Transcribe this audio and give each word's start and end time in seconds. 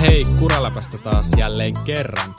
hei, 0.00 0.24
Kuraläpästä 0.38 0.98
taas 0.98 1.30
jälleen 1.38 1.72
kerran. 1.84 2.34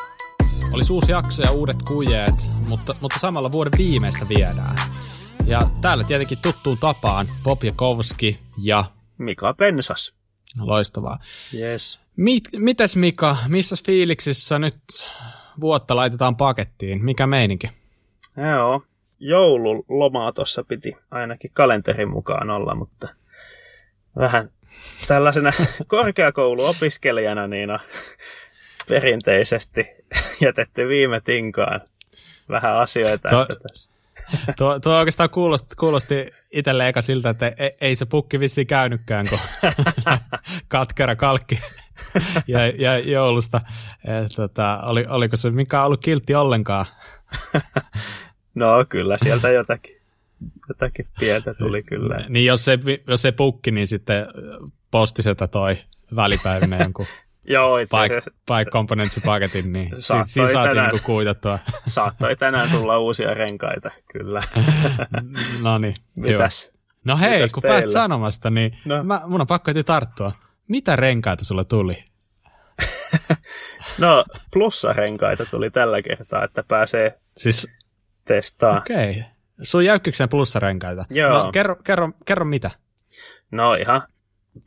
Oli 0.73 0.83
uusi 0.91 1.11
jakso 1.11 1.43
ja 1.43 1.51
uudet 1.51 1.77
kujeet, 1.87 2.35
mutta, 2.69 2.93
mutta 3.01 3.19
samalla 3.19 3.51
vuoden 3.51 3.73
viimeistä 3.77 4.29
viedään. 4.29 4.76
Ja 5.45 5.59
täällä 5.81 6.03
tietenkin 6.03 6.37
tuttuun 6.41 6.77
tapaan 6.77 7.27
Bob 7.44 7.63
Jakovski 7.63 8.39
ja... 8.58 8.83
Mika 9.17 9.53
Pensas. 9.53 10.13
Loistavaa. 10.59 11.19
Yes. 11.53 11.99
Mit, 12.17 12.44
mites 12.58 12.95
Mika, 12.95 13.37
missä 13.47 13.75
fiiliksissä 13.85 14.59
nyt 14.59 14.75
vuotta 15.59 15.96
laitetaan 15.96 16.35
pakettiin? 16.35 17.05
Mikä 17.05 17.27
meininki? 17.27 17.70
Joo, 18.38 18.84
joululomaa 19.20 20.31
tuossa 20.31 20.64
piti 20.64 20.94
ainakin 21.12 21.52
kalenterin 21.53 22.09
mukaan 22.09 22.50
olla, 22.50 22.75
mutta 22.75 23.08
vähän 24.16 24.50
tällaisena 25.07 25.52
korkeakouluopiskelijana 25.88 27.48
niin 27.48 27.71
on 27.71 27.80
perinteisesti 28.88 29.88
jätetty 30.45 30.88
viime 30.88 31.21
tinkaan 31.21 31.81
vähän 32.49 32.77
asioita. 32.77 33.30
To. 33.30 33.47
Tuo, 34.57 34.80
tuo 34.80 34.97
oikeastaan 34.97 35.30
kuulosti, 35.30 35.75
kuulosti 35.75 36.34
itselle 36.52 36.88
eka 36.88 37.02
siltä, 37.02 37.30
että 37.30 37.53
ei, 37.59 37.71
ei 37.81 37.95
se 37.95 38.05
pukki 38.05 38.39
vissiin 38.39 38.67
käynytkään, 38.67 39.25
kun 39.30 39.39
katkera 40.67 41.16
kalkki 41.16 41.59
ja, 42.47 42.67
ja 42.67 42.99
joulusta. 42.99 43.61
Et, 44.03 44.31
tota, 44.35 44.81
oli, 44.81 45.05
oliko 45.09 45.35
se 45.35 45.49
mikä 45.49 45.83
ollut 45.83 46.03
kiltti 46.03 46.35
ollenkaan? 46.35 46.85
no 48.55 48.85
kyllä, 48.89 49.17
sieltä 49.17 49.49
jotakin, 49.49 50.01
jotakin 50.70 51.08
pientä 51.20 51.54
tuli 51.54 51.84
kyllä. 51.84 52.25
Niin 52.30 52.45
jos 52.45 52.66
se, 52.66 52.80
jos 53.08 53.22
se 53.22 53.31
pukki, 53.31 53.72
niin 53.72 53.88
sitten 53.88 54.28
postisetä 54.92 55.47
toi 55.47 55.78
välipäivinä 56.16 56.78
jonkun 56.78 57.06
Joo, 57.44 57.78
itse 57.78 57.97
asiassa. 57.97 58.31
Bike 58.31 58.72
Components-paketin, 58.72 59.73
niin 59.73 59.89
siitä 59.97 60.23
si- 60.23 60.34
saatiin 60.34 60.69
tänään, 60.69 60.92
niin 60.92 61.03
kuitattua. 61.03 61.59
Saattoi 61.88 62.36
tänään 62.36 62.69
tulla 62.69 62.97
uusia 62.97 63.34
renkaita, 63.34 63.92
kyllä. 64.14 64.42
no 65.62 65.78
niin, 65.78 65.95
Mitäs? 66.16 66.72
No 67.06 67.17
hei, 67.17 67.38
Mitäs 67.38 67.52
kun 67.52 67.62
teillä? 67.62 67.80
pääst 67.80 67.89
sanomasta, 67.89 68.50
niin 68.50 68.78
no. 68.86 69.03
mä, 69.03 69.22
mun 69.25 69.42
on 69.42 69.47
pakko 69.47 69.69
heti 69.69 69.84
tarttua. 69.84 70.31
Mitä 70.67 70.95
renkaita 70.95 71.45
sulle 71.45 71.66
tuli? 71.66 72.03
no, 74.00 74.23
plussarenkaita 74.53 75.45
tuli 75.45 75.72
tällä 75.72 76.02
kertaa, 76.02 76.44
että 76.44 76.64
pääsee 76.64 77.19
siis, 77.38 77.67
testaamaan. 78.25 78.81
Okei. 78.81 79.09
Okay. 79.09 79.23
Sun 79.62 79.86
jäykkyksen 79.86 80.30
plussarenkaita. 80.30 81.06
Joo. 81.09 81.44
No, 81.44 81.52
kerro, 81.52 81.76
kerro, 81.84 82.09
kerro 82.26 82.45
mitä? 82.45 82.72
No 83.52 83.73
ihan 83.73 84.08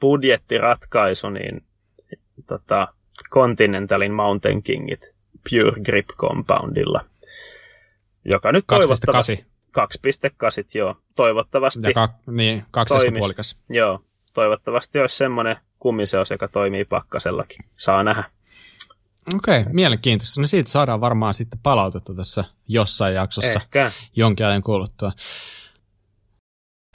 budjettiratkaisu, 0.01 1.31
niin 1.31 1.65
tota, 2.47 2.89
Continentalin 3.31 4.13
Mountain 4.13 4.63
Kingit 4.63 5.15
Pure 5.51 5.83
Grip 5.85 6.07
Compoundilla, 6.07 7.05
joka 8.25 8.53
nyt 8.53 8.65
2. 8.67 8.81
toivottavasti... 8.81 9.47
2,8 9.79 9.85
joo. 10.75 10.97
Toivottavasti 11.17 11.81
ja 11.85 11.93
ka, 11.95 12.09
niin, 12.27 12.65
kaksi 12.71 12.95
puolikas. 13.19 13.59
Joo, 13.71 14.01
toivottavasti 14.35 15.01
olisi 15.01 15.17
semmoinen 15.17 15.57
kummiseos, 15.79 16.31
joka 16.31 16.49
toimii 16.49 16.85
pakkasellakin. 16.85 17.65
Saa 17.73 18.03
nähdä. 18.03 18.25
Okei, 19.35 19.61
okay, 19.61 19.73
mielenkiintoista. 19.73 20.41
No 20.41 20.47
siitä 20.47 20.71
saadaan 20.71 21.01
varmaan 21.01 21.35
sitten 21.35 21.61
palautetta 21.63 22.15
tässä 22.15 22.45
jossain 22.69 23.15
jaksossa 23.15 23.61
Ehkä. 23.61 23.91
jonkin 24.17 24.47
ajan 24.47 24.63
kuluttua. 24.63 25.13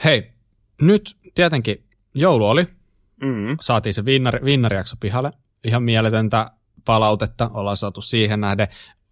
Hei, 0.03 0.33
nyt 0.81 1.17
tietenkin 1.35 1.83
joulu 2.16 2.45
oli, 2.45 2.67
Mm-hmm. 3.22 3.57
Saatiin 3.61 3.94
se 3.94 4.05
vinnari, 4.05 4.40
vinnarijakso 4.45 4.95
pihalle. 5.00 5.31
Ihan 5.63 5.84
mieletöntä 5.84 6.51
palautetta 6.85 7.50
ollaan 7.53 7.78
saatu 7.78 8.01
siihen 8.01 8.41
nähden. 8.41 8.67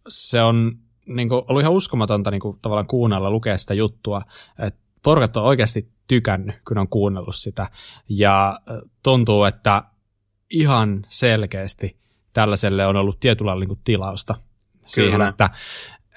Se 0.07 0.41
on 0.41 0.77
niin 1.05 1.29
kuin, 1.29 1.43
ollut 1.47 1.61
ihan 1.61 1.73
uskomatonta 1.73 2.31
niin 2.31 2.41
kuin, 2.41 2.59
tavallaan 2.61 2.87
kuunnella, 2.87 3.31
lukea 3.31 3.57
sitä 3.57 3.73
juttua. 3.73 4.21
että 4.59 4.79
porukat 5.03 5.37
on 5.37 5.43
oikeasti 5.43 5.91
tykännyt, 6.07 6.55
kun 6.67 6.77
on 6.77 6.87
kuunnellut 6.87 7.35
sitä. 7.35 7.67
Ja 8.09 8.59
tuntuu, 9.03 9.43
että 9.43 9.83
ihan 10.49 11.05
selkeästi 11.07 11.97
tällaiselle 12.37 12.85
on 12.85 12.95
ollut 12.95 13.19
tietyllä 13.19 13.55
niin 13.55 13.67
kuin, 13.67 13.79
tilausta 13.83 14.35
siihen, 14.85 15.11
Kyllä. 15.11 15.27
että 15.27 15.49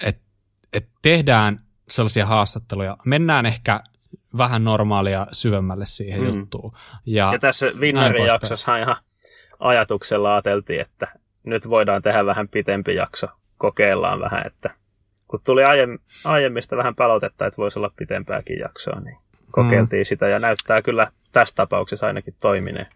et, 0.03 0.21
et 0.73 0.89
tehdään 1.01 1.59
sellaisia 1.89 2.25
haastatteluja. 2.25 2.97
Mennään 3.05 3.45
ehkä 3.45 3.83
vähän 4.37 4.63
normaalia 4.63 5.27
syvemmälle 5.31 5.85
siihen 5.85 6.21
mm. 6.21 6.27
juttuun. 6.27 6.73
Ja, 7.05 7.29
ja 7.33 7.39
tässä 7.39 7.71
Vinnarin 7.79 8.25
jaksossa 8.25 8.77
ihan 8.77 8.95
ajatuksella 9.59 10.33
ajateltiin, 10.33 10.81
että 10.81 11.07
nyt 11.43 11.69
voidaan 11.69 12.01
tehdä 12.01 12.25
vähän 12.25 12.47
pitempi 12.47 12.95
jakso. 12.95 13.27
Kokeillaan 13.57 14.19
vähän, 14.19 14.47
että 14.47 14.75
kun 15.27 15.41
tuli 15.45 15.63
aiemmin, 15.63 15.99
aiemmista 16.25 16.77
vähän 16.77 16.95
palautetta, 16.95 17.45
että 17.45 17.57
voisi 17.57 17.79
olla 17.79 17.91
pitempääkin 17.95 18.59
jaksoa, 18.59 18.99
niin 18.99 19.17
kokeiltiin 19.51 20.01
mm. 20.01 20.05
sitä 20.05 20.27
ja 20.27 20.39
näyttää 20.39 20.81
kyllä 20.81 21.11
tässä 21.31 21.55
tapauksessa 21.55 22.07
ainakin 22.07 22.35
toimineen. 22.41 22.87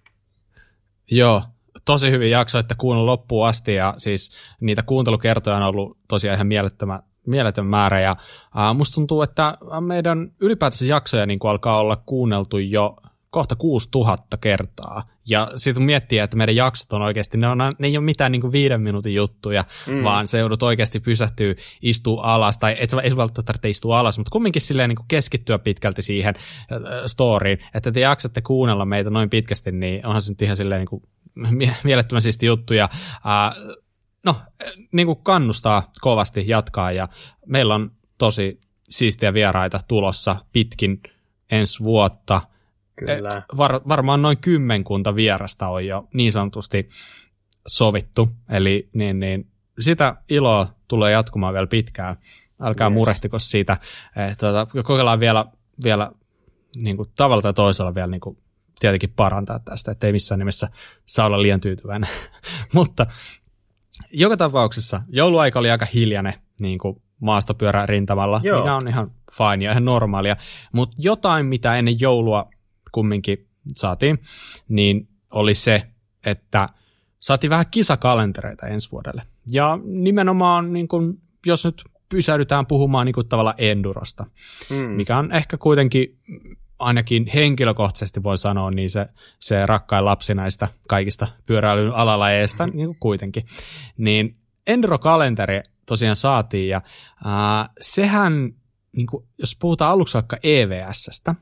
Joo, 1.12 1.44
tosi 1.86 2.12
hyvin 2.12 2.32
jakso, 2.32 2.60
että 2.60 2.76
kuunnella 2.78 3.12
loppuun 3.12 3.48
asti 3.48 3.74
ja 3.74 3.94
siis 3.98 4.38
niitä 4.62 4.84
kuuntelukertoja 4.84 5.56
on 5.56 5.64
ollut 5.64 5.98
tosiaan 6.08 6.36
ihan 6.36 6.48
mielettömän 6.48 7.04
mieletön 7.26 7.66
määrä 7.66 8.00
ja 8.00 8.10
äh, 8.58 8.76
musta 8.76 8.96
tuntuu, 8.96 9.22
että 9.22 9.58
meidän 9.80 10.32
ylipäätänsä 10.40 10.86
jaksoja 10.86 11.26
niin 11.26 11.40
kuin 11.40 11.52
alkaa 11.52 11.80
olla 11.80 11.96
kuunneltu 12.06 12.58
jo 12.58 12.96
kohta 13.30 13.56
6000 13.56 14.38
kertaa. 14.38 15.04
Ja 15.28 15.52
sitten 15.56 15.84
miettii, 15.84 16.20
että 16.20 16.38
meidän 16.38 16.56
jaksot 16.56 16.94
on 16.94 17.02
oikeasti, 17.02 17.38
ne, 17.38 17.48
on, 17.48 17.58
ne 17.58 17.88
ei 17.88 17.98
ole 17.98 18.06
mitään 18.06 18.32
niin 18.32 18.42
kuin 18.42 18.52
viiden 18.52 18.82
minuutin 18.82 19.14
juttuja, 19.14 19.64
mm. 19.88 20.04
vaan 20.04 20.28
se 20.28 20.40
joudut 20.40 20.64
oikeasti 20.64 21.00
pysähtyä, 21.00 21.56
istua 21.82 22.22
alas, 22.24 22.58
tai 22.58 22.76
et 22.80 22.90
sä 22.90 23.02
ei 23.02 23.18
välttämättä 23.18 23.44
tarvitse 23.44 23.70
istua 23.70 24.00
alas, 24.00 24.18
mutta 24.18 24.32
kumminkin 24.32 24.62
silleen 24.62 24.90
niin 24.90 24.96
kuin 24.96 25.08
keskittyä 25.08 25.60
pitkälti 25.60 26.02
siihen 26.02 26.36
äh, 26.38 26.82
storyin, 27.06 27.60
että 27.74 27.92
te 27.92 28.00
jaksatte 28.00 28.42
kuunnella 28.42 28.86
meitä 28.86 29.10
noin 29.10 29.30
pitkästi, 29.30 29.72
niin 29.72 30.06
onhan 30.06 30.22
se 30.22 30.32
nyt 30.32 30.42
ihan 30.42 30.58
silleen 30.58 30.80
niin 30.80 30.90
kuin 30.90 31.04
mielettömän 31.84 32.22
siisti 32.22 32.46
juttuja. 32.46 32.84
Äh, 32.84 33.76
no, 34.24 34.36
niin 34.92 35.08
kuin 35.08 35.24
kannustaa 35.24 35.92
kovasti 36.02 36.44
jatkaa 36.48 36.92
ja 36.92 37.08
meillä 37.46 37.76
on 37.76 37.92
tosi 38.18 38.62
siistiä 38.90 39.34
vieraita 39.34 39.80
tulossa 39.88 40.36
pitkin 40.52 41.02
ensi 41.52 41.84
vuotta. 41.84 42.42
Kyllä. 42.96 43.42
Var, 43.58 43.82
varmaan 43.88 44.22
noin 44.22 44.38
kymmenkunta 44.38 45.16
vierasta 45.16 45.68
on 45.68 45.86
jo 45.86 46.08
niin 46.14 46.32
sanotusti 46.32 46.90
sovittu, 47.68 48.30
eli 48.50 48.90
niin, 48.94 49.20
niin, 49.20 49.48
sitä 49.80 50.16
iloa 50.30 50.68
tulee 50.88 51.12
jatkumaan 51.12 51.54
vielä 51.54 51.68
pitkään. 51.68 52.16
Älkää 52.62 52.88
yes. 52.88 52.94
murehtiko 52.94 53.40
siitä. 53.40 53.78
Eh, 54.16 54.38
tuota, 54.38 54.68
kokeillaan 54.84 55.20
vielä, 55.20 55.46
vielä 55.84 56.12
niin 56.82 56.98
kuin 56.98 57.10
tavalla 57.16 57.42
tai 57.42 57.54
toisella 57.54 57.96
vielä 57.96 58.08
niin 58.08 58.22
kuin, 58.22 58.38
tietenkin 58.80 59.14
parantaa 59.16 59.60
tästä, 59.60 59.92
ettei 59.92 60.12
missään 60.12 60.40
nimessä 60.40 60.70
saa 61.06 61.26
olla 61.26 61.42
liian 61.42 61.60
tyytyväinen. 61.60 62.10
Mutta 62.74 63.06
joka 64.12 64.38
tapauksessa 64.38 65.02
jouluaika 65.10 65.60
oli 65.60 65.72
aika 65.72 65.86
hiljainen 65.94 66.34
niin 66.62 66.80
kuin 66.80 67.02
maastopyörän 67.22 67.90
rintamalla, 67.90 68.42
Joo. 68.44 68.60
mikä 68.60 68.76
on 68.76 68.88
ihan 68.88 69.12
fine 69.32 69.66
ja 69.66 69.72
ihan 69.72 69.86
normaalia. 69.86 70.36
Mutta 70.74 70.98
jotain, 71.00 71.46
mitä 71.46 71.76
ennen 71.76 72.00
joulua 72.00 72.50
kumminkin 72.92 73.48
saatiin, 73.74 74.20
niin 74.68 75.08
oli 75.32 75.54
se, 75.54 75.84
että 76.26 76.68
saatiin 77.20 77.50
vähän 77.50 77.66
kisakalentereita 77.72 78.68
ensi 78.68 78.92
vuodelle. 78.92 79.24
Ja 79.52 79.80
nimenomaan, 79.84 80.74
niin 80.74 80.88
kun, 80.88 81.22
jos 81.46 81.66
nyt 81.66 81.84
pysäydytään 82.10 82.66
puhumaan 82.66 83.06
niin 83.06 83.14
kuin 83.14 83.28
tavallaan 83.28 83.56
endurosta, 83.58 84.26
mm. 84.70 84.76
mikä 84.76 85.18
on 85.18 85.32
ehkä 85.32 85.58
kuitenkin 85.58 86.20
ainakin 86.80 87.26
henkilökohtaisesti 87.34 88.24
voi 88.24 88.38
sanoa, 88.38 88.72
niin 88.72 88.90
se, 88.90 89.06
se 89.40 89.66
rakkain 89.66 90.06
lapsi 90.06 90.34
näistä 90.34 90.68
kaikista 90.88 91.28
pyöräilyn 91.46 91.94
alalajeista 91.94 92.66
mm-hmm. 92.66 92.78
niin 92.78 92.96
kuitenkin. 93.00 93.46
Niin 93.98 94.38
Enduro-kalenteri 94.68 95.62
tosiaan 95.86 96.16
saatiin, 96.16 96.70
ja 96.70 96.82
äh, 97.26 97.70
sehän, 97.82 98.54
niin 98.92 99.08
kuin, 99.08 99.28
jos 99.38 99.58
puhutaan 99.60 99.92
aluksi 99.92 100.14
vaikka 100.14 100.38
EVSstä, 100.44 101.36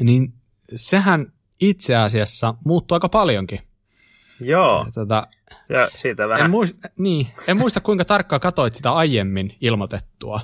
niin 0.00 0.34
sehän 0.74 1.32
itse 1.60 1.96
asiassa 1.96 2.54
muuttuu 2.64 2.96
aika 2.96 3.08
paljonkin. 3.08 3.60
Joo, 4.40 4.84
ja, 4.86 4.92
tota, 4.92 5.22
ja 5.68 5.90
siitä 5.96 6.28
vähän. 6.28 6.44
En 6.44 6.50
muista, 6.50 6.88
niin, 6.98 7.26
en 7.46 7.56
muista 7.56 7.80
kuinka 7.80 8.04
tarkkaan 8.04 8.40
katoit 8.40 8.74
sitä 8.74 8.92
aiemmin 8.92 9.56
ilmoitettua, 9.60 10.40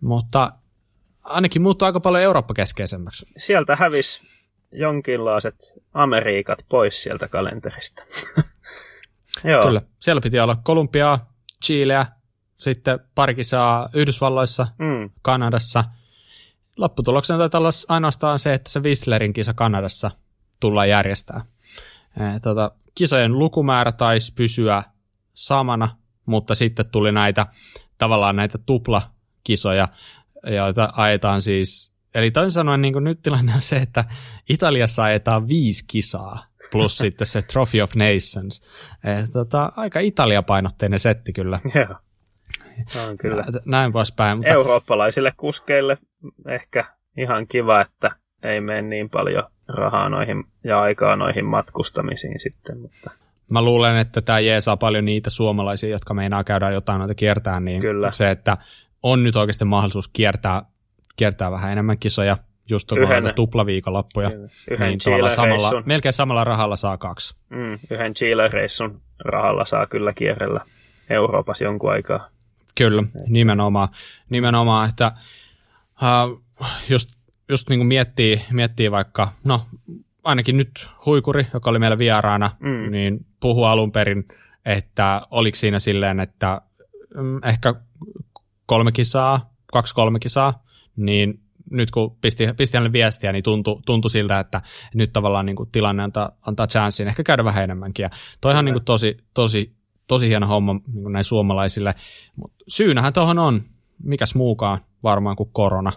mutta 0.00 0.52
ainakin 1.30 1.62
muuttuu 1.62 1.86
aika 1.86 2.00
paljon 2.00 2.22
Eurooppa-keskeisemmäksi. 2.22 3.26
Sieltä 3.36 3.76
hävisi 3.76 4.20
jonkinlaiset 4.72 5.72
Amerikat 5.92 6.66
pois 6.68 7.02
sieltä 7.02 7.28
kalenterista. 7.28 8.02
Joo. 9.44 9.64
Kyllä, 9.64 9.82
siellä 9.98 10.20
piti 10.20 10.40
olla 10.40 10.56
Kolumbiaa, 10.62 11.32
Chileä, 11.64 12.06
sitten 12.56 13.00
parikisaa 13.14 13.88
Yhdysvalloissa, 13.94 14.66
mm. 14.78 15.10
Kanadassa. 15.22 15.84
Lopputuloksena 16.76 17.38
taitaa 17.38 17.58
olla 17.58 17.70
ainoastaan 17.88 18.38
se, 18.38 18.54
että 18.54 18.70
se 18.70 18.80
Whistlerin 18.80 19.32
kisa 19.32 19.54
Kanadassa 19.54 20.10
tullaan 20.60 20.88
järjestää. 20.88 21.44
Tota, 22.42 22.70
kisojen 22.94 23.38
lukumäärä 23.38 23.92
taisi 23.92 24.32
pysyä 24.34 24.82
samana, 25.34 25.88
mutta 26.26 26.54
sitten 26.54 26.90
tuli 26.90 27.12
näitä 27.12 27.46
tavallaan 27.98 28.36
näitä 28.36 28.58
tuplakisoja, 28.58 29.88
joita 30.46 30.92
ajetaan 30.96 31.40
siis, 31.40 31.92
eli 32.14 32.30
toisin 32.30 32.50
sanoen 32.50 32.82
niin 32.82 33.04
nyt 33.04 33.22
tilanne 33.22 33.54
on 33.54 33.62
se, 33.62 33.76
että 33.76 34.04
Italiassa 34.48 35.04
ajetaan 35.04 35.48
viisi 35.48 35.84
kisaa, 35.86 36.46
plus 36.72 36.98
sitten 37.04 37.26
se 37.26 37.42
Trophy 37.42 37.80
of 37.80 37.94
Nations. 37.94 38.62
Et, 39.04 39.30
tota, 39.32 39.72
aika 39.76 40.00
Italia-painotteinen 40.00 40.98
setti 40.98 41.32
kyllä. 41.32 41.60
Joo. 41.74 41.96
On 43.08 43.18
kyllä. 43.18 43.44
Näin 43.64 43.92
poispäin. 43.92 44.38
Mutta... 44.38 44.52
Eurooppalaisille 44.52 45.32
kuskeille 45.36 45.98
ehkä 46.48 46.84
ihan 47.16 47.46
kiva, 47.46 47.80
että 47.80 48.10
ei 48.42 48.60
mene 48.60 48.82
niin 48.82 49.10
paljon 49.10 49.44
rahaa 49.68 50.08
noihin 50.08 50.44
ja 50.64 50.80
aikaa 50.80 51.16
noihin 51.16 51.44
matkustamisiin 51.44 52.40
sitten. 52.40 52.80
Mutta... 52.80 53.10
Mä 53.50 53.62
luulen, 53.62 53.96
että 53.96 54.22
tämä 54.22 54.40
jeesaa 54.40 54.76
paljon 54.76 55.04
niitä 55.04 55.30
suomalaisia, 55.30 55.90
jotka 55.90 56.14
meinaa 56.14 56.44
käydä 56.44 56.70
jotain 56.70 56.98
noita 56.98 57.14
kiertää, 57.14 57.60
niin 57.60 57.80
Kyllä. 57.80 58.12
se, 58.12 58.30
että 58.30 58.56
on 59.02 59.24
nyt 59.24 59.36
oikeasti 59.36 59.64
mahdollisuus 59.64 60.08
kiertää, 60.08 60.62
kiertää 61.16 61.50
vähän 61.50 61.72
enemmän 61.72 61.98
kisoja, 61.98 62.36
just 62.70 62.92
yhden, 62.92 63.34
tuplaviikonloppuja. 63.34 64.30
Yhden 64.70 64.88
niin 64.88 65.00
samalla, 65.30 65.82
melkein 65.86 66.12
samalla 66.12 66.44
rahalla 66.44 66.76
saa 66.76 66.98
kaksi. 66.98 67.36
Mm, 67.48 67.78
yhden 67.90 68.14
Chile-reissun 68.14 69.00
rahalla 69.18 69.64
saa 69.64 69.86
kyllä 69.86 70.12
kierrellä 70.12 70.60
Euroopassa 71.10 71.64
jonkun 71.64 71.92
aikaa. 71.92 72.28
Kyllä, 72.74 73.02
nimenomaan. 73.28 73.88
nimenomaan 74.30 74.88
että 74.88 75.12
uh, 76.02 76.42
just, 76.90 77.10
just 77.48 77.68
niin 77.68 77.80
kuin 77.80 77.86
miettii, 77.86 78.42
miettii 78.52 78.90
vaikka, 78.90 79.28
no 79.44 79.60
ainakin 80.24 80.56
nyt 80.56 80.88
Huikuri, 81.06 81.46
joka 81.54 81.70
oli 81.70 81.78
meillä 81.78 81.98
vieraana, 81.98 82.50
mm. 82.60 82.90
niin 82.90 83.26
puhui 83.40 83.68
alun 83.68 83.92
perin, 83.92 84.28
että 84.64 85.22
oliko 85.30 85.56
siinä 85.56 85.78
silleen, 85.78 86.20
että 86.20 86.60
mm, 87.14 87.44
ehkä 87.44 87.74
kolme 88.70 88.92
kisaa, 88.92 89.54
kaksi 89.66 89.94
kolme 89.94 90.18
kisaa, 90.18 90.64
niin 90.96 91.40
nyt 91.70 91.90
kun 91.90 92.16
pisti, 92.20 92.44
pisti 92.56 92.76
hänelle 92.76 92.92
viestiä, 92.92 93.32
niin 93.32 93.42
tuntui, 93.42 93.80
tuntui 93.86 94.10
siltä, 94.10 94.40
että 94.40 94.62
nyt 94.94 95.12
tavallaan 95.12 95.46
niin 95.46 95.56
kuin 95.56 95.70
tilanne 95.72 96.02
antaa, 96.02 96.30
antaa 96.46 96.66
chanssin 96.66 97.08
ehkä 97.08 97.22
käydä 97.22 97.44
vähän 97.44 97.64
enemmänkin. 97.64 98.02
Ja 98.02 98.10
toihan 98.40 98.64
niin 98.64 98.72
kuin 98.74 98.84
tosi, 98.84 99.16
tosi, 99.34 99.76
tosi 100.06 100.28
hieno 100.28 100.46
homma 100.46 100.72
niin 100.72 101.02
kuin 101.02 101.12
näin 101.12 101.24
suomalaisille. 101.24 101.94
Mut 102.36 102.52
syynähän 102.68 103.12
tuohon 103.12 103.38
on, 103.38 103.62
mikäs 104.02 104.34
muukaan 104.34 104.78
varmaan 105.02 105.36
kuin 105.36 105.50
korona. 105.52 105.92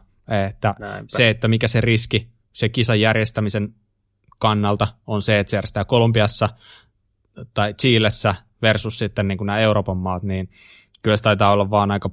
Että 0.47 0.75
Näinpä. 0.79 1.05
se, 1.07 1.29
että 1.29 1.47
mikä 1.47 1.67
se 1.67 1.81
riski 1.81 2.27
se 2.51 2.69
kisan 2.69 2.99
järjestämisen 2.99 3.75
kannalta 4.39 4.87
on 5.07 5.21
se, 5.21 5.39
että 5.39 5.51
se 5.51 5.57
järjestää 5.57 5.85
Kolumbiassa 5.85 6.49
tai 7.53 7.73
Chiilessä 7.73 8.35
versus 8.61 8.99
sitten 8.99 9.27
niin 9.27 9.37
kuin 9.37 9.45
nämä 9.45 9.59
Euroopan 9.59 9.97
maat, 9.97 10.23
niin 10.23 10.49
kyllä 11.03 11.17
se 11.17 11.23
taitaa 11.23 11.51
olla 11.51 11.69
vaan 11.69 11.91
aika, 11.91 12.09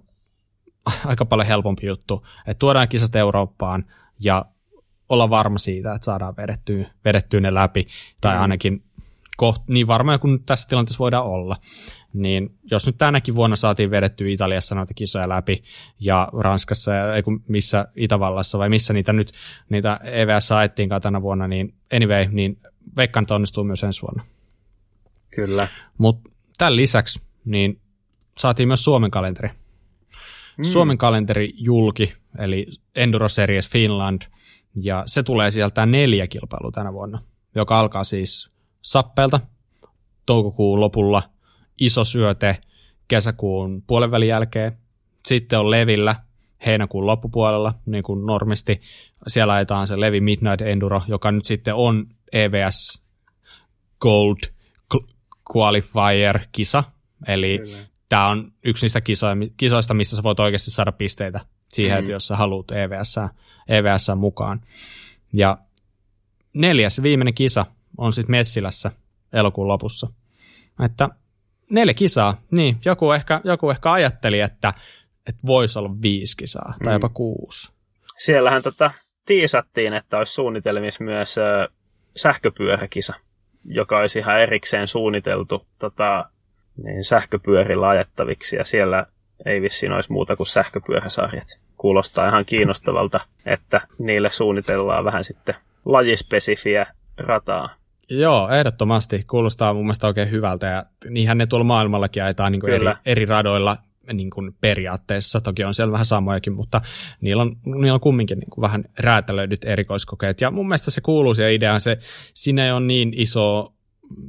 aika 1.07 1.25
paljon 1.25 1.47
helpompi 1.47 1.87
juttu, 1.87 2.27
että 2.47 2.59
tuodaan 2.59 2.89
kisat 2.89 3.17
Eurooppaan 3.17 3.85
ja 4.21 4.45
olla 5.09 5.31
varma 5.31 5.59
siitä, 5.59 5.95
että 5.95 6.05
saadaan 6.05 6.37
vedettyä, 6.37 6.91
vedettyä 7.05 7.41
ne 7.41 7.55
läpi, 7.55 7.87
tai 8.21 8.35
mm. 8.35 8.43
ainakin 8.43 8.85
koht, 9.37 9.63
niin 9.69 9.87
varmoja 9.87 10.19
kuin 10.19 10.45
tässä 10.45 10.69
tilanteessa 10.69 10.99
voidaan 10.99 11.25
olla. 11.25 11.57
Niin 12.13 12.59
jos 12.71 12.87
nyt 12.87 12.99
tänäkin 12.99 13.35
vuonna 13.35 13.57
saatiin 13.57 13.91
vedettyä 13.91 14.29
Italiassa 14.29 14.75
noita 14.75 14.95
kisoja 14.95 15.29
läpi 15.29 15.63
ja 16.01 16.29
Ranskassa 16.33 16.95
ja 16.95 17.15
ei 17.15 17.23
missä 17.49 17.89
Itävallassa 17.97 18.59
vai 18.59 18.69
missä 18.69 18.93
niitä 18.93 19.13
nyt 19.13 19.33
niitä 19.69 20.01
EVS 20.03 20.53
ajettiinkaan 20.53 21.03
tänä 21.03 21.23
vuonna, 21.23 21.49
niin 21.49 21.75
anyway, 21.93 22.29
niin 22.31 22.61
veikkaan, 22.97 23.23
että 23.25 23.35
onnistuu 23.35 23.65
myös 23.65 23.85
ensi 23.85 24.03
vuonna. 24.03 24.25
Kyllä. 25.35 25.69
Mutta 25.99 26.31
tämän 26.59 26.77
lisäksi 26.77 27.23
niin 27.45 27.81
saatiin 28.39 28.69
myös 28.69 28.85
Suomen 28.85 29.11
kalenteri. 29.11 29.51
Mm. 30.59 30.65
Suomen 30.65 30.99
kalenteri 30.99 31.53
julki, 31.57 32.13
eli 32.39 32.67
Enduro 32.95 33.29
Series 33.29 33.71
Finland, 33.71 34.23
ja 34.75 35.03
se 35.07 35.23
tulee 35.23 35.51
sieltä 35.51 35.87
neljä 35.87 36.27
kilpailua 36.27 36.71
tänä 36.71 36.93
vuonna, 36.93 37.19
joka 37.55 37.81
alkaa 37.81 38.05
siis 38.05 38.51
Sappeelta 38.83 39.41
toukokuun 40.27 40.81
lopulla– 40.81 41.23
iso 41.81 42.05
syöte 42.05 42.57
kesäkuun 43.09 43.83
puolen 43.87 44.11
välin 44.11 44.29
jälkeen. 44.29 44.73
Sitten 45.27 45.59
on 45.59 45.71
Levillä 45.71 46.17
heinäkuun 46.67 47.07
loppupuolella, 47.07 47.75
niin 47.87 48.05
kuin 48.05 48.27
normisti. 48.27 48.81
Siellä 49.27 49.53
ajetaan 49.53 49.87
se 49.87 50.01
Levi 50.01 50.21
Midnight 50.21 50.61
Enduro, 50.61 51.03
joka 51.09 51.33
nyt 51.33 51.45
sitten 51.45 51.75
on 51.75 52.07
EVS 52.33 53.03
Gold 54.01 54.37
Qualifier-kisa. 55.57 56.85
Eli 57.29 57.59
tämä 58.11 58.27
on 58.27 58.53
yksi 58.65 58.85
niistä 58.85 59.01
kisoista, 59.57 59.95
missä 59.95 60.17
sä 60.17 60.23
voit 60.23 60.41
oikeasti 60.41 60.71
saada 60.71 60.93
pisteitä 60.93 61.41
siihen, 61.69 61.93
mm-hmm. 61.93 62.01
että 62.01 62.13
jos 62.13 62.29
sä 62.29 62.37
haluat 62.37 62.71
EVS, 62.71 63.17
EVS 63.69 64.11
mukaan. 64.17 64.61
Ja 65.33 65.59
neljäs 66.55 67.03
viimeinen 67.03 67.35
kisa 67.35 67.67
on 67.99 68.13
sitten 68.13 68.31
Messilässä 68.31 68.91
elokuun 69.33 69.69
lopussa. 69.69 70.09
Että 70.85 71.09
neljä 71.71 71.95
kisaa, 71.95 72.41
niin 72.51 72.79
joku 72.85 73.13
ehkä, 73.13 73.41
joku 73.45 73.71
ehkä 73.71 73.93
ajatteli, 73.93 74.41
että, 74.41 74.75
että 75.27 75.41
voisi 75.47 75.79
olla 75.79 75.91
viisi 76.03 76.37
kisaa 76.37 76.75
tai 76.85 76.93
mm. 76.93 76.97
jopa 76.97 77.09
kuusi. 77.09 77.73
Siellähän 78.19 78.63
tota, 78.63 78.91
tiisattiin, 79.27 79.93
että 79.93 80.19
olisi 80.19 80.33
suunnitelmissa 80.33 81.05
myös 81.05 81.39
ö, 81.39 81.69
sähköpyöräkisa, 82.17 83.15
joka 83.65 83.99
olisi 83.99 84.19
ihan 84.19 84.41
erikseen 84.41 84.89
suunniteltu 84.89 85.67
tota, 85.79 86.31
niin 86.85 87.05
sähköpyörillä 87.05 87.89
ajettaviksi 87.89 88.57
ja 88.57 88.65
siellä 88.65 89.07
ei 89.47 89.63
vissiin 89.63 89.93
olisi 89.93 90.13
muuta 90.13 90.37
kuin 90.37 90.47
sähköpyöräsarjat. 90.47 91.61
Kuulostaa 91.77 92.29
ihan 92.29 92.45
kiinnostavalta, 92.45 93.21
että 93.47 93.81
niille 93.99 94.31
suunnitellaan 94.31 95.05
vähän 95.05 95.25
sitten 95.25 95.55
lajispesifiä 95.85 96.87
rataa. 97.19 97.75
Joo, 98.11 98.49
ehdottomasti. 98.49 99.25
Kuulostaa 99.27 99.75
mun 99.75 99.85
mielestä 99.85 100.07
oikein 100.07 100.31
hyvältä. 100.31 100.67
Ja 100.67 100.85
niinhän 101.09 101.39
ne 101.39 101.47
tuolla 101.47 101.65
maailmallakin 101.65 102.25
ajetaan 102.25 102.53
niin 102.53 102.71
eri, 102.71 102.87
eri 103.07 103.27
radoilla 103.27 103.77
niin 104.13 104.31
kuin 104.31 104.55
periaatteessa. 104.61 105.41
Toki 105.41 105.65
on 105.65 105.75
siellä 105.75 105.93
vähän 105.93 106.07
samojakin, 106.07 106.53
mutta 106.53 106.81
niillä 107.21 107.43
on, 107.43 107.57
niillä 107.65 107.95
on 107.95 108.01
kumminkin 108.01 108.39
niin 108.39 108.51
kuin 108.51 108.63
vähän 108.63 108.85
räätälöidyt 108.99 109.65
erikoiskokeet. 109.65 110.41
Ja 110.41 110.51
mun 110.51 110.69
mielestä 110.69 110.91
se 110.91 111.01
kuuluu 111.01 111.35
siihen 111.35 111.53
ideaan. 111.53 111.81
Se, 111.81 111.99
siinä 112.35 112.65
ei 112.65 112.73
ole 112.73 112.81
niin 112.81 113.13
iso 113.17 113.73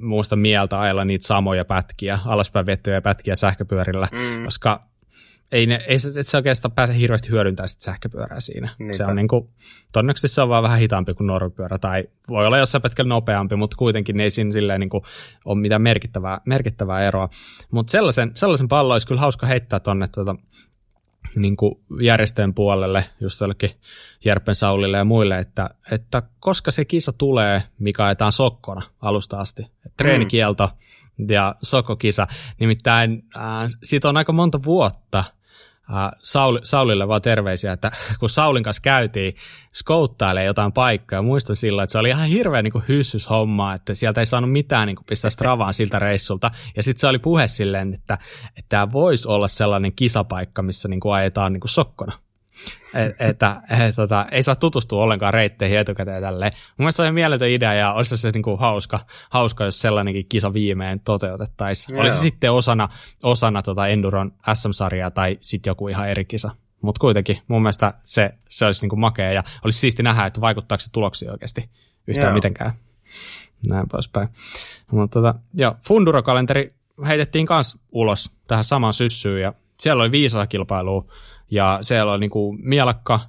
muista 0.01 0.35
mieltä 0.35 0.79
ajella 0.79 1.05
niitä 1.05 1.27
samoja 1.27 1.65
pätkiä, 1.65 2.19
alaspäin 2.25 2.65
vettyjä 2.65 3.01
pätkiä 3.01 3.35
sähköpyörillä, 3.35 4.07
mm. 4.11 4.43
koska 4.43 4.79
ei, 5.51 5.65
ne, 5.65 5.81
ei 5.87 5.97
se, 5.97 6.19
et 6.19 6.27
se 6.27 6.37
oikeastaan 6.37 6.71
pääse 6.71 6.97
hirveästi 6.97 7.29
hyödyntämään 7.29 7.69
sitä 7.69 7.83
sähköpyörää 7.83 8.39
siinä. 8.39 8.69
Niinpä. 8.79 8.97
Se 8.97 9.05
on 9.05 9.15
niin 9.15 9.27
kuin, 9.27 9.49
todennäköisesti 9.93 10.27
se 10.27 10.41
on 10.41 10.49
vaan 10.49 10.63
vähän 10.63 10.79
hitaampi 10.79 11.13
kuin 11.13 11.27
normipyörä, 11.27 11.77
tai 11.79 12.03
voi 12.29 12.47
olla 12.47 12.57
jossain 12.57 12.81
pätkällä 12.81 13.09
nopeampi, 13.09 13.55
mutta 13.55 13.77
kuitenkin 13.77 14.19
ei 14.19 14.29
siinä 14.29 14.51
silleen 14.51 14.79
niin 14.79 14.89
kuin 14.89 15.03
ole 15.45 15.59
mitään 15.59 15.81
merkittävää, 15.81 16.41
merkittävää 16.45 17.01
eroa. 17.07 17.29
Mutta 17.71 17.91
sellaisen, 17.91 18.31
sellaisen 18.33 18.67
pallon 18.67 18.93
olisi 18.93 19.07
kyllä 19.07 19.21
hauska 19.21 19.47
heittää 19.47 19.79
tuonne 19.79 20.07
tuota, 20.07 20.35
niin 21.35 21.55
kuin 21.55 21.75
järjestöjen 22.01 22.53
puolelle, 22.53 23.05
just 23.21 23.41
jollekin 23.41 23.71
Järpen 24.25 24.55
Saulille 24.55 24.97
ja 24.97 25.05
muille, 25.05 25.39
että, 25.39 25.69
että 25.91 26.23
koska 26.39 26.71
se 26.71 26.85
kisa 26.85 27.11
tulee, 27.11 27.63
mikä 27.79 28.05
ajetaan 28.05 28.31
sokkona 28.31 28.81
alusta 29.01 29.37
asti. 29.37 29.65
Treenikielto 29.97 30.69
mm. 31.17 31.25
ja 31.29 31.55
sokkokisa. 31.61 32.27
Nimittäin 32.59 33.23
äh, 33.35 33.43
siitä 33.83 34.09
on 34.09 34.17
aika 34.17 34.33
monta 34.33 34.59
vuotta– 34.63 35.23
Saul, 36.23 36.59
Saulille 36.63 37.07
vaan 37.07 37.21
terveisiä, 37.21 37.71
että 37.73 37.91
kun 38.19 38.29
Saulin 38.29 38.63
kanssa 38.63 38.81
käytiin 38.81 39.35
skouttailemaan 39.73 40.45
jotain 40.45 40.71
paikkaa, 40.71 41.21
muistan 41.21 41.55
silloin, 41.55 41.83
että 41.83 41.91
se 41.91 41.99
oli 41.99 42.09
ihan 42.09 42.27
hirveä 42.27 42.61
niin 42.61 42.73
hyssys 42.87 43.29
homma, 43.29 43.73
että 43.73 43.93
sieltä 43.93 44.21
ei 44.21 44.25
saanut 44.25 44.51
mitään 44.51 44.87
niin 44.87 44.95
kuin 44.95 45.05
pistää 45.05 45.31
Stravaan 45.31 45.73
siltä 45.73 45.99
reissulta. 45.99 46.51
Ja 46.75 46.83
sitten 46.83 46.99
se 46.99 47.07
oli 47.07 47.19
puhe 47.19 47.47
silleen, 47.47 47.93
että, 47.93 48.17
että 48.47 48.69
tämä 48.69 48.91
voisi 48.91 49.27
olla 49.27 49.47
sellainen 49.47 49.93
kisapaikka, 49.95 50.61
missä 50.61 50.87
niin 50.87 50.99
kuin 50.99 51.13
ajetaan 51.13 51.53
niin 51.53 51.61
kuin 51.61 51.69
sokkona 51.69 52.13
että, 52.93 53.25
että 53.25 53.61
et, 53.69 53.95
tota, 53.95 54.25
ei 54.31 54.43
saa 54.43 54.55
tutustua 54.55 55.03
ollenkaan 55.03 55.33
reitteihin 55.33 55.79
etukäteen 55.79 56.21
tälleen. 56.21 56.51
Mun 56.53 56.75
mielestä 56.77 57.03
se 57.03 57.07
on 57.07 57.13
mieletön 57.13 57.49
idea 57.49 57.73
ja 57.73 57.93
olisi 57.93 58.17
se 58.17 58.29
niinku 58.33 58.57
hauska, 58.57 58.99
hauska, 59.29 59.65
jos 59.65 59.81
sellainenkin 59.81 60.25
kisa 60.29 60.53
viimein 60.53 60.99
toteutettaisiin. 60.99 61.99
Olisi 61.99 62.17
se 62.17 62.21
sitten 62.21 62.51
osana, 62.51 62.89
osana 63.23 63.61
tota 63.61 63.87
Enduron 63.87 64.31
SM-sarjaa 64.53 65.11
tai 65.11 65.37
sitten 65.41 65.71
joku 65.71 65.87
ihan 65.87 66.09
eri 66.09 66.25
kisa. 66.25 66.51
Mutta 66.81 66.99
kuitenkin 66.99 67.37
mun 67.47 67.61
mielestä 67.61 67.93
se, 68.03 68.33
se 68.49 68.65
olisi 68.65 68.81
niinku 68.81 68.95
makea 68.95 69.31
ja 69.31 69.43
olisi 69.65 69.79
siisti 69.79 70.03
nähdä, 70.03 70.25
että 70.25 70.41
vaikuttaako 70.41 70.79
se 70.79 70.91
tuloksiin 70.91 71.31
oikeasti 71.31 71.69
yhtään 72.07 72.31
Joo. 72.31 72.33
mitenkään. 72.33 72.71
Näin 73.69 73.87
poispäin. 73.91 74.29
Mutta 74.91 75.21
tota, 75.21 75.39
joo, 75.53 75.75
Funduro-kalenteri 75.87 76.73
heitettiin 77.07 77.47
myös 77.49 77.77
ulos 77.91 78.31
tähän 78.47 78.63
samaan 78.63 78.93
syssyyn 78.93 79.41
ja 79.41 79.53
siellä 79.79 80.03
oli 80.03 80.11
viisa 80.11 80.47
kilpailua 80.47 81.05
ja 81.51 81.79
siellä 81.81 82.11
oli 82.11 82.19
niin 82.19 82.29
kuin 82.29 82.59
Mielakka, 82.63 83.19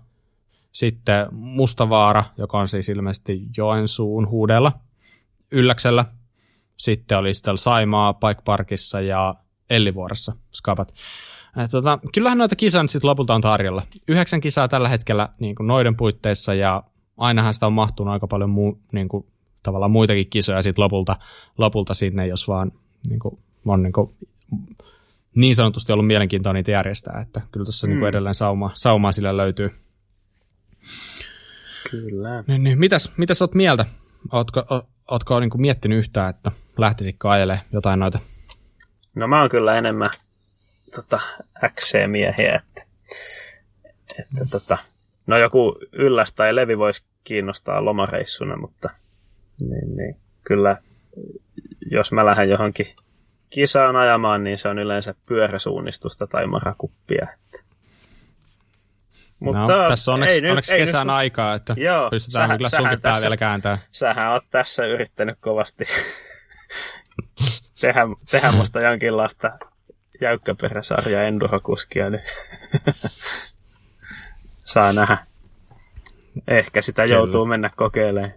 sitten 0.72 1.26
Mustavaara, 1.30 2.24
joka 2.38 2.58
on 2.58 2.68
siis 2.68 2.88
ilmeisesti 2.88 3.42
Joensuun 3.56 4.30
huudella, 4.30 4.72
Ylläksellä, 5.52 6.04
sitten 6.76 7.18
oli 7.18 7.34
sitten 7.34 7.58
Saimaa, 7.58 8.14
Pike 8.14 8.42
Parkissa 8.44 9.00
ja 9.00 9.34
Ellivuoressa 9.70 10.36
skapat. 10.54 10.94
Et, 11.64 11.70
tota, 11.70 11.98
kyllähän 12.14 12.38
noita 12.38 12.56
kisaa 12.56 12.86
sitten 12.86 13.08
lopulta 13.08 13.34
on 13.34 13.40
tarjolla. 13.40 13.82
Yhdeksän 14.08 14.40
kisaa 14.40 14.68
tällä 14.68 14.88
hetkellä 14.88 15.28
niin 15.38 15.54
kuin 15.54 15.66
noiden 15.66 15.96
puitteissa 15.96 16.54
ja 16.54 16.82
ainahan 17.16 17.54
sitä 17.54 17.66
on 17.66 17.72
mahtunut 17.72 18.12
aika 18.12 18.26
paljon 18.26 18.50
muu, 18.50 18.80
niin 18.92 19.08
kuin, 19.08 19.26
tavallaan 19.62 19.90
muitakin 19.90 20.30
kisoja 20.30 20.62
sitten 20.62 20.82
lopulta, 20.82 21.16
lopulta 21.58 21.94
sinne, 21.94 22.26
jos 22.26 22.48
vaan 22.48 22.72
niin 23.08 23.20
kuin, 23.20 23.38
on 23.66 23.82
niin, 23.82 23.92
kuin, 23.92 24.14
niin 25.34 25.54
sanotusti 25.54 25.92
ollut 25.92 26.06
mielenkiintoa 26.06 26.52
niitä 26.52 26.70
järjestää, 26.70 27.20
että 27.20 27.40
kyllä 27.52 27.64
tuossa 27.64 27.86
mm. 27.86 27.92
niin 27.92 28.08
edelleen 28.08 28.34
sauma, 28.34 28.70
saumaa 28.74 29.12
sillä 29.12 29.36
löytyy. 29.36 29.70
Kyllä. 31.90 32.44
Niin, 32.46 32.62
niin. 32.62 32.78
Mitäs, 32.78 33.12
mitäs 33.16 33.42
oot 33.42 33.54
mieltä? 33.54 33.84
Ootko, 34.32 34.60
o, 34.60 34.88
ootko 35.10 35.40
niin 35.40 35.50
kuin 35.50 35.60
miettinyt 35.60 35.98
yhtään, 35.98 36.30
että 36.30 36.52
lähtisitkö 36.78 37.30
ajelemaan 37.30 37.66
jotain 37.72 38.00
noita? 38.00 38.18
No 39.14 39.28
mä 39.28 39.40
oon 39.40 39.50
kyllä 39.50 39.78
enemmän 39.78 40.10
tota, 40.94 41.20
XC-miehiä, 41.68 42.56
että, 42.56 42.82
että 44.18 44.44
tota, 44.50 44.78
no 45.26 45.38
joku 45.38 45.78
ylläs 45.92 46.32
tai 46.32 46.54
levi 46.54 46.78
voisi 46.78 47.04
kiinnostaa 47.24 47.84
lomareissuna, 47.84 48.56
mutta 48.56 48.90
niin, 49.60 49.96
niin, 49.96 50.16
kyllä 50.44 50.76
jos 51.90 52.12
mä 52.12 52.26
lähden 52.26 52.48
johonkin 52.48 52.86
kisaan 53.52 53.96
ajamaan, 53.96 54.44
niin 54.44 54.58
se 54.58 54.68
on 54.68 54.78
yleensä 54.78 55.14
pyöräsuunnistusta 55.26 56.26
tai 56.26 56.46
marakuppia. 56.46 57.26
Mutta 59.38 59.60
no, 59.60 59.88
tässä 59.88 60.10
on 60.10 60.14
onneksi, 60.14 60.34
ei 60.44 60.50
onneksi 60.50 60.72
nyt, 60.72 60.80
kesän 60.80 61.10
ei 61.10 61.16
aikaa, 61.16 61.54
että 61.54 61.74
joo, 61.76 62.10
pystytään 62.10 62.44
sähän, 62.44 62.58
kyllä 62.58 62.68
sunkin 62.68 63.00
pää 63.00 63.20
vielä 63.20 63.36
kääntää. 63.36 63.78
Sähän 63.92 64.32
oot 64.32 64.44
tässä 64.50 64.86
yrittänyt 64.86 65.38
kovasti 65.40 65.84
tehdä, 67.80 68.00
tehdä 68.30 68.52
musta 68.52 68.80
jonkinlaista 68.80 69.58
jäykkäperäsarja 70.20 71.22
endurokuskia, 71.22 72.10
niin 72.10 72.22
saa 74.72 74.92
nähdä. 74.92 75.18
Ehkä 76.50 76.82
sitä 76.82 77.02
Kyllä. 77.02 77.16
joutuu 77.16 77.46
mennä 77.46 77.70
kokeilemaan. 77.76 78.32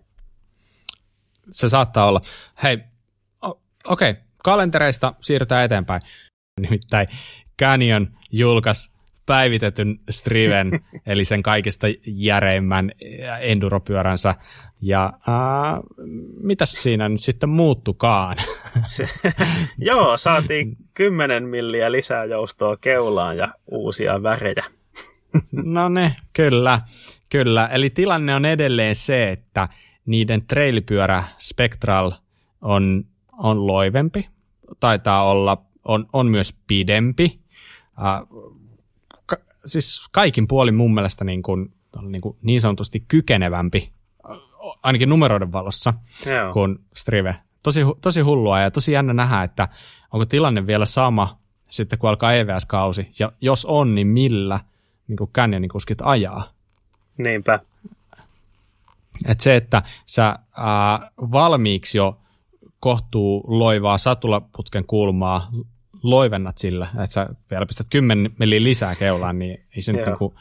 Se 1.50 1.70
saattaa 1.70 2.08
olla. 2.08 2.22
Hei, 2.64 2.80
okei, 3.88 4.12
okay. 4.12 4.25
Kalentereista 4.46 5.14
siirrytään 5.22 5.66
eteenpäin. 5.66 6.02
Nimittäin 6.62 7.08
Canyon 7.62 8.08
julkaisi 8.32 8.94
päivitetyn 9.26 10.00
Striven, 10.10 10.80
eli 11.06 11.26
sen 11.26 11.44
kaikista 11.44 11.88
järeimmän 12.06 12.92
enduropyöränsä. 13.40 14.36
Ja 14.82 15.06
äh, 15.06 15.80
mitäs 16.42 16.72
siinä 16.72 17.10
nyt 17.10 17.22
sitten 17.22 17.50
muuttukaan? 17.50 18.38
Se, 18.86 19.06
joo, 19.90 20.18
saatiin 20.18 20.78
10 20.94 21.44
milliä 21.44 21.92
lisää 21.92 22.26
joustoa 22.26 22.78
keulaan 22.78 23.38
ja 23.38 23.54
uusia 23.72 24.24
värejä. 24.24 24.64
no 25.76 25.90
ne, 25.90 26.16
kyllä, 26.34 26.82
kyllä. 27.30 27.68
Eli 27.68 27.90
tilanne 27.90 28.36
on 28.36 28.46
edelleen 28.46 28.96
se, 28.96 29.30
että 29.30 29.70
niiden 30.06 30.48
trailipyörä 30.48 31.24
Spectral 31.38 32.12
on, 32.62 33.04
on 33.38 33.68
loivempi, 33.68 34.35
taitaa 34.80 35.24
olla, 35.24 35.66
on, 35.86 36.06
on 36.14 36.28
myös 36.28 36.54
pidempi. 36.68 37.40
Uh, 37.98 38.58
ka, 39.26 39.38
siis 39.66 40.10
kaikin 40.12 40.48
puolin 40.48 40.76
mun 40.76 40.94
mielestä 40.94 41.26
niin, 41.26 41.42
kuin, 41.42 41.74
niin, 42.02 42.22
kuin 42.22 42.38
niin 42.42 42.62
sanotusti 42.62 43.06
kykenevämpi, 43.08 43.92
ainakin 44.84 45.10
numeroiden 45.10 45.52
valossa, 45.52 45.94
Joo. 46.26 46.54
kuin 46.54 46.80
Strive. 46.96 47.36
Tosi, 47.64 47.82
tosi 48.02 48.22
hullua 48.22 48.60
ja 48.60 48.72
tosi 48.72 48.92
jännä 48.92 49.14
nähdä, 49.14 49.44
että 49.44 49.68
onko 50.12 50.26
tilanne 50.26 50.68
vielä 50.68 50.86
sama 50.86 51.40
sitten, 51.70 52.00
kun 52.00 52.10
alkaa 52.10 52.34
EVS-kausi, 52.34 53.10
ja 53.20 53.32
jos 53.42 53.66
on, 53.66 53.96
niin 53.96 54.08
millä 54.08 54.60
niin 55.08 55.18
kuin 55.18 55.32
Canyonin 55.32 55.70
kuskit 55.70 55.98
ajaa. 56.02 56.44
Niinpä. 57.18 57.60
Et 59.28 59.40
se, 59.40 59.56
että 59.56 59.82
sä 60.06 60.40
ää, 60.58 61.12
valmiiksi 61.18 61.98
jo 61.98 62.20
kohtuu 62.86 63.44
loivaa 63.48 63.98
satulaputken 63.98 64.86
kulmaa 64.86 65.48
loivennat 66.04 66.58
sillä, 66.58 66.88
että 66.94 67.14
sä 67.14 67.30
vielä 67.52 67.66
pistät 67.66 67.88
10 67.90 68.36
milliä 68.40 68.64
lisää 68.64 68.96
keulaan, 68.96 69.40
niin 69.40 69.66
ei 69.76 69.82
se, 69.82 69.94
nyt, 69.94 70.06
niin 70.06 70.18
kuin, 70.18 70.34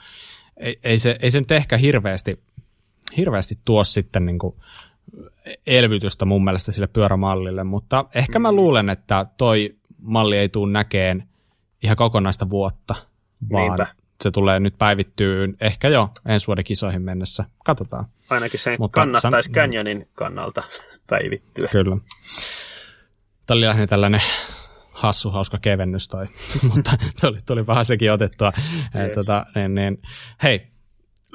ei, 0.56 0.78
ei, 0.82 0.98
se, 0.98 1.16
ei 1.22 1.30
se 1.30 1.38
nyt 1.38 1.52
ehkä 1.52 1.76
hirveästi, 1.76 2.42
hirveästi 3.16 3.54
tuo 3.64 3.84
sitten 3.84 4.26
niin 4.26 4.38
kuin 4.38 4.54
elvytystä 5.66 6.24
mun 6.24 6.44
mielestä 6.44 6.72
sille 6.72 6.86
pyörämallille, 6.86 7.64
mutta 7.64 8.04
ehkä 8.14 8.38
mä 8.38 8.52
mm. 8.52 8.56
luulen, 8.56 8.88
että 8.88 9.26
toi 9.36 9.76
malli 9.98 10.36
ei 10.36 10.48
tule 10.48 10.72
näkeen 10.72 11.28
ihan 11.82 11.96
kokonaista 11.96 12.50
vuotta, 12.50 12.94
vaan 13.52 13.78
Niinpä. 13.78 13.94
Se 14.24 14.30
tulee 14.30 14.60
nyt 14.60 14.74
päivittyyn 14.78 15.56
ehkä 15.60 15.88
jo 15.88 16.08
ensi 16.26 16.46
vuoden 16.46 16.64
kisoihin 16.64 17.02
mennessä. 17.02 17.44
Katsotaan. 17.64 18.04
Ainakin 18.30 18.60
sen 18.60 18.76
Mutta 18.78 19.00
kannattaisi 19.00 19.46
san... 19.46 19.54
Canyonin 19.54 20.08
kannalta 20.12 20.62
päivittyä. 21.10 21.68
Kyllä. 21.68 21.96
Tämä 23.46 23.56
oli 23.58 23.66
lähinnä 23.66 23.86
tällainen 23.86 24.20
hassu, 24.92 25.30
hauska 25.30 25.58
kevennys 25.58 26.08
toi, 26.08 26.26
mutta 26.74 26.90
tuli, 27.20 27.38
tuli 27.46 27.66
vähän 27.66 27.84
sekin 27.84 28.12
otettua. 28.12 28.52
Yes. 28.94 29.14
Tota, 29.14 29.46
niin, 29.54 29.74
niin. 29.74 30.02
Hei, 30.42 30.66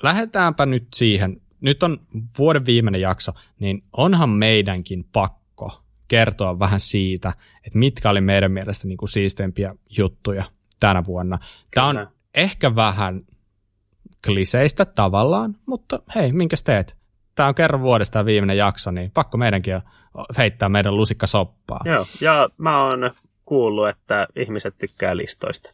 lähdetäänpä 0.04 0.66
nyt 0.66 0.88
siihen. 0.96 1.42
Nyt 1.62 1.84
on 1.84 2.00
vuoden 2.38 2.66
viimeinen 2.66 3.02
jakso, 3.02 3.32
niin 3.60 3.84
onhan 3.98 4.30
meidänkin 4.30 5.04
pakko 5.14 5.84
kertoa 6.08 6.60
vähän 6.60 6.80
siitä, 6.80 7.34
että 7.66 7.80
mitkä 7.80 8.10
oli 8.10 8.22
meidän 8.22 8.52
mielestä 8.52 8.88
niin 8.88 8.98
kuin 8.98 9.10
siisteimpiä 9.10 9.76
juttuja 9.98 10.44
tänä 10.80 11.06
vuonna. 11.06 11.40
Tämä 11.74 11.88
on 11.88 12.08
ehkä 12.34 12.76
vähän 12.76 13.22
kliseistä 14.26 14.86
tavallaan, 14.86 15.56
mutta 15.66 16.00
hei, 16.16 16.32
minkä 16.32 16.56
teet? 16.66 16.98
Tämä 17.36 17.50
on 17.50 17.56
kerran 17.56 17.82
vuodesta 17.82 18.26
viimeinen 18.26 18.58
jakso, 18.58 18.92
niin 18.92 19.12
pakko 19.12 19.38
meidänkin 19.38 19.82
heittää 20.38 20.70
meidän 20.70 20.98
lusikka 20.98 21.28
soppaa. 21.28 21.82
Joo, 21.86 22.06
ja 22.22 22.50
mä 22.58 22.84
oon 22.84 23.12
kuullut, 23.46 23.90
että 23.90 24.28
ihmiset 24.36 24.78
tykkää 24.78 25.18
listoista. 25.18 25.72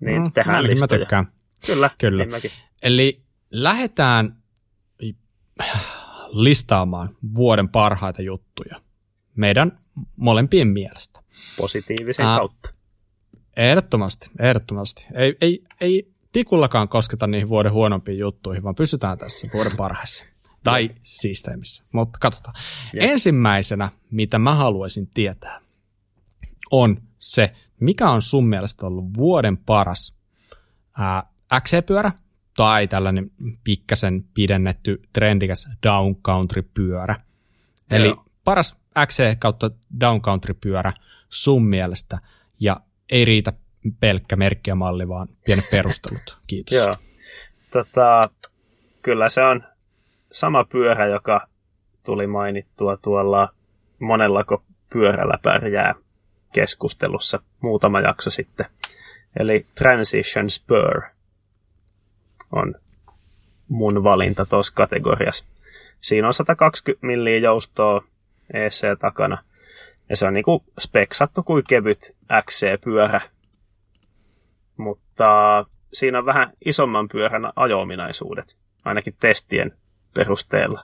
Niin 0.00 0.22
mm, 0.22 0.32
tehdään 0.32 0.64
listoja. 0.64 0.98
Mä 0.98 1.04
tykkään. 1.04 1.32
Kyllä, 1.66 1.90
Kyllä. 1.98 2.24
Niin 2.24 2.52
Eli 2.82 3.22
lähdetään 3.50 4.36
listaamaan 6.28 7.16
vuoden 7.34 7.68
parhaita 7.68 8.22
juttuja 8.22 8.80
meidän 9.36 9.78
molempien 10.16 10.68
mielestä. 10.68 11.20
Positiivisen 11.56 12.26
Ää, 12.26 12.38
kautta. 12.38 12.70
Ehdottomasti, 13.56 14.30
ehdottomasti. 14.40 15.08
Ei, 15.14 15.36
ei, 15.40 15.64
ei 15.80 16.12
tikullakaan 16.32 16.88
kosketa 16.88 17.26
niihin 17.26 17.48
vuoden 17.48 17.72
huonompiin 17.72 18.18
juttuihin, 18.18 18.62
vaan 18.62 18.74
pysytään 18.74 19.18
tässä 19.18 19.48
vuoden 19.54 19.76
parhaissa. 19.76 20.24
Tai 20.64 20.90
siisteimissä, 21.02 21.84
mutta 21.92 22.18
katsotaan. 22.20 22.54
Jep. 22.94 23.10
Ensimmäisenä, 23.10 23.88
mitä 24.10 24.38
mä 24.38 24.54
haluaisin 24.54 25.10
tietää, 25.14 25.60
on 26.70 27.02
se, 27.18 27.52
mikä 27.80 28.10
on 28.10 28.22
sun 28.22 28.48
mielestä 28.48 28.86
ollut 28.86 29.04
vuoden 29.16 29.56
paras 29.56 30.16
ää, 30.98 31.22
XC-pyörä 31.60 32.12
tai 32.56 32.88
tällainen 32.88 33.30
pikkasen 33.64 34.24
pidennetty 34.34 35.02
trendikäs 35.12 35.68
down 35.86 36.16
country-pyörä. 36.16 37.16
Eli 37.90 38.06
Joo. 38.06 38.24
paras 38.44 38.78
XC 39.06 39.38
kautta 39.38 39.70
down 40.00 40.20
country-pyörä 40.22 40.92
sun 41.28 41.66
mielestä 41.66 42.18
ja 42.60 42.80
ei 43.10 43.24
riitä 43.24 43.52
pelkkä 44.00 44.36
merkki 44.36 44.70
ja 44.70 44.74
malli, 44.74 45.08
vaan 45.08 45.28
pienet 45.44 45.70
perustelut. 45.76 46.38
Kiitos. 46.46 46.76
Joo. 46.76 46.96
Tota, 47.70 48.30
kyllä 49.02 49.28
se 49.28 49.42
on 49.42 49.64
sama 50.32 50.64
pyörä, 50.64 51.06
joka 51.06 51.46
tuli 52.04 52.26
mainittua 52.26 52.96
tuolla 52.96 53.48
monellako 53.98 54.62
pyörällä 54.92 55.38
pärjää 55.42 55.94
keskustelussa 56.52 57.40
muutama 57.60 58.00
jakso 58.00 58.30
sitten. 58.30 58.66
Eli 59.38 59.66
Transition 59.74 60.50
Spur 60.50 61.02
on 62.52 62.74
mun 63.68 64.04
valinta 64.04 64.46
tuossa 64.46 64.74
kategoriassa. 64.74 65.44
Siinä 66.00 66.26
on 66.26 66.34
120 66.34 67.06
milliä 67.06 67.38
joustoa 67.38 68.02
EC 68.54 68.98
takana. 68.98 69.44
Ja 70.10 70.16
se 70.16 70.26
on 70.26 70.34
niinku 70.34 70.64
speksattu 70.78 71.42
kuin 71.42 71.64
kevyt 71.68 72.16
XC-pyörä. 72.42 73.20
Mutta 74.76 75.64
siinä 75.92 76.18
on 76.18 76.26
vähän 76.26 76.52
isomman 76.64 77.08
pyörän 77.08 77.52
ajo-ominaisuudet, 77.56 78.58
ainakin 78.84 79.16
testien 79.20 79.72
perusteella. 80.14 80.82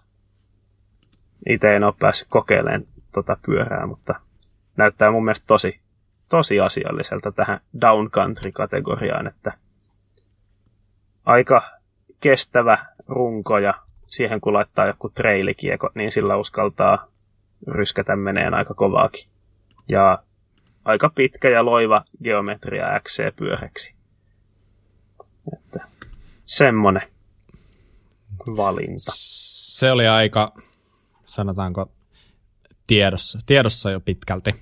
Itse 1.49 1.77
en 1.77 1.85
ole 1.85 1.95
päässyt 1.99 2.29
kokeilemaan 2.31 2.87
tuota 3.15 3.37
pyörää, 3.47 3.87
mutta 3.87 4.15
näyttää 4.77 5.11
mun 5.11 5.25
mielestä 5.25 5.47
tosi, 5.47 5.81
tosi 6.29 6.61
asialliselta 6.61 7.33
tähän 7.33 7.61
downcountry-kategoriaan, 7.81 9.27
että 9.27 9.53
aika 11.25 11.63
kestävä 12.21 12.79
runko 13.09 13.59
ja 13.59 13.75
siihen 14.07 14.41
kun 14.41 14.53
laittaa 14.53 14.87
joku 14.87 15.09
treilikieko, 15.09 15.91
niin 15.95 16.11
sillä 16.11 16.37
uskaltaa 16.37 17.09
ryskätä 17.67 18.17
meneen 18.17 18.55
aika 18.55 18.75
kovaakin. 18.75 19.29
Ja 19.89 20.23
aika 20.85 21.11
pitkä 21.15 21.49
ja 21.49 21.65
loiva 21.65 22.03
geometria 22.25 23.01
XC-pyöreksi. 23.01 23.95
Että 25.53 25.89
semmonen 26.47 27.09
valinta. 28.57 29.13
Se 29.77 29.91
oli 29.91 30.07
aika, 30.07 30.53
sanotaanko, 31.25 31.93
tiedossa, 32.87 33.39
tiedossa 33.47 33.91
jo 33.91 34.01
pitkälti. 34.01 34.55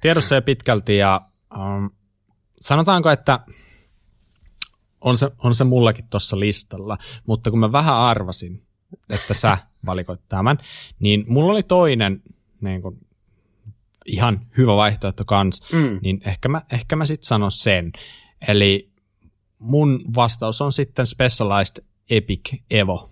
Tiedossa 0.00 0.34
jo 0.34 0.42
pitkälti 0.42 0.96
ja 0.96 1.20
um, 1.56 1.90
sanotaanko, 2.60 3.10
että 3.10 3.40
on 5.00 5.16
se, 5.16 5.30
on 5.38 5.54
se 5.54 5.64
mullakin 5.64 6.08
tuossa 6.10 6.40
listalla, 6.40 6.98
mutta 7.26 7.50
kun 7.50 7.58
mä 7.58 7.72
vähän 7.72 7.96
arvasin, 7.96 8.66
että 9.10 9.34
sä 9.34 9.58
valikoit 9.86 10.20
tämän, 10.28 10.58
niin 10.98 11.24
mulla 11.28 11.52
oli 11.52 11.62
toinen 11.62 12.22
niin 12.60 12.82
kun, 12.82 12.98
ihan 14.06 14.46
hyvä 14.56 14.76
vaihtoehto 14.76 15.24
kans, 15.24 15.72
mm. 15.72 15.98
niin 16.02 16.20
ehkä 16.24 16.48
mä, 16.48 16.62
ehkä 16.72 16.96
mä 16.96 17.04
sitten 17.04 17.26
sanon 17.26 17.52
sen. 17.52 17.92
Eli 18.48 18.90
mun 19.58 20.04
vastaus 20.16 20.60
on 20.60 20.72
sitten 20.72 21.06
Specialized 21.06 21.84
Epic 22.10 22.54
Evo, 22.70 23.10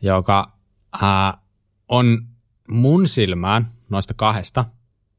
joka 0.00 0.52
ää, 1.02 1.38
on 1.88 2.26
mun 2.68 3.08
silmään 3.08 3.72
noista 3.88 4.14
kahdesta 4.14 4.64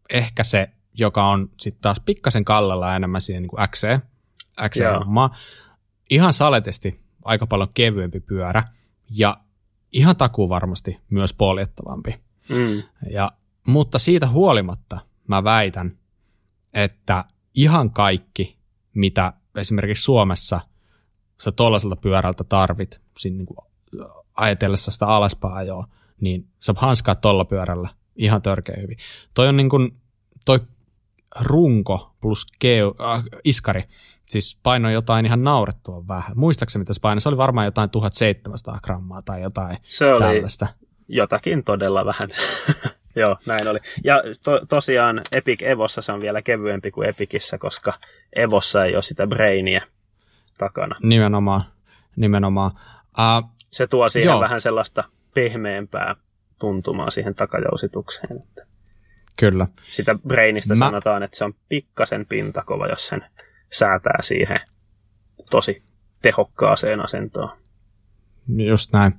ehkä 0.10 0.44
se, 0.44 0.70
joka 0.94 1.26
on 1.26 1.50
sitten 1.60 1.82
taas 1.82 2.00
pikkasen 2.06 2.46
kallella 2.46 2.96
enemmän 2.96 3.22
siihen 3.22 3.44
niin 3.44 3.70
XC, 3.70 3.88
XC 4.70 4.82
Ihan 6.10 6.34
saletesti 6.34 7.00
aika 7.26 7.48
paljon 7.48 7.70
kevyempi 7.74 8.20
pyörä 8.20 8.64
ja 9.10 9.38
ihan 9.96 10.16
takuu 10.16 10.50
varmasti 10.50 10.98
myös 11.10 11.34
poljettavampi. 11.34 12.16
Mm. 12.50 12.84
Ja, 13.10 13.32
mutta 13.68 14.00
siitä 14.00 14.28
huolimatta 14.28 15.00
mä 15.28 15.44
väitän, 15.44 15.98
että 16.74 17.26
ihan 17.54 17.92
kaikki, 17.92 18.58
mitä 18.96 19.34
esimerkiksi 19.56 20.04
Suomessa 20.04 20.60
sä 21.42 21.52
tuollaiselta 21.52 21.96
pyörältä 21.96 22.44
tarvit, 22.44 23.02
siinä 23.18 23.38
niin 23.38 23.46
kuin 23.46 23.58
ajatellessa 24.36 24.92
sitä 24.92 25.08
alaspäin 25.08 25.54
ajoa, 25.54 25.88
niin 26.22 26.48
sä 26.60 26.74
hanskaa 26.78 27.16
tuolla 27.16 27.46
pyörällä 27.46 27.90
ihan 28.16 28.42
törkeä 28.42 28.76
hyvin. 28.82 28.98
Toi 29.34 29.48
on 29.48 29.58
niin 29.58 29.70
kuin, 29.70 30.02
toi 30.46 30.60
runko 31.42 32.16
plus 32.22 32.46
keu, 32.60 32.96
äh, 33.04 33.24
iskari, 33.44 33.84
siis 34.26 34.60
paino 34.64 34.90
jotain 34.90 35.26
ihan 35.26 35.44
naurettua 35.44 36.08
vähän. 36.08 36.32
Muistaakseni 36.36 36.82
mitä 36.82 36.94
se 36.94 37.02
paino? 37.02 37.20
Se 37.20 37.30
oli 37.30 37.38
varmaan 37.38 37.66
jotain 37.66 37.90
1700 37.90 38.80
grammaa 38.84 39.22
tai 39.22 39.42
jotain 39.42 39.78
se 39.88 40.14
oli 40.14 40.20
tällaista. 40.20 40.68
jotakin 41.08 41.64
todella 41.64 42.06
vähän. 42.06 42.30
Joo, 43.16 43.38
näin 43.46 43.68
oli. 43.68 43.78
Ja 44.04 44.24
to, 44.44 44.66
tosiaan 44.70 45.22
Epic 45.32 45.62
Evossa 45.62 46.02
se 46.02 46.12
on 46.12 46.22
vielä 46.22 46.42
kevyempi 46.42 46.92
kuin 46.92 47.10
Epicissä, 47.10 47.58
koska 47.58 47.94
Evossa 48.36 48.84
ei 48.84 48.96
ole 48.96 49.02
sitä 49.02 49.28
brainia 49.28 49.82
takana. 50.58 50.96
Nimenomaan, 51.04 51.64
nimenomaan. 52.16 52.72
Uh, 53.20 53.50
se 53.72 53.88
tuo 53.88 54.10
siihen 54.10 54.32
joo. 54.32 54.40
vähän 54.40 54.62
sellaista 54.62 55.04
pehmeämpää 55.34 56.16
tuntumaa 56.60 57.10
siihen 57.10 57.36
takajousitukseen. 57.36 58.38
Että 58.42 58.66
Kyllä. 59.36 59.68
Sitä 59.92 60.16
brainista 60.28 60.76
Mä... 60.76 60.86
sanotaan, 60.86 61.24
että 61.24 61.38
se 61.38 61.46
on 61.46 61.54
pikkasen 61.70 62.26
pintakova, 62.26 62.88
jos 62.88 63.08
sen 63.08 63.26
säätää 63.72 64.18
siihen 64.22 64.60
tosi 65.50 65.84
tehokkaaseen 66.22 67.00
asentoon. 67.00 67.50
Just 68.68 68.94
näin. 68.94 69.14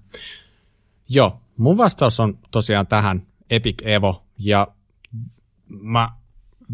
Joo, 1.09 1.41
mun 1.57 1.77
vastaus 1.77 2.21
on 2.21 2.39
tosiaan 2.51 2.87
tähän 2.87 3.27
Epic 3.51 3.83
Evo, 3.85 4.23
ja 4.39 4.69
mä 5.69 6.09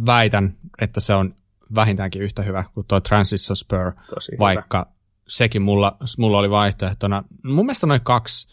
väitän, 0.07 0.57
että 0.81 1.01
se 1.01 1.15
on 1.15 1.35
vähintäänkin 1.75 2.23
yhtä 2.23 2.43
hyvä 2.43 2.65
kuin 2.75 2.87
tuo 2.87 3.01
Transistor 3.01 3.57
Spur, 3.57 3.93
Tosi 4.15 4.33
vaikka 4.39 4.79
hyvä. 4.79 4.97
sekin 5.29 5.63
mulla, 5.63 5.97
mulla 6.19 6.39
oli 6.39 6.51
vaihtoehtona. 6.51 7.25
Mun 7.45 7.67
mielestä 7.67 7.87
noin 7.87 8.01
kaksi 8.01 8.49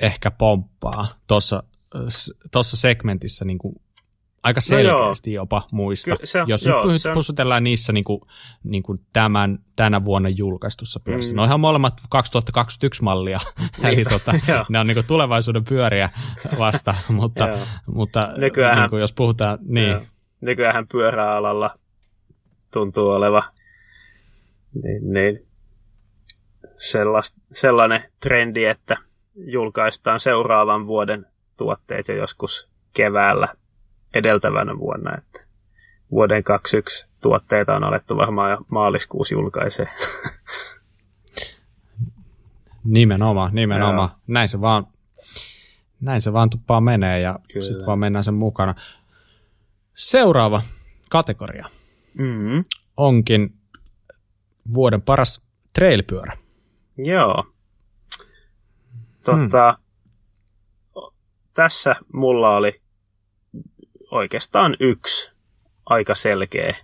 ehkä 0.00 0.30
pomppaa 0.30 1.06
tuossa 1.26 2.76
segmentissä 2.76 3.44
niin 3.44 3.58
kuin 3.58 3.74
aika 4.44 4.60
selkeästi 4.60 5.30
no 5.30 5.34
jopa 5.34 5.62
muista. 5.72 6.16
Ky- 6.16 6.26
se, 6.26 6.44
Jos 6.46 6.66
joo, 6.66 6.92
nyt 6.92 7.02
se 7.02 7.10
pusutellaan 7.14 7.64
niissä 7.64 7.92
niin 7.92 8.04
kuin, 8.04 8.20
niin 8.64 8.82
kuin 8.82 9.00
tämän, 9.12 9.58
tänä 9.76 10.04
vuonna 10.04 10.28
julkaistussa 10.28 11.00
pyörissä. 11.00 11.32
Mm. 11.32 11.36
Ne 11.36 11.42
on 11.42 11.46
ihan 11.46 11.60
molemmat 11.60 11.94
2021 12.10 13.02
mallia, 13.02 13.40
eli 13.82 14.04
tota, 14.04 14.32
ne 14.68 14.78
on 14.78 14.86
niin 14.86 14.94
kuin 14.94 15.06
tulevaisuuden 15.06 15.64
pyöriä 15.64 16.10
vasta, 16.58 16.94
mutta, 17.08 17.48
mutta 17.86 18.32
niin 18.38 18.90
kuin, 18.90 19.00
jos 19.00 19.12
puhutaan... 19.12 19.58
Niin. 19.74 20.08
Nykyään 20.40 20.88
pyöräalalla 20.88 21.70
tuntuu 22.72 23.08
oleva 23.08 23.44
niin, 24.82 25.12
niin, 25.12 25.46
sellast, 26.76 27.34
sellainen 27.52 28.02
trendi, 28.20 28.64
että 28.64 28.96
julkaistaan 29.36 30.20
seuraavan 30.20 30.86
vuoden 30.86 31.26
tuotteet 31.56 32.08
jo 32.08 32.14
joskus 32.14 32.68
keväällä 32.92 33.48
edeltävänä 34.14 34.78
vuonna. 34.78 35.16
Että 35.18 35.40
vuoden 36.10 36.44
21 36.44 37.06
tuotteita 37.22 37.76
on 37.76 37.84
alettu 37.84 38.16
varmaan 38.16 38.50
jo 38.50 38.58
maaliskuussa 38.68 39.34
julkaisee. 39.34 39.88
Nimenomaan, 42.84 43.54
nimenomaan. 43.54 44.08
Joo. 44.10 44.18
Näin 44.26 44.48
se 44.48 44.60
vaan, 44.60 44.86
näin 46.00 46.20
se 46.20 46.32
vaan 46.32 46.50
tuppaa 46.50 46.80
menee 46.80 47.20
ja 47.20 47.38
sitten 47.48 47.86
vaan 47.86 47.98
mennään 47.98 48.24
sen 48.24 48.34
mukana. 48.34 48.74
Seuraava 49.94 50.62
kategoria 51.10 51.68
mm-hmm. 52.18 52.64
onkin 52.96 53.54
vuoden 54.74 55.02
paras 55.02 55.42
trailpyörä. 55.72 56.36
Joo. 56.98 57.44
Totta, 59.24 59.72
hmm. 59.72 59.84
Tässä 61.54 61.96
mulla 62.12 62.56
oli 62.56 62.80
oikeastaan 64.14 64.76
yksi 64.80 65.30
aika 65.86 66.14
selkeä, 66.14 66.74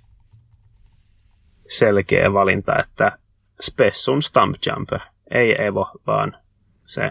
selkeä 1.69 2.33
valinta, 2.33 2.79
että 2.79 3.19
Spessun 3.61 4.23
Stump 4.23 4.57
Jumper, 4.67 5.01
ei 5.31 5.65
Evo, 5.65 5.91
vaan 6.07 6.37
se 6.87 7.11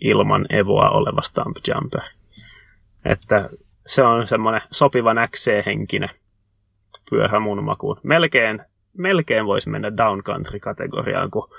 ilman 0.00 0.46
Evoa 0.52 0.90
oleva 0.90 1.22
Stump 1.22 1.56
Jumper. 1.68 2.02
Että 3.04 3.50
se 3.86 4.02
on 4.02 4.26
semmoinen 4.26 4.62
sopiva 4.70 5.14
XC-henkinen 5.26 6.10
pyörä 7.10 7.40
mun 7.40 7.64
makuun. 7.64 8.00
Melkein, 8.02 8.62
melkein 8.98 9.46
voisi 9.46 9.70
mennä 9.70 9.88
downcountry-kategoriaan, 9.96 11.30
kun 11.30 11.50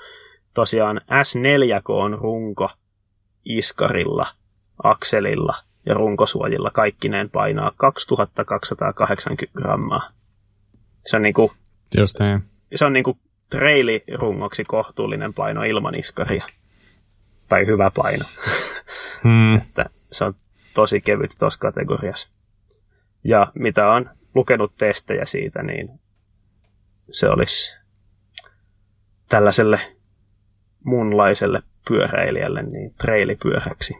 tosiaan 0.54 1.00
S4K 1.10 1.84
on 1.86 2.18
runko 2.18 2.70
iskarilla, 3.44 4.26
akselilla– 4.82 5.54
ja 5.86 5.94
runkosuojilla 5.94 6.70
kaikkineen 6.70 7.30
painaa 7.30 7.72
2280 7.76 9.60
grammaa. 9.60 10.10
Se 11.06 11.16
on 11.16 11.22
niinku, 11.22 11.52
Just 11.96 12.20
niin. 12.20 12.38
Se 12.74 12.84
on 12.84 12.92
niinku 12.92 13.18
trailirungoksi 13.50 14.64
kohtuullinen 14.64 15.34
paino 15.34 15.62
ilman 15.62 15.98
iskaria. 15.98 16.46
Tai 17.48 17.66
hyvä 17.66 17.90
paino. 17.94 18.24
Hmm. 19.24 19.56
että 19.56 19.84
se 20.12 20.24
on 20.24 20.34
tosi 20.74 21.00
kevyt 21.00 21.30
tuossa 21.38 21.60
kategoriassa. 21.60 22.28
Ja 23.24 23.52
mitä 23.54 23.88
on 23.88 24.10
lukenut 24.34 24.72
testejä 24.78 25.24
siitä, 25.24 25.62
niin 25.62 26.00
se 27.10 27.28
olisi 27.28 27.78
tällaiselle 29.28 29.80
munlaiselle 30.84 31.62
pyöräilijälle 31.88 32.62
niin 32.62 32.94
trailipyöräksi. 32.94 33.94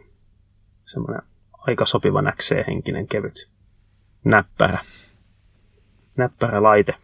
Semmoinen 0.85 1.21
aika 1.67 1.85
sopiva 1.85 2.21
näksee-henkinen 2.21 3.07
kevyt 3.07 3.49
näppärä. 4.23 4.77
Näppärä 6.17 6.63
laite. 6.63 6.95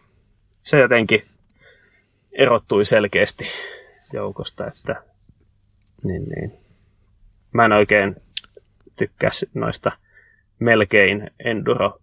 Se 0.63 0.79
jotenkin 0.79 1.25
erottui 2.31 2.85
selkeästi 2.85 3.45
joukosta, 4.13 4.67
että 4.67 5.03
niin, 6.03 6.23
niin. 6.23 6.51
mä 7.53 7.65
en 7.65 7.71
oikein 7.71 8.15
tykkää 8.95 9.29
noista 9.53 9.91
melkein 10.59 11.31
enduro 11.45 11.99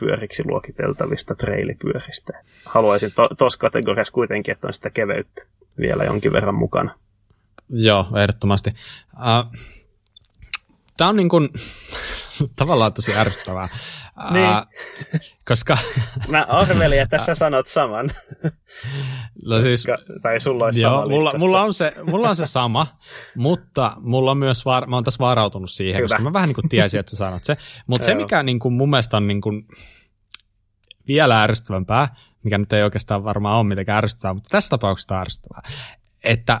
pyöriksi 0.00 0.42
luokiteltavista 0.46 1.34
trailipyöristä. 1.34 2.42
Haluaisin 2.64 3.10
tuossa 3.38 3.58
to- 3.58 3.60
kategoriassa 3.60 4.12
kuitenkin, 4.12 4.52
että 4.52 4.66
on 4.66 4.72
sitä 4.72 4.90
keveyttä 4.90 5.42
vielä 5.78 6.04
jonkin 6.04 6.32
verran 6.32 6.54
mukana. 6.54 6.98
Joo, 7.68 8.06
ehdottomasti. 8.22 8.70
Uh, 9.14 9.60
Tämä 10.96 11.10
on 11.10 11.16
niin 11.16 11.28
kuin, 11.28 11.48
tavallaan 12.56 12.92
tosi 12.92 13.16
ärsyttävää. 13.16 13.68
Niin. 14.30 14.44
Ää, 14.44 14.66
koska... 15.48 15.78
Mä 16.28 16.46
arvelin, 16.48 17.00
että 17.00 17.18
sä 17.18 17.34
sanot 17.44 17.66
saman. 17.66 18.10
No 19.44 19.60
siis, 19.60 19.86
koska, 19.86 20.14
tai 20.22 20.40
sulla 20.40 20.64
olisi 20.64 20.80
joo, 20.80 20.92
sama 20.92 21.02
mulla, 21.02 21.16
listassa. 21.18 21.38
mulla, 21.38 21.62
on 21.62 21.74
se, 21.74 21.92
mulla 22.04 22.28
on 22.28 22.36
se 22.36 22.46
sama, 22.46 22.86
mutta 23.36 23.96
mulla 24.00 24.30
on 24.30 24.38
myös 24.38 24.64
var, 24.64 24.86
mä 24.86 24.96
oon 24.96 25.04
tässä 25.04 25.24
varautunut 25.24 25.70
siihen, 25.70 25.96
Hyvä. 25.96 26.04
koska 26.04 26.22
mä 26.22 26.32
vähän 26.32 26.48
niin 26.48 26.54
kuin 26.54 26.68
tiesin, 26.68 27.00
että 27.00 27.10
sä 27.10 27.16
sanot 27.16 27.44
se. 27.44 27.56
Mutta 27.86 28.04
se, 28.04 28.14
mikä 28.14 28.42
niin 28.42 28.58
kuin 28.58 28.74
mun 28.74 28.90
mielestä 28.90 29.16
on 29.16 29.26
niin 29.26 29.40
kuin 29.40 29.68
vielä 31.08 31.42
ärsyttävämpää, 31.42 32.16
mikä 32.42 32.58
nyt 32.58 32.72
ei 32.72 32.82
oikeastaan 32.82 33.24
varmaan 33.24 33.58
ole 33.58 33.66
mitenkään 33.66 33.98
ärsyttävää, 33.98 34.34
mutta 34.34 34.48
tässä 34.50 34.70
tapauksessa 34.70 35.14
on 35.14 35.20
ärsyttävää, 35.20 35.62
että 36.24 36.60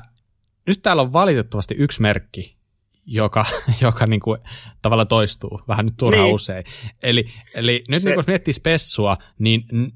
nyt 0.66 0.82
täällä 0.82 1.02
on 1.02 1.12
valitettavasti 1.12 1.74
yksi 1.74 2.02
merkki, 2.02 2.55
joka, 3.06 3.44
joka 3.82 4.06
niin 4.06 4.20
kuin 4.20 4.38
tavallaan 4.82 5.08
toistuu 5.08 5.60
vähän 5.68 5.86
nyt 5.86 5.94
turhaan 5.98 6.24
Niin. 6.24 6.34
usein. 6.34 6.64
Eli, 7.02 7.24
eli 7.54 7.84
nyt 7.88 8.02
Se- 8.02 8.08
niin 8.08 8.14
kun 8.16 8.24
miettii 8.26 8.54
spessua, 8.54 9.16
niin 9.38 9.64
n- 9.72 9.92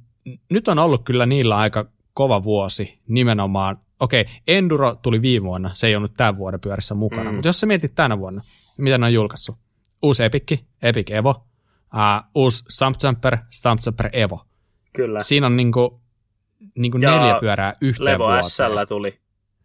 nyt 0.50 0.68
on 0.68 0.78
ollut 0.78 1.04
kyllä 1.04 1.26
niillä 1.26 1.56
aika 1.56 1.86
kova 2.14 2.42
vuosi 2.42 3.00
nimenomaan. 3.08 3.78
Okei, 4.00 4.24
Enduro 4.48 4.94
tuli 4.94 5.22
viime 5.22 5.44
vuonna, 5.46 5.70
se 5.74 5.86
ei 5.86 5.96
ole 5.96 6.02
nyt 6.02 6.14
tämän 6.16 6.36
vuoden 6.36 6.60
pyörissä 6.60 6.94
mukana, 6.94 7.22
Mm. 7.22 7.28
mm. 7.28 7.34
mutta 7.34 7.48
jos 7.48 7.60
sä 7.60 7.66
mietit 7.66 7.94
tänä 7.94 8.18
vuonna, 8.18 8.42
mitä 8.78 8.98
ne 8.98 9.06
on 9.06 9.12
julkaissut? 9.12 9.56
Uusi 10.02 10.24
Epikki, 10.24 10.64
Epic 10.82 11.10
Evo, 11.10 11.30
uh, 11.30 12.26
uusi 12.34 12.64
Stump 12.68 12.96
Jumper, 13.04 13.38
Stump 13.50 13.80
Jumper 13.86 14.10
Evo. 14.12 14.40
Kyllä. 14.92 15.20
Siinä 15.20 15.46
on 15.46 15.56
niinku, 15.56 16.02
niinku 16.76 16.98
Ja 16.98 17.18
neljä 17.18 17.36
pyörää 17.40 17.74
yhteen 17.80 18.04
Levo 18.04 18.24
vuoteen. 18.24 18.44
SL 18.50 18.84
tuli 18.88 19.20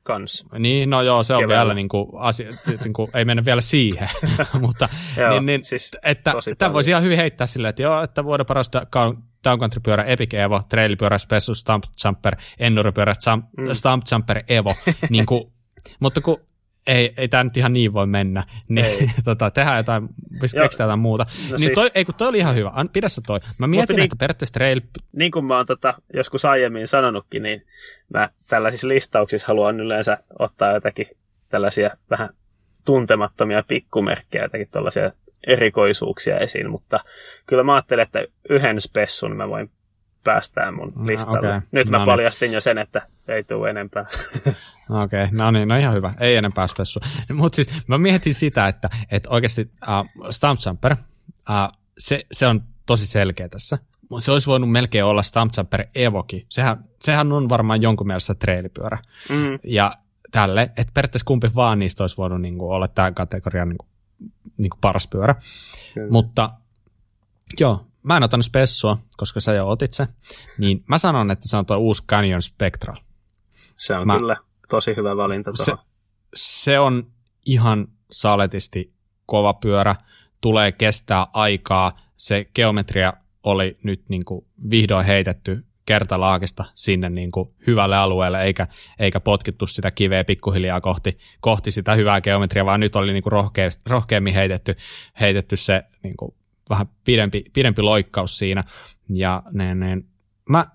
kans. 0.06 0.46
Niin, 0.60 0.90
no 0.90 1.02
joo, 1.02 1.24
se 1.24 1.34
on 1.34 1.40
Keväällä. 1.40 1.64
vielä 1.64 1.74
niin 1.74 1.88
kuin 1.90 2.08
asia, 2.18 2.50
niin 2.84 2.94
kuin, 2.94 3.12
ei 3.14 3.26
mennä 3.26 3.46
vielä 3.46 3.62
siihen, 3.62 4.08
mutta 4.62 4.90
Joo, 5.18 5.30
niin, 5.30 5.46
niin, 5.46 5.64
siis 5.64 5.92
että 6.04 6.32
tosi 6.32 6.50
tämä 6.56 6.68
paljon. 6.68 6.74
voisi 6.74 6.92
ihan 6.92 7.04
hyvin 7.04 7.18
heittää 7.18 7.48
silleen, 7.48 7.70
että 7.70 7.82
joo, 7.84 8.04
että 8.04 8.24
vuoden 8.24 8.46
paras 8.46 8.72
down- 8.76 9.22
downcountry-pyörä 9.44 10.04
Epic 10.04 10.34
Evo, 10.34 10.62
trailipyörä 10.70 11.18
Special 11.18 11.56
Stump 11.56 11.84
Jumper, 12.06 12.36
Enduro-pyörä 12.60 13.14
Stump, 13.14 13.46
Mm. 13.58 13.74
Stump 13.74 14.04
Jumper 14.12 14.44
Evo, 14.48 14.74
niin 15.10 15.26
kuin, 15.26 15.44
mutta 16.00 16.22
kun 16.22 16.38
ei, 16.88 17.14
ei 17.18 17.28
tämä 17.28 17.44
nyt 17.44 17.58
ihan 17.58 17.74
niin 17.74 17.94
voi 17.94 18.08
mennä, 18.08 18.44
niin 18.68 18.86
Ei. 18.86 19.08
tota, 19.24 19.52
tehdään 19.52 19.78
jotain, 19.78 20.10
keksitään 20.42 20.70
jotain 20.80 21.00
muuta. 21.00 21.24
No 21.24 21.50
niin 21.50 21.60
siis- 21.60 21.72
toi, 21.76 21.92
ei 21.96 22.06
kun 22.06 22.16
toi 22.16 22.28
oli 22.28 22.38
ihan 22.38 22.56
hyvä, 22.56 22.72
An, 22.74 22.90
pidä 22.90 23.10
se 23.10 23.22
toi. 23.28 23.40
Mä 23.58 23.68
mietin, 23.68 23.96
niin- 23.96 24.04
että 24.04 24.16
periaatteessa 24.16 24.54
trail, 24.54 24.82
niin 25.14 25.32
kuin 25.32 25.46
mä 25.46 25.58
oon 25.58 25.66
tota, 25.66 25.94
joskus 26.14 26.46
aiemmin 26.46 26.88
sanonutkin, 26.88 27.44
niin 27.44 27.66
mä 28.14 28.30
tällaisissa 28.50 28.88
listauksissa 28.88 29.48
haluan 29.48 29.80
yleensä 29.80 30.18
ottaa 30.40 30.72
jotakin 30.72 31.08
tällaisia 31.50 31.98
vähän 32.10 32.30
tuntemattomia 32.86 33.64
pikkumerkkejä, 33.68 34.44
jotakin 34.44 34.68
tällaisia 34.72 35.12
erikoisuuksia 35.48 36.40
esiin, 36.40 36.70
mutta 36.70 37.00
kyllä 37.46 37.64
mä 37.64 37.74
ajattelen, 37.74 38.04
että 38.04 38.24
yhden 38.50 38.82
spessun 38.82 39.36
mä 39.36 39.50
voin 39.50 39.72
päästää 40.26 40.72
mun 40.72 40.94
No, 40.96 41.06
listalle. 41.10 41.40
okei. 41.58 41.68
Nyt 41.72 41.90
mä 41.90 41.98
No 41.98 42.04
niin. 42.04 42.06
paljastin 42.06 42.54
jo 42.54 42.62
sen, 42.62 42.78
että 42.78 43.02
ei 43.28 43.44
tule 43.44 43.70
enempää. 43.70 44.06
Okei, 45.04 45.24
okay, 45.24 45.28
no 45.32 45.52
niin, 45.52 45.68
no 45.68 45.76
ihan 45.78 45.94
hyvä. 45.96 46.14
Ei 46.20 46.36
enempää 46.36 46.68
spessu. 46.68 47.00
Mutta 47.34 47.56
siis 47.56 47.88
mä 47.88 47.98
mietin 47.98 48.34
sitä, 48.34 48.68
että, 48.68 48.90
että 49.12 49.30
oikeasti 49.30 49.72
uh, 49.88 50.30
Stump 50.30 50.60
Jumper, 50.66 50.96
uh, 51.32 51.78
se, 51.98 52.22
se 52.32 52.48
on 52.48 52.62
tosi 52.86 53.08
selkeä 53.08 53.50
tässä. 53.50 53.78
Se 54.20 54.32
olisi 54.32 54.48
voinut 54.48 54.72
melkein 54.72 55.06
olla 55.06 55.24
Stump 55.24 55.52
Jumper 55.58 55.86
Evoki. 55.96 56.46
Sehän, 56.50 56.84
sehän 57.02 57.32
on 57.32 57.50
varmaan 57.50 57.82
jonkun 57.82 58.08
mielestä 58.08 58.36
treilipyörä. 58.36 58.98
Mm, 59.30 59.60
Ja 59.64 59.94
tälle, 60.32 60.62
että 60.62 60.92
periaatteessa 60.94 61.26
kumpi 61.26 61.48
vaan 61.56 61.80
niistä 61.80 62.04
olisi 62.04 62.18
voinut 62.18 62.42
niinku 62.42 62.72
olla 62.72 62.88
tämän 62.88 63.16
kategorian 63.16 63.70
niinku, 63.70 63.86
niinku 64.58 64.78
paras 64.82 65.08
pyörä. 65.08 65.36
kyllä. 65.94 66.12
Mutta 66.12 66.50
joo, 67.60 67.86
mä 68.06 68.18
en 68.18 68.24
ottanut 68.24 68.46
spessua, 68.46 68.98
koska 69.18 69.40
sä 69.40 69.54
jo 69.54 69.70
otit 69.70 69.94
se. 69.94 70.08
Niin 70.58 70.84
mä 70.88 70.98
sanon, 70.98 71.32
että 71.32 71.48
se 71.50 71.58
on 71.58 71.66
tuo 71.66 71.78
uusi 71.78 72.04
Canyon 72.10 72.42
Spectral. 72.42 72.98
se 73.78 73.96
on 73.96 74.08
mä- 74.08 74.18
kyllä 74.18 74.38
tosi 74.70 74.96
hyvä 74.96 75.18
valinta 75.18 75.52
Se, 75.56 75.66
tuohon. 75.66 75.86
se 76.36 76.80
on 76.80 77.08
ihan 77.46 77.88
saletisti 78.12 78.94
kova 79.26 79.54
pyörä, 79.54 79.96
tulee 80.42 80.72
kestää 80.72 81.28
aikaa, 81.34 82.00
se 82.18 82.46
geometria 82.56 83.14
oli 83.44 83.78
nyt 83.84 84.10
niin 84.10 84.26
kuin 84.26 84.46
vihdoin 84.70 85.06
heitetty 85.06 85.66
kertalaakista 85.86 86.66
sinne 86.74 87.10
niin 87.10 87.32
kuin 87.32 87.50
hyvälle 87.68 87.98
alueelle, 87.98 88.44
eikä, 88.44 88.68
eikä 89.00 89.20
potkittu 89.20 89.68
sitä 89.68 89.92
kiveä 89.92 90.24
pikkuhiljaa 90.24 90.82
kohti, 90.82 91.18
kohti 91.40 91.72
sitä 91.72 91.96
hyvää 91.96 92.22
geometriaa, 92.22 92.66
vaan 92.66 92.80
nyt 92.80 92.96
oli 92.96 93.14
niin 93.14 93.24
kuin 93.24 93.32
rohkea, 93.32 93.70
rohkeammin 93.90 94.34
heitetty, 94.34 94.76
heitetty 95.20 95.56
se 95.56 95.84
niin 96.04 96.18
kuin 96.18 96.36
vähän 96.70 96.88
pidempi, 97.06 97.44
pidempi 97.54 97.82
loikkaus 97.82 98.38
siinä. 98.38 98.64
Ja 99.10 99.44
ne, 99.52 99.76
ne, 99.76 99.98
mä 100.50 100.66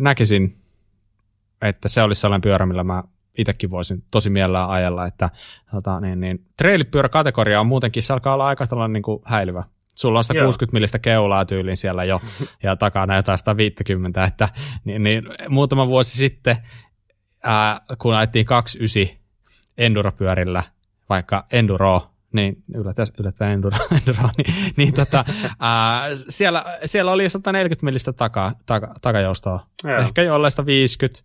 näkisin, 0.00 0.56
että 1.62 1.88
se 1.88 2.02
olisi 2.02 2.20
sellainen 2.20 2.40
pyörä, 2.40 2.66
millä 2.66 2.84
mä 2.84 3.04
itsekin 3.38 3.70
voisin 3.70 4.04
tosi 4.10 4.30
mielellään 4.30 4.70
ajella, 4.70 5.06
että 5.06 5.30
tota, 5.70 6.00
niin, 6.00 6.20
niin, 6.20 6.46
trailipyöräkategoria 6.56 7.60
on 7.60 7.66
muutenkin, 7.66 8.02
se 8.02 8.12
alkaa 8.12 8.34
olla 8.34 8.46
aika 8.46 8.66
tällainen 8.66 8.92
niin 8.92 9.02
kuin 9.02 9.22
häilyvä. 9.24 9.64
Sulla 9.96 10.18
on 10.18 10.24
160 10.24 10.74
millistä 10.74 10.98
keulaa 10.98 11.44
tyyliin 11.44 11.76
siellä 11.76 12.04
jo, 12.04 12.20
ja 12.62 12.76
takana 12.76 13.16
jotain 13.16 13.38
150, 13.38 14.24
että 14.24 14.48
niin, 14.84 15.02
niin, 15.02 15.22
muutama 15.48 15.88
vuosi 15.88 16.16
sitten, 16.16 16.56
ää, 17.44 17.80
kun 17.98 18.14
ajettiin 18.14 18.46
29 18.46 19.22
enduropyörillä, 19.78 20.62
vaikka 21.08 21.46
enduro, 21.52 22.11
niin 22.32 22.62
yllättäen, 22.74 23.08
yllättäen 23.20 23.52
enduro, 23.52 23.78
enduro 23.98 24.28
niin, 24.38 24.54
niin 24.76 24.94
tota, 24.94 25.24
ää, 25.60 26.02
siellä, 26.28 26.64
siellä 26.84 27.12
oli 27.12 27.28
140 27.28 27.84
millistä 27.84 28.12
taka, 28.12 28.52
taka, 28.66 28.94
takajoustoa. 29.02 29.66
Joo. 29.84 29.98
Ehkä 29.98 30.22
jollain 30.22 30.50
150, 30.52 31.20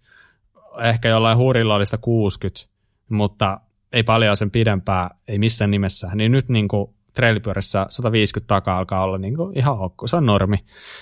ehkä 0.81 1.09
jollain 1.09 1.37
hurilla 1.37 1.75
oli 1.75 1.85
160, 1.85 2.69
mutta 3.09 3.59
ei 3.93 4.03
paljon 4.03 4.37
sen 4.37 4.51
pidempää, 4.51 5.09
ei 5.27 5.39
missään 5.39 5.71
nimessä. 5.71 6.09
Niin 6.15 6.31
nyt 6.31 6.49
niin 6.49 6.67
kuin 6.67 6.93
trailipyörässä 7.15 7.85
150 7.89 8.47
takaa 8.47 8.77
alkaa 8.77 9.03
olla 9.03 9.17
niin 9.17 9.35
kuin 9.35 9.57
ihan 9.57 9.79
ok, 9.79 10.03
se 10.05 10.17
on 10.17 10.25
normi. 10.25 10.57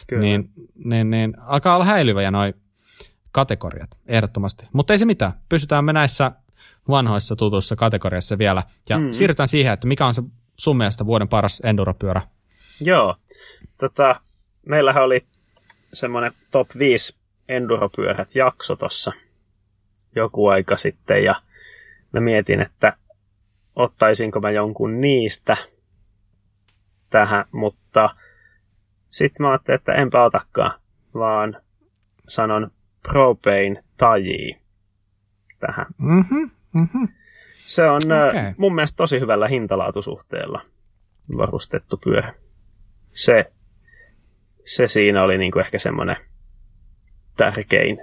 Kyllä. 0.08 0.22
Niin, 0.22 0.50
niin, 0.86 1.10
niin, 1.10 1.34
alkaa 1.40 1.76
olla 1.76 1.86
häilyviä 1.86 2.32
noi 2.32 2.54
kategoriat, 3.32 3.90
ehdottomasti. 4.08 4.68
Mutta 4.74 4.94
ei 4.94 4.98
se 4.98 5.06
mitään, 5.06 5.34
pysytään 5.50 5.86
me 5.86 5.94
näissä 5.94 6.32
vanhoissa 6.90 7.36
tutuissa 7.36 7.76
kategoriassa 7.76 8.38
vielä. 8.38 8.64
Ja 8.90 8.98
Mm. 8.98 9.04
mm. 9.06 9.12
siirrytään 9.12 9.48
siihen, 9.48 9.74
että 9.74 9.88
mikä 9.88 10.06
on 10.06 10.14
se 10.14 10.24
sun 10.58 10.78
mielestä 10.78 11.06
vuoden 11.06 11.28
paras 11.28 11.62
enduropyörä. 11.66 12.22
Joo. 12.82 13.16
Tota, 13.80 14.16
meillähän 14.66 15.04
oli 15.04 15.26
semmoinen 15.94 16.32
top 16.52 16.68
5 16.80 17.16
enduropyörät 17.50 18.36
jakso 18.36 18.76
tuossa 18.76 19.12
joku 20.16 20.48
aika 20.48 20.78
sitten 20.78 21.24
ja 21.24 21.36
mä 22.14 22.20
mietin, 22.20 22.62
että 22.62 22.98
ottaisinko 23.76 24.40
mä 24.40 24.52
jonkun 24.52 25.02
niistä 25.02 25.58
tähän, 27.10 27.46
mutta 27.52 28.16
sitten 29.12 29.44
mä 29.44 29.50
ajattelin, 29.52 29.76
että 29.76 29.94
enpä 29.94 30.24
otakaan, 30.24 30.80
vaan 31.14 31.62
sanon 32.28 32.72
Propane 33.04 33.84
Taji 33.98 34.58
tähän. 35.60 35.86
Mm-hmm, 35.98 36.52
mm-hmm. 36.76 37.08
Se 37.66 37.90
on 37.90 38.02
okay. 38.06 38.54
Mun 38.58 38.76
mielestä 38.76 38.96
tosi 38.96 39.20
hyvällä 39.20 39.48
hintalaatusuhteella 39.48 40.62
varustettu 41.38 41.98
pyörä. 42.04 42.34
Se, 43.14 43.52
se 44.66 44.88
siinä 44.88 45.24
oli 45.24 45.38
niinku 45.38 45.60
ehkä 45.60 45.80
semmoinen 45.80 46.16
tärkein 47.38 47.98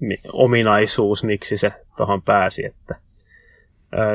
mi- 0.00 0.20
ominaisuus, 0.32 1.24
miksi 1.24 1.56
se 1.56 1.72
tuohon 1.96 2.22
pääsi, 2.22 2.64
että 2.64 2.94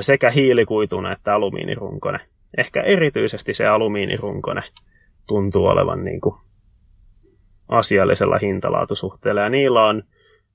sekä 0.01 0.29
hiilikuituna 0.29 1.11
että 1.11 1.35
alumiinirunkonen. 1.35 2.21
Ehkä 2.57 2.81
erityisesti 2.81 3.53
se 3.53 3.67
alumiinirunkonen 3.67 4.63
tuntuu 5.27 5.65
olevan 5.65 6.05
niinku 6.05 6.41
asiallisella 7.67 8.37
hintalaatusuhteella. 8.37 9.41
Ja 9.41 9.49
niillä 9.49 9.85
on 9.85 10.03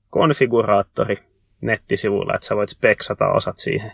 konfiguraattori 0.09 1.17
nettisivuilla, 1.65 2.35
että 2.35 2.47
sä 2.47 2.55
voit 2.55 2.69
speksata 2.69 3.25
osat 3.25 3.57
siihen 3.57 3.91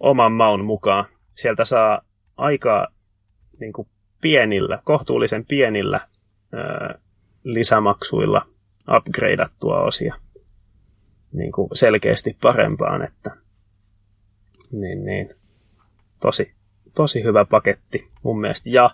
oman 0.00 0.32
maun 0.32 0.64
mukaan. 0.64 1.04
Sieltä 1.34 1.64
saa 1.64 2.00
aika 2.36 2.88
niin 3.60 3.72
kuin 3.72 3.88
pienillä, 4.20 4.78
kohtuullisen 4.84 5.44
pienillä 5.44 6.00
ää, 6.52 6.98
lisämaksuilla 7.44 8.46
upgradeattua 8.96 9.80
osia 9.80 10.14
niin 11.32 11.52
kuin 11.52 11.68
selkeästi 11.72 12.36
parempaan, 12.42 13.02
että 13.04 13.36
niin, 14.72 15.04
niin, 15.04 15.34
tosi, 16.20 16.52
tosi 16.94 17.24
hyvä 17.24 17.44
paketti 17.44 18.08
mun 18.22 18.40
mielestä. 18.40 18.70
Ja 18.70 18.90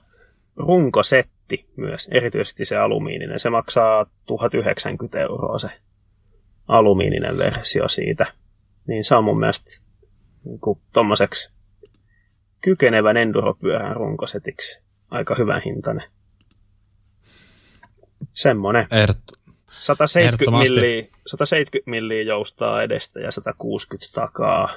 runkosetti 0.56 1.66
myös, 1.76 2.08
erityisesti 2.10 2.64
se 2.64 2.76
alumiininen. 2.76 3.38
Se 3.38 3.50
maksaa 3.50 4.06
1090 4.26 5.20
euroa 5.20 5.58
se 5.58 5.70
alumiininen 6.68 7.38
versio 7.38 7.88
siitä. 7.88 8.26
Niin 8.86 9.04
se 9.04 9.14
on 9.14 9.24
mun 9.24 9.38
mielestä 9.38 9.84
niin 10.44 10.60
kuin 10.60 10.80
tommoseksi 10.92 11.52
kykenevän 12.60 13.16
enduropyörän 13.16 13.96
runkosetiksi 13.96 14.82
aika 15.10 15.34
hyvän 15.34 15.62
hintainen. 15.64 16.10
Semmonen. 18.32 18.86
Ehdot, 18.90 19.18
170 19.70 20.58
milliä, 20.58 21.04
170 21.26 21.90
milliä 21.90 22.22
joustaa 22.22 22.82
edestä 22.82 23.20
ja 23.20 23.32
160 23.32 24.12
takaa. 24.14 24.68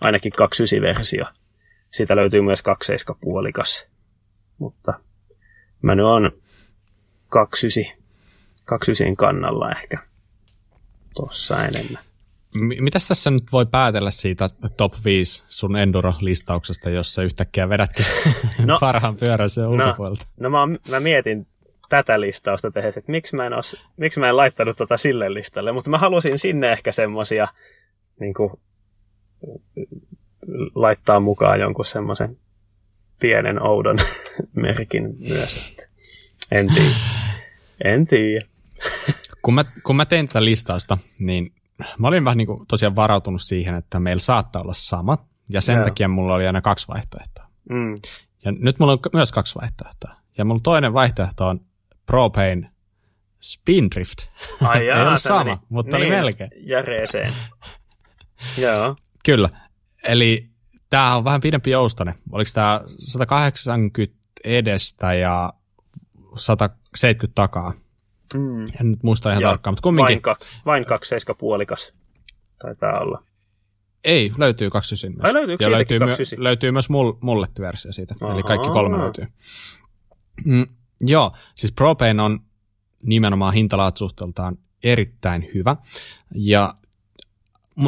Ainakin 0.00 0.32
29-versio. 0.32 1.24
Siitä 1.90 2.16
löytyy 2.16 2.40
myös 2.40 2.62
27 2.62 3.20
puolikas. 3.20 3.88
Mutta 4.58 5.00
mä 5.82 5.94
nyt 5.94 6.06
on 6.06 6.32
29, 7.28 8.02
29 8.64 9.16
kannalla 9.16 9.70
ehkä 9.70 10.11
tossa 11.14 11.64
enemmän. 11.64 12.02
Mitäs 12.80 13.08
tässä 13.08 13.30
nyt 13.30 13.52
voi 13.52 13.66
päätellä 13.66 14.10
siitä 14.10 14.48
top 14.76 14.92
5 15.04 15.44
sun 15.46 15.76
Enduro-listauksesta, 15.76 16.90
jos 16.90 17.14
sä 17.14 17.22
yhtäkkiä 17.22 17.68
vedätkin 17.68 18.04
no, 18.66 18.78
parhaan 18.80 19.16
pyörän 19.16 19.50
sen 19.50 19.64
no, 19.64 19.70
ulkopuolelta? 19.70 20.24
No 20.40 20.50
mä, 20.50 20.58
mä 20.90 21.00
mietin 21.00 21.46
tätä 21.88 22.20
listausta 22.20 22.70
tehdessä, 22.70 23.00
että 23.00 23.12
miksi 23.12 23.36
mä 23.36 23.46
en, 23.46 23.52
os, 23.52 23.76
miksi 23.96 24.20
mä 24.20 24.28
en 24.28 24.36
laittanut 24.36 24.76
tota 24.76 24.96
sille 24.96 25.34
listalle, 25.34 25.72
mutta 25.72 25.90
mä 25.90 25.98
halusin 25.98 26.38
sinne 26.38 26.72
ehkä 26.72 26.92
semmosia 26.92 27.48
niin 28.20 28.34
kuin, 28.34 28.52
laittaa 30.74 31.20
mukaan 31.20 31.60
jonkun 31.60 31.84
semmoisen 31.84 32.36
pienen 33.20 33.62
oudon 33.62 33.96
merkin 34.54 35.16
myös. 35.28 35.76
En 36.50 36.74
tiedä. 36.74 36.96
En 37.84 38.06
tiedä. 38.06 38.46
kun, 39.42 39.54
mä, 39.54 39.64
kun 39.84 39.96
mä 39.96 40.04
tein 40.04 40.26
tätä 40.26 40.44
listausta, 40.44 40.98
niin 41.18 41.54
mä 41.98 42.08
olin 42.08 42.24
vähän 42.24 42.38
niin 42.38 42.46
kuin 42.46 42.66
tosiaan 42.66 42.96
varautunut 42.96 43.42
siihen, 43.42 43.74
että 43.74 44.00
meillä 44.00 44.20
saattaa 44.20 44.62
olla 44.62 44.74
sama, 44.74 45.18
ja 45.48 45.60
sen 45.60 45.74
Joo. 45.74 45.84
takia 45.84 46.08
mulla 46.08 46.34
oli 46.34 46.46
aina 46.46 46.62
kaksi 46.62 46.88
vaihtoehtoa. 46.88 47.46
Mm. 47.70 47.94
Ja 48.44 48.52
nyt 48.52 48.78
mulla 48.78 48.92
on 48.92 48.98
myös 49.12 49.32
kaksi 49.32 49.54
vaihtoehtoa. 49.60 50.14
Ja 50.38 50.44
mulla 50.44 50.60
toinen 50.62 50.92
vaihtoehto 50.94 51.48
on 51.48 51.60
Propane 52.06 52.70
Spindrift. 53.40 54.18
Ai 54.62 54.86
jaa, 54.86 55.00
Ei 55.00 55.08
ole 55.08 55.18
sama, 55.18 55.44
meni, 55.44 55.58
mutta 55.68 55.96
niin, 55.96 56.06
oli 56.06 56.16
melkein. 56.16 56.50
Järeeseen. 56.56 57.32
Joo. 58.62 58.96
Kyllä. 59.24 59.48
Eli 60.08 60.48
tämä 60.90 61.16
on 61.16 61.24
vähän 61.24 61.40
pidempi 61.40 61.70
joustone. 61.70 62.14
Oliko 62.32 62.50
tämä 62.54 62.80
180 62.98 64.16
edestä 64.44 65.14
ja 65.14 65.52
170 66.36 67.34
takaa? 67.34 67.72
Mm. 68.34 68.64
En 68.80 68.90
nyt 68.90 69.02
muista 69.02 69.30
ihan 69.30 69.42
tarkkaan, 69.42 69.72
mutta 69.72 69.82
kumminkin. 69.82 70.14
Vain, 70.14 70.22
ka, 70.22 70.36
vain 70.66 70.84
kaksi 70.84 71.08
seiska 71.08 71.34
puolikas 71.34 71.94
taitaa 72.58 73.00
olla. 73.00 73.22
Ei, 74.04 74.32
löytyy 74.38 74.70
29 74.70 75.12
myös. 75.12 75.24
Ai, 75.24 75.34
löytyykö 75.34 75.64
ja 75.64 75.70
löytyy, 75.70 75.98
my, 75.98 76.12
löytyy 76.36 76.70
myös 76.70 76.88
mull, 76.88 77.12
mullet-versio 77.20 77.92
siitä, 77.92 78.14
Aha. 78.22 78.34
eli 78.34 78.42
kaikki 78.42 78.68
kolme 78.68 78.98
löytyy. 78.98 79.26
Mm, 80.44 80.66
joo, 81.00 81.32
siis 81.54 81.72
Propane 81.72 82.22
on 82.22 82.40
nimenomaan 83.02 83.54
hintalaatusuhteeltaan 83.54 84.58
erittäin 84.82 85.50
hyvä, 85.54 85.76
ja 86.34 86.74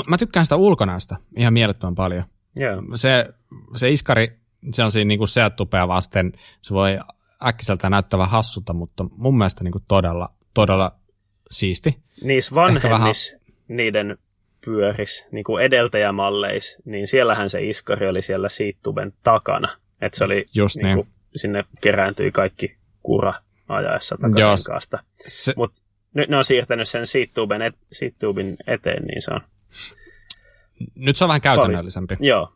mä 0.06 0.18
tykkään 0.18 0.46
sitä 0.46 0.56
ulkonäöstä 0.56 1.16
ihan 1.36 1.52
mielettömän 1.52 1.94
paljon. 1.94 2.24
Yeah. 2.60 2.78
Se, 2.94 3.28
se 3.76 3.90
iskari, 3.90 4.40
se 4.72 4.84
on 4.84 4.90
siinä 4.90 5.08
niin 5.08 5.18
kuin 5.18 5.28
tupea 5.56 5.88
vasten, 5.88 6.32
se 6.62 6.74
voi 6.74 6.98
äkkiseltä 7.46 7.90
näyttävä 7.90 8.26
hassulta, 8.26 8.72
mutta 8.72 9.04
mun 9.10 9.38
mielestä 9.38 9.64
niin 9.64 9.72
kuin 9.72 9.84
todella, 9.88 10.28
todella 10.54 10.92
siisti. 11.50 11.98
Niissä 12.22 12.54
vanhemmissa 12.54 12.90
vähän... 12.90 13.14
niiden 13.68 14.18
pyöris, 14.64 15.26
niin 15.32 15.44
kuin 15.44 15.64
edeltäjämalleis, 15.64 16.76
niin 16.84 17.08
siellähän 17.08 17.50
se 17.50 17.62
iskari 17.62 18.08
oli 18.08 18.22
siellä 18.22 18.48
siittuben 18.48 19.12
takana. 19.22 19.68
Että 20.00 20.18
se 20.18 20.24
oli, 20.24 20.46
Just 20.54 20.76
niin. 20.76 20.96
Kuin, 20.96 21.08
sinne 21.36 21.64
kerääntyi 21.80 22.32
kaikki 22.32 22.76
kura 23.02 23.34
ajaessa 23.68 24.16
takarenkaasta. 24.20 24.98
Se... 25.26 25.52
Mutta 25.56 25.82
nyt 26.14 26.28
ne 26.28 26.36
on 26.36 26.44
siirtänyt 26.44 26.88
sen 26.88 27.06
siittuben 27.06 27.62
et, 27.62 27.74
siittubin 27.92 28.56
eteen, 28.66 29.04
niin 29.04 29.22
se 29.22 29.30
on... 29.30 29.40
Nyt 30.94 31.16
se 31.16 31.24
on 31.24 31.28
vähän 31.28 31.40
käytännöllisempi. 31.40 32.16
Paljon. 32.16 32.28
Joo. 32.28 32.52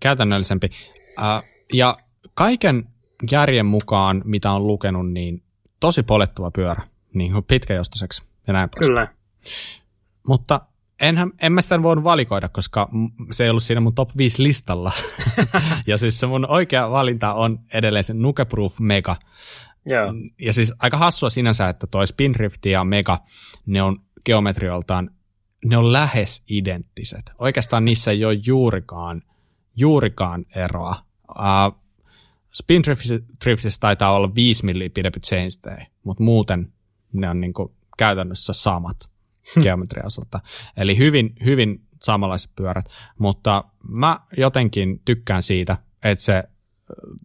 Käytännöllisempi. 0.00 0.70
Uh, 1.18 1.44
ja 1.72 1.96
kaiken 2.34 2.84
järjen 3.30 3.66
mukaan, 3.66 4.22
mitä 4.24 4.50
on 4.50 4.66
lukenut, 4.66 5.10
niin 5.10 5.42
tosi 5.80 6.02
polettuva 6.02 6.50
pyörä, 6.50 6.82
niin 7.14 7.32
kuin 7.32 7.44
pitkäjostoiseksi 7.44 8.24
ja 8.46 8.52
näin 8.52 8.68
pois. 8.74 8.86
Kyllä. 8.86 9.08
Mutta 10.28 10.60
enhän, 11.00 11.30
en 11.42 11.52
mä 11.52 11.60
sitä 11.60 11.82
voinut 11.82 12.04
valikoida, 12.04 12.48
koska 12.48 12.88
se 13.30 13.44
ei 13.44 13.50
ollut 13.50 13.62
siinä 13.62 13.80
mun 13.80 13.94
top 13.94 14.10
5 14.16 14.42
listalla. 14.42 14.92
ja 15.86 15.98
siis 15.98 16.20
se 16.20 16.26
mun 16.26 16.50
oikea 16.50 16.90
valinta 16.90 17.34
on 17.34 17.58
edelleen 17.72 18.04
se 18.04 18.14
Nukeproof 18.14 18.80
Mega. 18.80 19.16
Yeah. 19.90 20.14
Ja 20.40 20.52
siis 20.52 20.74
aika 20.78 20.96
hassua 20.96 21.30
sinänsä, 21.30 21.68
että 21.68 21.86
toi 21.86 22.06
Spindrift 22.06 22.66
ja 22.66 22.84
Mega, 22.84 23.18
ne 23.66 23.82
on 23.82 23.98
geometrioltaan, 24.24 25.10
ne 25.64 25.76
on 25.76 25.92
lähes 25.92 26.42
identtiset. 26.48 27.32
Oikeastaan 27.38 27.84
niissä 27.84 28.10
ei 28.10 28.24
ole 28.24 28.38
juurikaan, 28.46 29.22
juurikaan 29.76 30.44
eroa. 30.54 30.94
Uh, 31.30 31.85
Spindriftissä 32.58 33.80
taitaa 33.80 34.12
olla 34.12 34.34
5 34.34 34.64
milliä 34.64 34.90
pidempi 34.90 35.20
chainstay, 35.20 35.76
mutta 36.04 36.22
muuten 36.22 36.72
ne 37.12 37.30
on 37.30 37.40
niinku 37.40 37.74
käytännössä 37.98 38.52
samat 38.52 38.96
hmm. 39.54 39.62
geometrian 39.62 40.06
osalta. 40.06 40.40
Eli 40.76 40.98
hyvin, 40.98 41.34
hyvin 41.44 41.86
samanlaiset 42.02 42.50
pyörät, 42.56 42.84
mutta 43.18 43.64
mä 43.88 44.20
jotenkin 44.36 45.00
tykkään 45.04 45.42
siitä, 45.42 45.76
että 46.02 46.24
se 46.24 46.44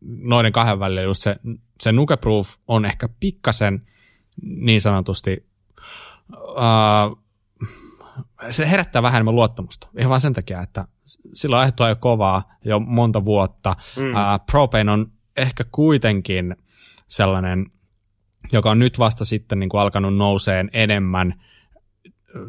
noiden 0.02 0.52
kahden 0.52 0.80
välillä 0.80 1.02
just 1.02 1.22
se, 1.22 1.36
se 1.82 1.92
Nukeproof 1.92 2.56
on 2.68 2.86
ehkä 2.86 3.10
pikkasen 3.20 3.82
niin 4.42 4.82
sanotusti 4.82 5.48
uh, 6.34 7.22
se 8.50 8.70
herättää 8.70 9.02
vähän 9.02 9.18
enemmän 9.18 9.36
luottamusta. 9.36 9.88
Ihan 9.98 10.10
vaan 10.10 10.22
sen 10.22 10.34
takia, 10.34 10.62
että 10.62 10.88
sillä 11.34 11.56
on 11.56 11.62
ajettu 11.62 11.84
jo 11.88 11.96
kovaa 11.96 12.54
jo 12.66 12.80
monta 12.80 13.26
vuotta. 13.26 13.76
Mm. 13.98 14.04
Uh, 14.04 14.46
Propane 14.52 14.92
on 14.92 15.12
ehkä 15.42 15.64
kuitenkin 15.72 16.56
sellainen, 17.08 17.72
joka 18.54 18.72
on 18.72 18.80
nyt 18.80 19.00
vasta 19.00 19.26
sitten 19.26 19.60
niin 19.60 19.70
kuin 19.70 19.82
alkanut 19.82 20.16
nouseen 20.16 20.70
enemmän 20.74 21.42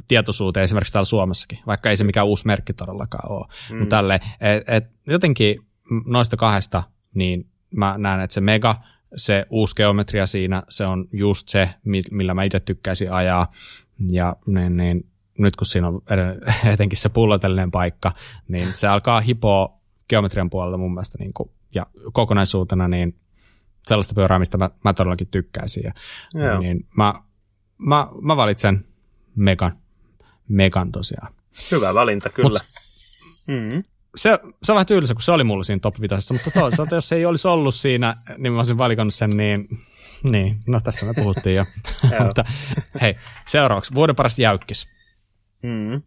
tietoisuuteen 0.08 0.64
esimerkiksi 0.64 0.92
täällä 0.92 1.04
Suomessakin, 1.04 1.58
vaikka 1.66 1.90
ei 1.90 1.96
se 1.96 2.04
mikään 2.04 2.26
uusi 2.26 2.46
merkki 2.46 2.72
todellakaan 2.72 3.32
ole. 3.32 3.46
Mm. 3.70 3.78
Mutta 3.78 3.96
tälle, 3.96 4.20
et, 4.40 4.68
et 4.68 4.84
jotenkin 5.06 5.66
noista 6.06 6.36
kahdesta, 6.36 6.82
niin 7.14 7.46
mä 7.70 7.94
näen, 7.98 8.20
että 8.20 8.34
se 8.34 8.40
mega, 8.40 8.76
se 9.16 9.46
uusi 9.50 9.76
geometria 9.76 10.26
siinä, 10.26 10.62
se 10.68 10.86
on 10.86 11.08
just 11.12 11.48
se, 11.48 11.68
millä 12.10 12.34
mä 12.34 12.44
itse 12.44 12.60
tykkäisin 12.60 13.12
ajaa. 13.12 13.52
Ja 14.10 14.36
niin, 14.46 14.76
niin, 14.76 15.06
nyt 15.38 15.56
kun 15.56 15.66
siinä 15.66 15.88
on 15.88 16.02
etenkin 16.72 16.98
se 16.98 17.08
pullotellinen 17.08 17.70
paikka, 17.70 18.12
niin 18.48 18.74
se 18.74 18.88
alkaa 18.88 19.20
hipoa 19.20 19.80
geometrian 20.08 20.50
puolelta 20.50 20.78
mun 20.78 20.94
mielestä 20.94 21.18
niin 21.18 21.32
kuin 21.32 21.50
ja 21.74 21.86
kokonaisuutena 22.12 22.88
niin 22.88 23.16
sellaista 23.82 24.14
pyörää, 24.14 24.38
mistä 24.38 24.58
mä, 24.58 24.70
mä 24.84 24.92
todellakin 24.92 25.28
tykkäisin. 25.28 25.84
Ja, 25.84 25.92
niin 26.58 26.86
mä, 26.96 27.14
mä, 27.78 28.08
mä 28.20 28.36
valitsen 28.36 28.84
Megan, 29.36 29.78
Megan 30.48 30.92
tosiaan. 30.92 31.34
Hyvä 31.70 31.94
valinta, 31.94 32.30
kyllä. 32.30 32.48
Mut, 32.48 32.62
mm-hmm. 33.46 33.84
se, 34.16 34.38
se 34.62 34.72
on 34.72 34.76
vähän 34.76 34.86
tyylisä, 34.86 35.14
kun 35.14 35.22
se 35.22 35.32
oli 35.32 35.44
mulla 35.44 35.64
siinä 35.64 35.80
top 35.80 35.94
5, 36.00 36.32
mutta 36.32 36.50
toisaalta 36.50 36.94
jos 36.94 37.08
se 37.08 37.16
ei 37.16 37.26
olisi 37.26 37.48
ollut 37.48 37.74
siinä, 37.74 38.14
niin 38.38 38.52
mä 38.52 38.58
olisin 38.58 38.78
valikannut 38.78 39.14
sen, 39.14 39.36
niin, 39.36 39.68
niin 40.32 40.58
no 40.68 40.80
tästä 40.80 41.06
me 41.06 41.14
puhuttiin 41.14 41.56
jo. 41.56 41.66
mutta 42.22 42.44
hei, 43.00 43.14
seuraavaksi, 43.46 43.94
vuoden 43.94 44.16
paras 44.16 44.38
jäykkis. 44.38 44.88
Mm. 45.62 46.02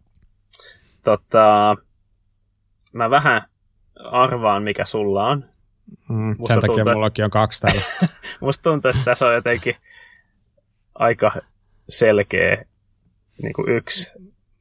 Tota, 1.04 1.76
mä 2.92 3.10
vähän 3.10 3.42
arvaan, 4.10 4.62
mikä 4.62 4.84
sulla 4.84 5.26
on. 5.26 5.44
Mm, 6.08 6.36
sen 6.46 6.60
takia 6.60 6.76
tuntuu, 6.76 6.92
mullakin 6.92 7.24
on 7.24 7.30
kaksi 7.30 7.60
täällä. 7.60 7.82
musta 8.40 8.62
tuntuu, 8.62 8.90
että 8.90 9.02
tässä 9.04 9.26
on 9.26 9.34
jotenkin 9.34 9.74
aika 10.94 11.32
selkeä 11.88 12.64
niin 13.42 13.52
kuin 13.52 13.68
yksi, 13.68 14.10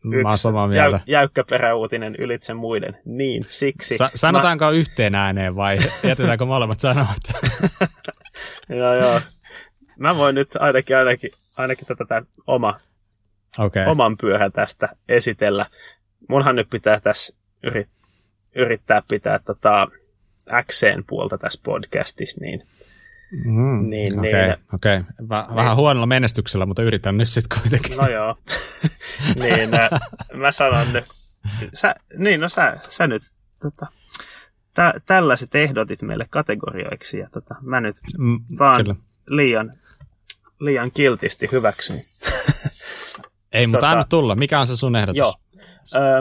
Mä 0.03 0.31
yksi 0.31 0.41
samaa 0.41 0.67
mieltä. 0.67 0.95
Jäy, 0.95 1.03
jäykkä 1.07 1.43
peräuutinen 1.49 2.15
ylitse 2.15 2.53
muiden. 2.53 2.97
Niin, 3.05 3.45
siksi. 3.49 3.97
Sa- 3.97 4.11
sanotaanko 4.15 4.65
mä... 4.65 4.71
yhteen 4.71 5.15
ääneen 5.15 5.55
vai 5.55 5.77
jätetäänkö 6.03 6.45
molemmat 6.45 6.79
sanovat? 6.79 7.21
joo, 8.69 8.93
joo. 8.93 9.21
Mä 9.99 10.15
voin 10.15 10.35
nyt 10.35 10.55
ainakin, 10.59 10.97
ainakin, 10.97 11.29
ainakin 11.57 11.87
tätä 11.87 12.21
oma, 12.47 12.79
okay. 13.59 13.85
oman 13.85 14.17
pyöhän 14.17 14.51
tästä 14.51 14.89
esitellä. 15.09 15.65
Munhan 16.29 16.55
nyt 16.55 16.69
pitää 16.69 16.99
tässä 16.99 17.35
yrittää 17.63 17.95
yrittää 18.55 19.01
pitää 19.07 19.39
tota 19.39 19.87
Xen 20.71 21.03
puolta 21.07 21.37
tässä 21.37 21.59
podcastissa, 21.63 22.41
niin 22.41 22.63
Mm, 23.31 23.89
niin, 23.89 24.19
okei, 24.19 24.29
okay, 24.31 24.47
niin, 24.47 24.57
okay. 24.73 24.97
Niin, 24.97 25.29
vähän 25.29 25.75
huonolla 25.75 26.05
menestyksellä, 26.05 26.65
mutta 26.65 26.83
yritän 26.83 27.17
nyt 27.17 27.29
sitten 27.29 27.59
kuitenkin. 27.61 27.97
No 27.97 28.07
joo. 28.07 28.37
niin, 29.43 29.73
äh, 29.73 29.89
mä 30.33 30.51
sanon 30.51 30.93
nyt. 30.93 31.05
Sä, 31.73 31.95
niin, 32.17 32.41
no 32.41 32.49
sä, 32.49 32.77
sä 32.89 33.07
nyt 33.07 33.21
tota, 33.61 33.87
tä, 34.73 34.93
tällaiset 35.05 35.55
ehdotit 35.55 36.01
meille 36.01 36.25
kategorioiksi 36.29 37.17
ja 37.17 37.29
tota, 37.31 37.55
mä 37.61 37.81
nyt 37.81 37.95
mm, 38.17 38.39
vaan 38.59 38.77
kyllä. 38.77 38.95
liian 39.29 39.73
liian 40.59 40.91
kiltisti 40.91 41.49
hyväksyn. 41.51 41.99
Ei, 43.53 43.67
mutta 43.67 43.77
tota, 43.77 43.91
anna 43.91 44.03
tulla. 44.03 44.35
Mikä 44.35 44.59
on 44.59 44.67
se 44.67 44.77
sun 44.77 44.95
ehdotus? 44.95 45.17
Joo. 45.17 45.33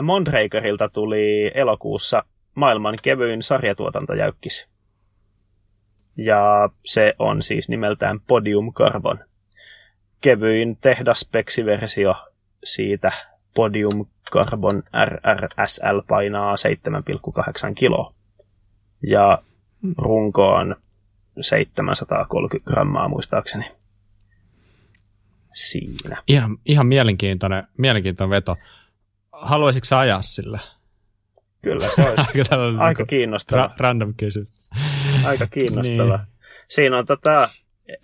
Mondrakerilta 0.01 0.89
tuli 0.89 1.51
elokuussa 1.53 2.23
maailman 2.55 2.95
kevyin 3.01 3.43
sarjatuotantojäykkis. 3.43 4.69
Ja 6.17 6.69
se 6.85 7.13
on 7.19 7.41
siis 7.41 7.69
nimeltään 7.69 8.19
Podium 8.19 8.73
Carbon. 8.73 9.19
Kevyin 10.21 10.77
tehdaspeksiversio 10.77 12.15
siitä 12.63 13.11
Podium 13.55 14.05
Carbon 14.31 14.83
RRSL 15.05 15.99
painaa 16.07 16.55
7,8 16.55 17.73
kiloa. 17.75 18.13
Ja 19.07 19.43
runko 19.97 20.47
on 20.47 20.75
730 21.41 22.71
grammaa 22.71 23.07
muistaakseni. 23.07 23.65
Siinä. 25.53 26.23
Ihan, 26.27 26.57
ihan 26.65 26.87
mielenkiintoinen, 26.87 27.67
mielenkiintoinen 27.77 28.29
veto. 28.29 28.57
Haluaisitko 29.31 29.95
ajaa 29.95 30.21
sillä? 30.21 30.59
Kyllä 31.65 31.87
se 31.89 32.01
olisi 32.09 32.41
aika, 32.41 32.83
aika 32.83 33.03
niin 33.03 33.07
kiinnostava. 33.07 33.67
Ra- 33.67 33.75
random 33.77 34.13
kysymys. 34.17 34.69
Aika 35.25 35.47
kiinnostava. 35.47 36.17
niin. 36.17 36.27
Siinä, 36.67 36.97
on 36.97 37.05
tota, 37.05 37.49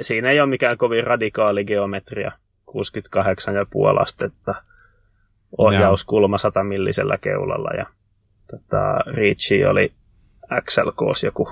siinä 0.01 0.29
ei 0.31 0.39
ole 0.39 0.49
mikään 0.49 0.77
kovin 0.77 1.03
radikaali 1.03 1.65
geometria. 1.65 2.31
68,5 2.77 4.01
astetta. 4.01 4.55
Ohjauskulma 5.57 6.37
100 6.37 6.63
millisellä 6.63 7.17
keulalla 7.17 7.69
ja 7.77 7.85
tota, 8.51 9.11
Reachi 9.11 9.65
oli 9.65 9.93
XLK 10.61 11.01
joku 11.25 11.49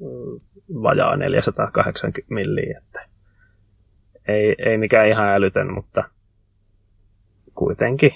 mm, 0.00 0.40
vajaa 0.82 1.16
480 1.16 2.34
milliä, 2.34 2.78
että 2.78 3.08
ei, 4.28 4.54
ei 4.58 4.78
mikään 4.78 5.08
ihan 5.08 5.28
älytön, 5.28 5.72
mutta 5.72 6.04
kuitenkin 7.54 8.12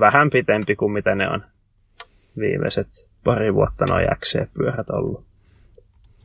vähän 0.00 0.30
pitempi 0.30 0.76
kuin 0.76 0.92
mitä 0.92 1.14
ne 1.14 1.30
on 1.30 1.44
viimeiset 2.38 2.88
pari 3.24 3.54
vuotta 3.54 3.84
noin 3.90 4.06
XC-pyörät 4.20 4.90
ollut. 4.90 5.24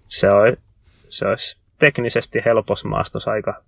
Se, 0.07 0.27
on, 0.27 0.57
se 1.09 1.27
olisi 1.27 1.57
teknisesti 1.79 2.39
helpos 2.45 2.85
maastos 2.85 3.27
aika 3.27 3.63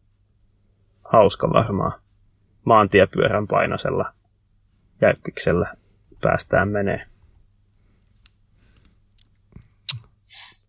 hauska 1.04 1.50
varmaan. 1.50 2.02
Maantiepyörän 2.66 3.48
painoisella 3.48 4.14
jäykkiksellä 5.02 5.76
päästään 6.22 6.70
menee. 6.70 7.06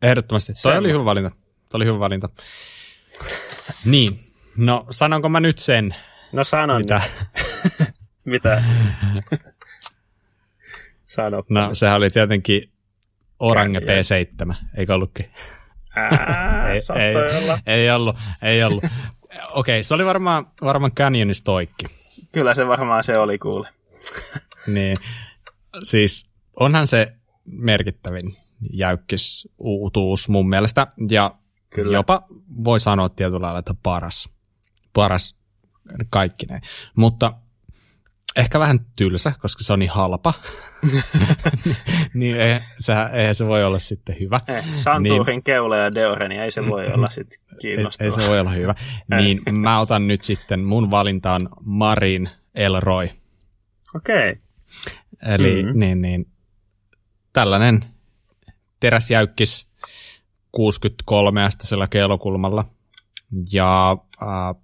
Ehdottomasti. 0.03 0.53
Toi 0.63 0.79
oli 0.79 0.93
hyvä 0.93 1.05
valinta. 1.05 1.31
Toi 1.69 1.79
oli 1.79 1.85
hyvä 1.85 1.99
valinta. 1.99 2.29
niin. 3.85 4.19
No, 4.57 4.87
sanonko 4.91 5.29
mä 5.29 5.41
nyt 5.41 5.59
sen? 5.59 5.95
No 6.33 6.45
sanon. 6.45 6.81
Mitä? 6.81 7.01
Mitä? 8.25 8.63
Sano. 11.11 11.43
No, 11.49 11.75
sehän 11.75 11.97
oli 11.97 12.11
tietenkin 12.11 12.73
Orange 13.39 13.79
P7, 13.79 14.55
eikö 14.77 14.95
ollutkin? 14.95 15.27
Ää, 15.97 16.69
ei, 16.73 16.81
ei, 16.97 17.57
ei 17.67 17.91
ollut, 17.91 18.17
ei 18.43 18.65
ollut. 18.65 18.85
Okei, 18.85 19.51
okay, 19.55 19.83
se 19.83 19.95
oli 19.95 20.07
varmaan, 20.07 20.47
varmaan 20.63 20.93
Canyonis 20.93 21.43
toikki. 21.43 21.87
Kyllä 22.33 22.55
se 22.55 22.67
varmaan 22.67 23.05
se 23.05 23.19
oli 23.19 23.39
kuule. 23.39 23.69
niin, 24.75 24.97
siis 25.83 26.31
onhan 26.61 26.87
se 26.87 27.13
merkittävin 27.45 28.33
jäykkis 28.73 29.49
uutuus 29.59 30.29
mun 30.29 30.49
mielestä, 30.49 30.87
ja 31.11 31.35
Kyllä. 31.75 31.97
jopa 31.97 32.23
voi 32.65 32.81
sanoa 32.81 33.09
tietyllä 33.09 33.41
lailla, 33.41 33.59
että 33.59 33.75
paras. 33.83 34.29
Paras 34.93 35.37
kaikki 36.11 36.47
ne. 36.47 36.61
Mutta 36.97 37.33
ehkä 38.37 38.59
vähän 38.59 38.81
tylsä, 38.97 39.33
koska 39.39 39.65
se 39.65 39.73
on 39.73 39.79
niin 39.79 39.91
halpa. 39.91 40.35
niin 42.15 42.41
ei, 42.41 42.61
sehän, 42.79 43.15
eihän 43.15 43.35
se 43.35 43.47
voi 43.47 43.65
olla 43.65 43.79
sitten 43.79 44.17
hyvä. 44.21 44.41
Eh, 44.49 44.65
Santuurin 44.77 45.27
niin, 45.27 45.43
keula 45.43 45.77
ja 45.77 45.93
Deore, 45.95 46.29
niin 46.29 46.41
ei 46.41 46.51
se 46.51 46.67
voi 46.67 46.87
olla 46.87 47.11
sitten 47.21 47.39
kiinnostavaa. 47.61 48.05
Ei, 48.05 48.07
ei 48.07 48.11
se 48.11 48.31
voi 48.31 48.41
olla 48.41 48.51
hyvä. 48.51 48.75
niin 49.17 49.41
mä 49.53 49.81
otan 49.81 50.09
nyt 50.09 50.23
sitten, 50.23 50.61
mun 50.61 50.91
valintaan 50.91 51.49
Marin 51.65 52.31
Elroy. 52.55 53.09
Okei. 53.97 54.31
Okay. 54.31 55.35
Eli 55.35 55.63
mm-hmm. 55.63 55.81
niin, 55.81 56.03
niin, 56.03 56.27
tällainen 57.33 57.85
teräsjäykkis 58.81 59.69
63 60.53 61.45
astasella 61.45 61.89
kelokulmalla 61.89 62.65
ja 63.53 63.97
äh, 64.23 64.63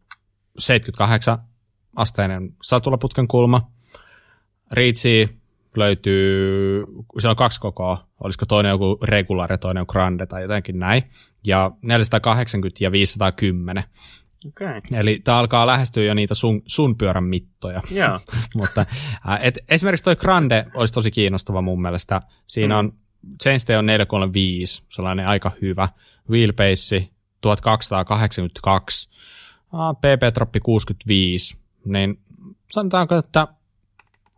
78 0.59 1.39
asteinen 1.97 2.55
satulaputken 2.63 3.29
kulma. 3.29 3.71
Riitsi 4.73 5.29
löytyy, 5.77 6.85
se 7.19 7.29
on 7.29 7.37
kaksi 7.37 7.61
kokoa, 7.61 8.07
olisiko 8.25 8.47
toinen 8.47 8.71
joku 8.71 8.99
regular 9.03 9.53
ja 9.53 9.59
toinen 9.59 9.85
grande 9.89 10.27
tai 10.27 10.43
jotenkin 10.43 10.79
näin, 10.79 11.03
ja 11.47 11.71
480 11.83 12.85
ja 12.85 12.93
510. 12.93 13.85
Okay. 14.49 14.81
Eli 14.93 15.21
tämä 15.25 15.39
alkaa 15.39 15.67
lähestyä 15.67 16.05
jo 16.05 16.15
niitä 16.15 16.35
sun, 16.35 16.63
sun 16.67 16.97
pyörän 16.97 17.25
mittoja. 17.25 17.83
Yeah. 17.93 18.23
Mutta 18.55 18.87
et, 19.41 19.59
esimerkiksi 19.69 20.05
toi 20.05 20.17
Grande 20.17 20.67
olisi 20.75 20.95
tosi 20.95 21.11
kiinnostava 21.11 21.63
mun 21.63 21.83
mielestä. 21.83 22.23
Siinä 22.47 22.75
mm. 22.75 22.79
on 22.79 22.93
chainstay 23.43 23.77
on 23.77 23.87
435, 23.87 24.85
sellainen 24.89 25.29
aika 25.29 25.51
hyvä. 25.63 25.89
Wheelbase 26.31 27.09
1282, 27.41 29.09
PP-troppi 29.73 30.61
65, 30.63 31.59
niin 31.87 32.21
sanotaanko, 32.71 33.15
että 33.15 33.49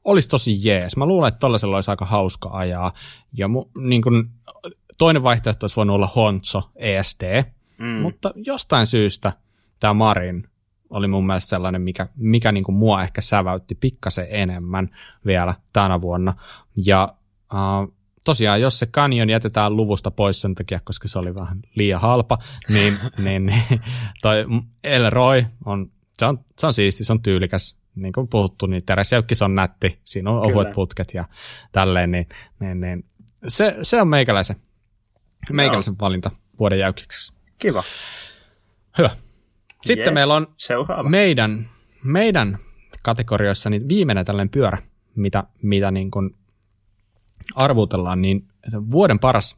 olisi 0.04 0.28
tosi 0.28 0.68
jees. 0.68 0.96
Mä 0.96 1.06
luulen, 1.06 1.28
että 1.28 1.38
tollasella 1.38 1.76
olisi 1.76 1.90
aika 1.90 2.04
hauska 2.04 2.48
ajaa. 2.52 2.92
Ja 3.32 3.48
mu, 3.48 3.64
niin 3.78 4.02
kun, 4.02 4.30
toinen 4.98 5.22
vaihtoehto 5.22 5.64
olisi 5.64 5.76
voinut 5.76 5.94
olla 5.94 6.06
Honzo 6.16 6.70
ESD, 6.76 7.44
mm. 7.78 7.86
mutta 7.86 8.32
jostain 8.36 8.86
syystä 8.86 9.32
tämä 9.80 9.94
Marin 9.94 10.48
oli 10.90 11.08
mun 11.08 11.26
mielestä 11.26 11.48
sellainen, 11.48 11.82
mikä, 11.82 12.08
mikä 12.16 12.52
niin 12.52 12.64
mua 12.68 13.02
ehkä 13.02 13.20
säväytti 13.20 13.74
pikkasen 13.74 14.26
enemmän 14.30 14.88
vielä 15.26 15.54
tänä 15.72 16.00
vuonna. 16.00 16.34
Ja 16.86 17.14
uh, 17.52 17.94
tosiaan, 18.24 18.60
jos 18.60 18.78
se 18.78 18.86
Canyon 18.86 19.30
jätetään 19.30 19.76
luvusta 19.76 20.10
pois 20.10 20.40
sen 20.40 20.54
takia, 20.54 20.78
koska 20.84 21.08
se 21.08 21.18
oli 21.18 21.34
vähän 21.34 21.60
liian 21.74 22.00
halpa, 22.00 22.38
niin, 22.68 22.98
niin, 23.24 23.46
niin 23.46 23.80
toi 24.22 24.44
Elroy 24.84 25.44
on 25.64 25.90
se 26.18 26.26
on, 26.26 26.44
se 26.58 26.66
on 26.66 26.72
siisti, 26.72 27.04
se 27.04 27.12
on 27.12 27.22
tyylikäs. 27.22 27.78
Niin 27.94 28.12
kuin 28.12 28.28
puhuttu, 28.28 28.66
niin 28.66 28.84
teräsjäykkis 28.86 29.42
on 29.42 29.54
nätti, 29.54 30.00
siinä 30.04 30.30
on 30.30 30.38
ohuet 30.38 30.72
putket 30.72 31.14
ja 31.14 31.24
tälleen, 31.72 32.10
niin, 32.10 32.28
niin, 32.60 32.80
niin 32.80 33.04
se, 33.48 33.76
se 33.82 34.00
on 34.00 34.08
meikäläisen, 34.08 34.56
meikäläisen 35.52 35.94
valinta 36.00 36.30
vuoden 36.58 36.78
jäykkiksi. 36.78 37.32
Kiva. 37.58 37.82
Hyvä. 38.98 39.10
Sitten 39.82 40.06
yes. 40.06 40.14
meillä 40.14 40.34
on 40.34 40.54
Seuraava. 40.56 41.08
meidän, 41.08 41.70
meidän 42.04 42.58
kategorioissa 43.02 43.70
niin 43.70 43.88
viimeinen 43.88 44.24
tällainen 44.24 44.50
pyörä, 44.50 44.78
mitä, 45.14 45.44
mitä 45.62 45.90
niin 45.90 46.10
kuin 46.10 46.36
arvutellaan, 47.54 48.22
niin 48.22 48.48
vuoden 48.90 49.18
paras 49.18 49.56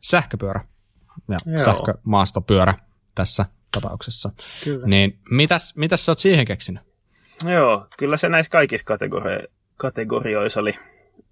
sähköpyörä 0.00 0.64
ja 1.28 1.38
Joo. 1.46 1.64
sähkömaastopyörä 1.64 2.74
tässä 3.14 3.46
tapauksessa. 3.72 4.30
Kyllä. 4.64 4.86
Niin 4.86 5.18
mitäs, 5.30 5.76
mitäs 5.76 6.06
sä 6.06 6.12
oot 6.12 6.18
siihen 6.18 6.46
keksinyt? 6.46 6.82
Joo, 7.44 7.86
kyllä 7.98 8.16
se 8.16 8.28
näissä 8.28 8.50
kaikissa 8.50 8.94
kategori- 8.94 9.48
kategorioissa 9.76 10.60
oli 10.60 10.74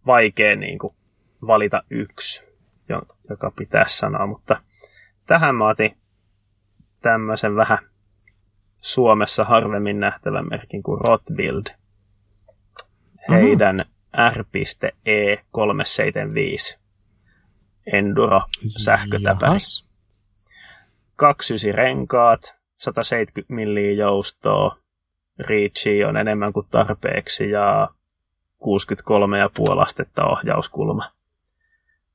vaikea 0.07 0.57
niin 0.57 0.79
kuin, 0.79 0.95
valita 1.47 1.83
yksi, 1.91 2.45
joka 3.31 3.51
pitäisi 3.51 3.99
sanoa, 3.99 4.27
mutta 4.27 4.63
tähän 5.27 5.55
mä 5.55 5.69
otin 5.69 5.97
tämmöisen 7.03 7.57
vähän 7.57 7.79
Suomessa 8.81 9.45
harvemmin 9.45 10.01
nähtävän 10.01 10.49
merkin 10.51 10.83
kuin 10.83 11.01
Rotbild. 11.01 11.67
Heidän 13.29 13.85
R.E375 14.35 16.79
Enduro 17.93 18.41
sähkötäpäri. 18.77 19.51
Jahas. 19.51 19.86
29 21.17 21.75
renkaat, 21.75 22.57
170 22.77 23.55
milliä 23.55 23.93
joustoa, 23.93 24.77
Reachi 25.39 26.05
on 26.05 26.17
enemmän 26.17 26.53
kuin 26.53 26.67
tarpeeksi 26.71 27.51
ja 27.51 27.89
63,5 28.63 29.81
astetta 29.81 30.25
ohjauskulma. 30.25 31.11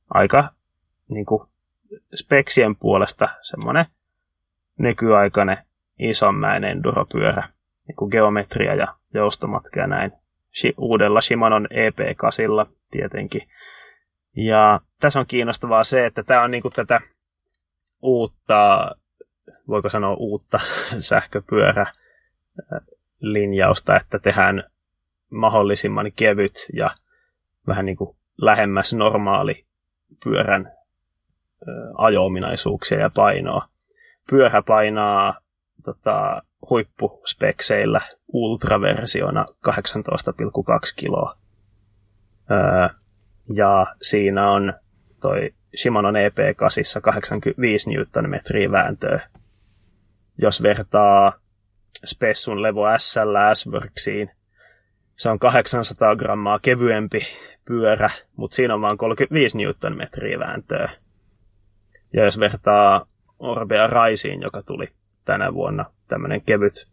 Aika 0.09 0.49
niin 1.09 1.25
kuin, 1.25 1.47
speksien 2.15 2.75
puolesta 2.75 3.29
semmoinen 3.41 3.85
nykyaikainen 4.77 5.57
isonmäinen 5.99 6.71
enduropyörä, 6.71 7.43
niin 7.87 7.95
kuin 7.95 8.11
geometria 8.11 8.75
ja 8.75 8.95
joustomatka 9.13 9.79
ja 9.79 9.87
näin. 9.87 10.11
Uudella 10.77 11.21
Shimanon 11.21 11.67
EP8 11.71 12.71
tietenkin. 12.91 13.41
Ja 14.35 14.79
tässä 14.99 15.19
on 15.19 15.25
kiinnostavaa 15.27 15.83
se, 15.83 16.05
että 16.05 16.23
tämä 16.23 16.41
on 16.41 16.51
niin 16.51 16.61
kuin 16.61 16.73
tätä 16.73 17.01
uutta 18.01 18.91
voiko 19.67 19.89
sanoa 19.89 20.15
uutta 20.15 20.59
sähköpyörälinjausta, 21.09 23.95
että 23.95 24.19
tehdään 24.19 24.63
mahdollisimman 25.29 26.11
kevyt 26.15 26.67
ja 26.73 26.89
vähän 27.67 27.85
niin 27.85 27.97
kuin 27.97 28.15
lähemmäs 28.37 28.93
normaali 28.93 29.65
pyörän 30.23 30.71
ajo-ominaisuuksia 31.97 32.99
ja 32.99 33.11
painoa. 33.15 33.67
Pyörä 34.29 34.61
painaa 34.61 35.37
tota, 35.83 36.41
huippuspekseillä 36.69 38.01
ultraversiona 38.27 39.45
18,2 39.67 39.73
kiloa. 40.95 41.37
Ja 43.55 43.95
siinä 44.01 44.51
on 44.51 44.73
toi 45.21 45.53
Shimano 45.75 46.09
EP8 46.11 47.01
85 47.01 47.89
Nm 47.89 48.71
vääntöä. 48.71 49.29
Jos 50.37 50.63
vertaa 50.63 51.33
Spessun 52.05 52.61
Levo 52.61 52.81
SL 52.97 53.35
S-Worksiin, 53.53 54.31
se 55.15 55.29
on 55.29 55.39
800 55.39 56.15
grammaa 56.15 56.59
kevyempi 56.59 57.19
pyörä, 57.65 58.09
mutta 58.35 58.55
siinä 58.55 58.73
on 58.73 58.81
vain 58.81 58.97
35 58.97 59.57
Nm 59.57 60.39
vääntöä. 60.39 60.89
Ja 62.13 62.23
jos 62.23 62.39
vertaa 62.39 63.07
Orbea 63.39 63.87
Raisiin, 63.87 64.41
joka 64.41 64.61
tuli 64.61 64.87
tänä 65.25 65.53
vuonna, 65.53 65.85
tämmöinen 66.07 66.41
kevyt, 66.41 66.87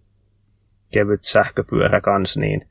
kevyt 0.92 1.24
sähköpyörä 1.24 2.00
kans, 2.00 2.36
niin 2.36 2.68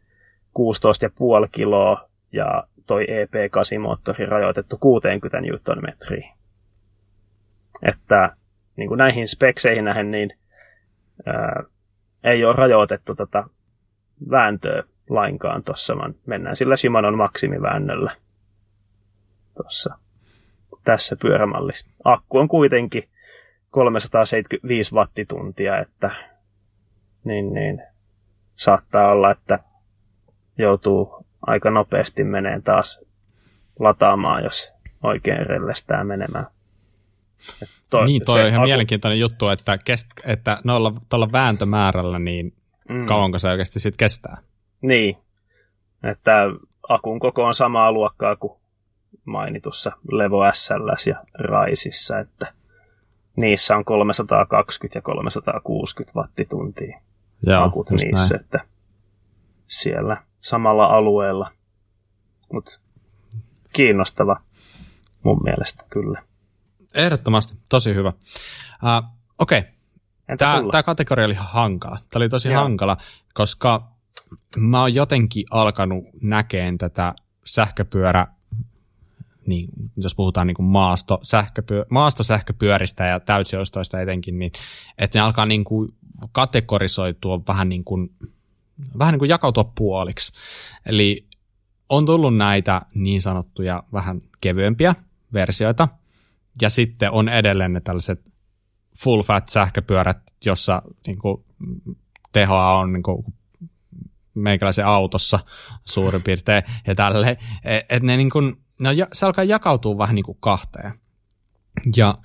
16,5 0.60 1.50
kiloa 1.52 2.10
ja 2.32 2.64
toi 2.88 3.06
EP8-moottori 3.06 4.26
rajoitettu 4.26 4.78
60 4.78 5.42
Nm. 5.42 5.88
Että 7.84 8.36
niin 8.76 8.88
kuin 8.88 8.98
näihin 8.98 9.28
spekseihin 9.28 9.86
nähen, 9.86 10.12
niin 10.12 10.30
ää, 11.26 11.64
ei 12.24 12.46
ole 12.46 12.56
rajoitettu 12.58 13.16
tota 13.16 13.50
vääntöä 14.32 14.84
lainkaan 15.10 15.64
tuossa, 15.64 15.98
vaan 15.98 16.16
mennään 16.26 16.56
sillä 16.56 16.76
Shimanon 16.76 17.18
maksimiväännöllä 17.18 18.12
tuossa 19.56 19.98
tässä 20.84 21.16
pyörämallissa. 21.16 21.86
Akku 22.04 22.38
on 22.38 22.48
kuitenkin 22.48 23.04
375 23.70 24.96
wattituntia, 24.96 25.80
että 25.80 26.12
niin, 27.24 27.54
niin, 27.54 27.84
saattaa 28.56 29.12
olla, 29.12 29.32
että 29.32 29.60
joutuu 30.58 31.27
aika 31.42 31.72
nopeasti 31.72 32.24
meneen 32.24 32.64
taas 32.64 33.00
lataamaan, 33.80 34.44
jos 34.44 34.72
oikein 35.04 35.46
rellestää 35.46 36.04
menemään. 36.04 36.48
toi, 37.90 38.06
niin, 38.06 38.22
toi 38.26 38.42
on 38.42 38.48
ihan 38.48 38.62
aku... 38.62 38.68
mielenkiintoinen 38.68 39.20
juttu, 39.20 39.50
että, 39.50 39.78
kest, 39.78 40.08
että 40.26 40.60
noilla 40.64 40.94
tuolla 41.10 41.32
vääntömäärällä, 41.32 42.20
niin 42.20 42.54
mm. 42.90 43.06
kauanko 43.06 43.40
se 43.40 43.50
oikeasti 43.50 43.80
sitten 43.80 43.98
kestää? 43.98 44.38
Niin, 44.82 45.18
että 46.04 46.44
akun 46.90 47.20
koko 47.20 47.44
on 47.44 47.54
samaa 47.54 47.92
luokkaa 47.92 48.36
kuin 48.36 48.60
mainitussa 49.26 49.92
Levo 50.12 50.52
SLS 50.54 51.08
ja 51.08 51.24
Raisissa, 51.34 52.20
että 52.20 52.54
niissä 53.36 53.78
on 53.78 53.86
320 53.86 54.98
ja 54.98 55.02
360 55.02 56.20
wattituntia 56.20 57.02
Joo, 57.48 57.64
akut 57.64 57.90
niissä, 57.90 58.36
näin. 58.36 58.46
että 58.46 58.60
siellä 59.68 60.24
samalla 60.50 60.86
alueella. 60.86 61.52
Mutta 62.54 62.80
kiinnostava 63.74 64.42
mun 65.24 65.44
mielestä 65.44 65.86
kyllä. 65.90 66.24
Ehdottomasti, 66.96 67.58
tosi 67.70 67.96
hyvä. 67.96 68.10
Uh, 68.10 69.18
Okei, 69.40 69.60
okay. 69.60 70.70
tämä 70.72 70.84
kategoria 70.84 71.26
oli 71.26 71.36
hankala. 71.38 71.98
Tämä 72.10 72.22
oli 72.24 72.30
tosi 72.30 72.50
Joo. 72.50 72.62
hankala, 72.62 72.98
koska 73.34 73.92
mä 74.58 74.82
oon 74.82 74.96
jotenkin 74.96 75.46
alkanut 75.52 76.04
näkeen 76.22 76.78
tätä 76.78 77.14
sähköpyörä, 77.46 78.28
niin, 79.48 79.70
jos 79.98 80.16
puhutaan 80.16 80.48
niin 80.48 80.56
kuin 80.56 80.66
maasto, 80.66 81.20
sähköpyö, 81.22 81.86
maastosähköpyöristä 81.90 83.06
ja 83.06 83.20
täysiostoista 83.20 84.02
etenkin, 84.02 84.40
niin 84.40 84.52
että 84.98 85.20
ne 85.20 85.24
alkaa 85.24 85.46
niin 85.46 85.64
kuin 85.64 85.90
kategorisoitua 86.32 87.42
vähän 87.48 87.70
niin 87.70 87.84
kuin, 87.84 88.10
vähän 89.00 89.12
niin 89.12 89.20
kuin 89.20 89.30
jakautua 89.30 89.72
puoliksi. 89.78 90.32
Eli 90.86 91.28
on 91.90 92.06
tullut 92.06 92.38
näitä 92.38 92.82
niin 92.94 93.22
sanottuja 93.22 93.84
vähän 93.94 94.22
kevyempiä 94.42 94.96
versioita, 95.34 95.88
ja 96.62 96.70
sitten 96.70 97.12
on 97.12 97.30
edelleen 97.30 97.74
ne 97.74 97.82
tällaiset 97.82 98.22
full 99.04 99.24
fat 99.24 99.50
sähköpyörät, 99.50 100.22
jossa 100.46 100.82
niin 101.08 101.18
kuin, 101.18 101.46
tehoa 102.32 102.74
on 102.74 102.94
niin 102.94 103.04
kuin 103.04 103.24
meikäläisen 104.34 104.86
autossa 104.86 105.40
suurin 105.86 106.24
piirtein 106.24 106.64
ja 106.88 106.96
tälleen. 106.96 107.38
Että 107.64 108.00
ne 108.00 108.18
niin 108.18 108.30
kuin, 108.30 108.56
no, 108.82 108.90
se 109.14 109.26
alkaa 109.26 109.44
jakautua 109.44 109.98
vähän 109.98 110.16
niin 110.16 110.26
kuin 110.26 110.38
kahteen. 110.42 110.94
Ja 111.96 112.18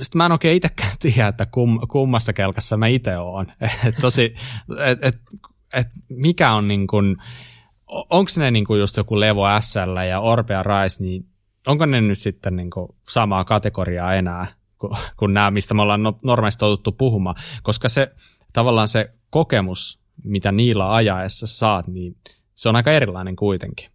sitten 0.00 0.18
mä 0.18 0.26
en 0.26 0.32
oikein 0.32 0.56
itsekään 0.56 0.92
tiedä, 1.00 1.28
että 1.28 1.46
kum, 1.46 1.80
kummassa 1.88 2.32
kelkassa 2.32 2.76
mä 2.76 2.86
itse 2.86 3.18
oon. 3.18 3.46
Et 3.86 3.94
tosi, 4.00 4.34
et, 4.86 4.98
et, 5.02 5.20
et 5.76 5.88
mikä 6.08 6.52
on 6.52 6.68
niin 6.68 6.86
kuin, 6.86 7.16
onko 7.86 8.30
ne 8.38 8.50
niin 8.50 8.64
kuin 8.64 8.80
just 8.80 8.96
joku 8.96 9.20
Levo 9.20 9.44
SL 9.60 9.96
ja 10.08 10.20
Orpea 10.20 10.62
Rise, 10.62 11.04
niin 11.04 11.26
onko 11.66 11.86
ne 11.86 12.00
nyt 12.00 12.18
sitten 12.18 12.56
niin 12.56 12.70
kuin 12.70 12.88
samaa 13.08 13.44
kategoriaa 13.44 14.14
enää 14.14 14.46
kuin, 14.78 14.92
kuin 15.16 15.34
nämä, 15.34 15.50
mistä 15.50 15.74
me 15.74 15.82
ollaan 15.82 16.02
no, 16.02 16.18
normaalisti 16.22 16.60
totuttu 16.60 16.92
puhumaan, 16.92 17.36
koska 17.62 17.88
se 17.88 18.12
tavallaan 18.52 18.88
se 18.88 19.10
kokemus 19.30 20.06
mitä 20.24 20.52
niillä 20.52 20.94
ajaessa 20.94 21.46
saat, 21.46 21.86
niin 21.86 22.16
se 22.54 22.68
on 22.68 22.76
aika 22.76 22.92
erilainen 22.92 23.36
kuitenkin. 23.36 23.90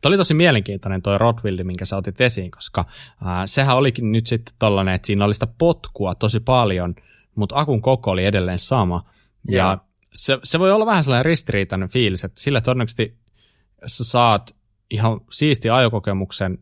Tämä 0.00 0.10
oli 0.10 0.16
tosi 0.16 0.34
mielenkiintoinen 0.34 1.02
tuo 1.02 1.18
Rodwilli, 1.18 1.64
minkä 1.64 1.84
sä 1.84 1.96
otit 1.96 2.20
esiin, 2.20 2.50
koska 2.50 2.84
ää, 3.24 3.46
sehän 3.46 3.76
olikin 3.76 4.12
nyt 4.12 4.26
sitten 4.26 4.54
tollainen, 4.58 4.94
että 4.94 5.06
siinä 5.06 5.24
oli 5.24 5.34
sitä 5.34 5.46
potkua 5.46 6.14
tosi 6.14 6.40
paljon, 6.40 6.94
mutta 7.34 7.58
akun 7.58 7.82
koko 7.82 8.10
oli 8.10 8.24
edelleen 8.24 8.58
sama. 8.58 9.04
Ja, 9.48 9.58
ja 9.58 9.78
se, 10.14 10.38
se 10.44 10.58
voi 10.58 10.72
olla 10.72 10.86
vähän 10.86 11.04
sellainen 11.04 11.24
ristiriitainen 11.24 11.88
fiilis, 11.88 12.24
että 12.24 12.40
sillä 12.40 12.60
todennäköisesti 12.60 13.18
sä 13.86 14.04
saat 14.04 14.56
ihan 14.90 15.20
siisti 15.30 15.70
ajokokemuksen, 15.70 16.58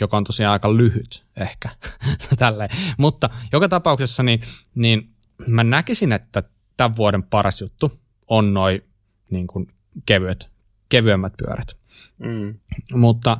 joka 0.00 0.16
on 0.16 0.24
tosiaan 0.24 0.52
aika 0.52 0.76
lyhyt 0.76 1.26
ehkä. 1.36 1.68
Tälleen. 2.38 2.70
Mutta 2.98 3.30
joka 3.52 3.68
tapauksessa 3.68 4.22
niin, 4.22 4.40
niin 4.74 5.14
mä 5.46 5.64
näkisin, 5.64 6.12
että 6.12 6.42
tämän 6.76 6.96
vuoden 6.96 7.22
paras 7.22 7.60
juttu 7.60 8.00
on 8.28 8.54
noin 8.54 8.82
niin 9.30 9.46
kuin 9.46 9.66
kevyet, 10.06 10.48
kevyemmät 10.88 11.32
pyörät. 11.36 11.76
Mm. 12.18 12.54
Mutta 12.92 13.38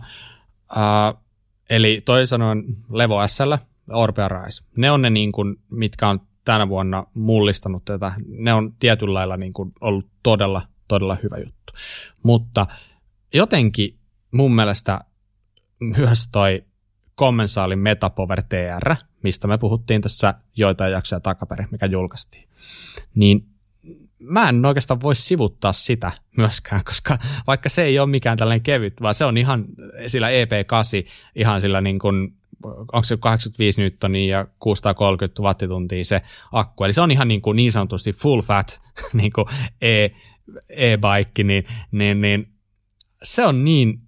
äh, 0.77 1.23
eli 1.71 2.03
toisin 2.05 2.27
sanoen 2.27 2.65
Levo 2.91 3.29
SL, 3.29 3.53
Orpea 3.93 4.29
Rise, 4.29 4.65
ne 4.77 4.91
on 4.91 5.03
ne 5.03 5.11
niin 5.11 5.33
kuin, 5.33 5.57
mitkä 5.71 6.09
on 6.09 6.21
tänä 6.45 6.69
vuonna 6.69 7.07
mullistanut 7.15 7.85
tätä. 7.85 8.13
Ne 8.27 8.55
on 8.55 8.73
tietyllä 8.79 9.15
lailla 9.15 9.37
niin 9.37 9.53
kuin 9.53 9.73
ollut 9.81 10.07
todella, 10.23 10.63
todella 10.89 11.17
hyvä 11.23 11.37
juttu. 11.37 11.73
Mutta 12.23 12.67
jotenkin 13.35 13.99
mun 14.33 14.55
mielestä 14.55 15.01
myös 15.81 16.29
toi 16.33 16.65
Commensaalin 17.19 17.79
Metapower 17.79 18.43
TR, 18.43 18.95
mistä 19.23 19.49
me 19.49 19.59
puhuttiin 19.59 20.01
tässä 20.01 20.35
joitain 20.57 20.93
jaksoja 20.93 21.21
takaperin, 21.21 21.69
mikä 21.71 21.87
julkaistiin, 21.87 22.49
niin 23.15 23.47
mä 24.19 24.49
en 24.49 24.67
oikeastaan 24.67 25.01
voi 25.01 25.15
sivuttaa 25.15 25.73
sitä 25.73 26.13
myöskään, 26.37 26.81
koska 26.85 27.19
vaikka 27.47 27.69
se 27.69 27.83
ei 27.83 27.99
ole 27.99 28.11
mikään 28.11 28.39
tällainen 28.39 28.63
kevyt, 28.63 29.03
vaan 29.03 29.15
se 29.15 29.25
on 29.25 29.37
ihan 29.37 29.65
sillä 30.07 30.29
EP8, 30.29 31.09
ihan 31.37 31.61
sillä 31.61 31.81
niin 31.81 31.99
kuin, 31.99 32.35
onko 32.65 33.03
se 33.03 33.17
85 33.17 33.81
newtonia 33.81 34.39
ja 34.39 34.47
630 34.59 35.43
wattituntia 35.43 36.05
se 36.05 36.23
akku, 36.53 36.85
eli 36.85 36.93
se 36.93 37.01
on 37.01 37.11
ihan 37.11 37.29
niin, 37.29 37.43
kuin 37.43 37.57
niin 37.57 37.73
sanotusti 37.73 38.13
full 38.13 38.43
fat 38.43 38.81
niin 39.13 39.33
kuin 39.33 39.47
e, 39.81 40.09
e-bike, 40.69 41.43
niin, 41.45 41.65
niin, 41.93 42.21
niin 42.21 42.53
se 43.23 43.47
on 43.47 43.65
niin 43.65 44.01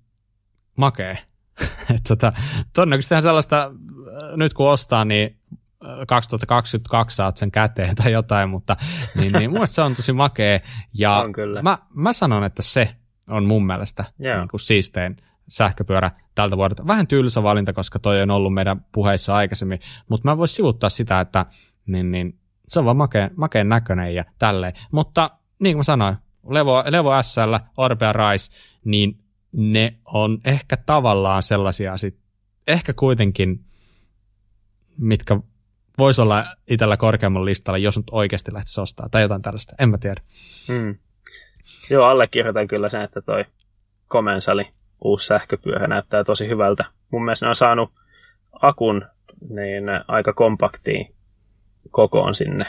makea. 0.77 1.17
tota, 2.09 2.33
todennäköisesti 2.73 3.23
sellaista, 3.23 3.71
nyt 4.37 4.55
kun 4.55 4.71
ostaa, 4.71 5.05
niin 5.05 5.39
2022 6.09 7.17
saat 7.17 7.37
sen 7.37 7.51
käteen 7.51 7.95
tai 7.95 8.13
jotain, 8.13 8.49
mutta 8.49 8.77
niin, 9.21 9.33
niin 9.33 9.51
mun 9.51 9.69
se 9.69 9.83
on 9.83 9.95
tosi 9.95 10.13
makea. 10.13 10.61
Ja 10.93 11.13
on 11.17 11.33
kyllä. 11.33 11.63
Mä, 11.63 11.79
mä 11.95 12.13
sanon, 12.13 12.45
että 12.45 12.63
se 12.63 12.95
on 13.29 13.45
mun 13.45 13.67
mielestä 13.67 14.05
niin 14.19 14.49
kuin 14.49 14.61
siistein 14.61 15.17
sähköpyörä 15.49 16.11
tältä 16.35 16.57
vuodelta. 16.57 16.87
Vähän 16.87 17.07
tylsä 17.07 17.43
valinta, 17.43 17.73
koska 17.73 17.99
toi 17.99 18.23
on 18.23 18.31
ollut 18.31 18.55
meidän 18.55 18.85
puheissa 18.93 19.35
aikaisemmin, 19.35 19.81
mutta 20.09 20.29
mä 20.29 20.39
voisin 20.39 20.57
sivuttaa 20.57 20.91
sitä, 20.91 21.21
että 21.21 21.47
niin, 21.87 22.11
niin, 22.11 22.39
se 22.69 22.79
on 22.79 22.85
vaan 22.85 22.97
makeen, 22.97 23.31
makeen 23.37 23.69
näköinen 23.69 24.15
ja 24.15 24.25
tälleen. 24.39 24.73
Mutta 24.91 25.31
niin 25.59 25.75
kuin 25.75 25.79
mä 25.79 25.83
sanoin, 25.83 26.17
Levo, 26.49 26.85
Levo 26.87 27.23
SL, 27.23 27.55
Orbea 27.77 28.13
Rise, 28.13 28.53
niin 28.85 29.25
ne 29.53 29.99
on 30.05 30.39
ehkä 30.45 30.77
tavallaan 30.77 31.43
sellaisia 31.43 31.97
sit, 31.97 32.19
ehkä 32.67 32.93
kuitenkin, 32.93 33.65
mitkä 34.99 35.41
voisi 35.99 36.23
olla 36.23 36.45
itsellä 36.67 36.97
korkeammalla 36.97 37.45
listalla, 37.45 37.79
jos 37.79 37.97
nyt 37.97 38.07
oikeasti 38.11 38.53
lähtisi 38.53 38.81
ostaa 38.81 39.09
tai 39.11 39.23
jotain 39.23 39.43
tällaista. 39.43 39.75
En 39.79 39.89
mä 39.89 39.99
tiedä. 39.99 40.21
Hmm. 40.69 40.99
Joo, 41.91 42.05
allekirjoitan 42.05 42.69
kyllä 42.69 42.89
sen, 42.89 43.03
että 43.03 43.23
toi 43.23 43.45
komensali 44.09 44.69
uusi 45.05 45.27
sähköpyörä 45.27 45.87
näyttää 45.87 46.25
tosi 46.25 46.49
hyvältä. 46.49 46.85
Mun 47.11 47.25
mielestä 47.25 47.47
ne 47.47 47.49
on 47.49 47.55
saanut 47.55 47.91
akun 48.53 49.07
niin 49.49 49.85
aika 50.09 50.33
kompaktiin 50.33 51.15
kokoon 51.91 52.35
sinne 52.35 52.67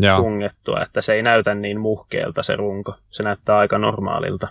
Joo. 0.00 0.16
tungettua, 0.16 0.80
että 0.80 1.02
se 1.02 1.14
ei 1.14 1.22
näytä 1.22 1.54
niin 1.54 1.80
muhkeelta 1.80 2.42
se 2.42 2.56
runko. 2.56 2.94
Se 3.10 3.22
näyttää 3.22 3.56
aika 3.56 3.78
normaalilta. 3.78 4.48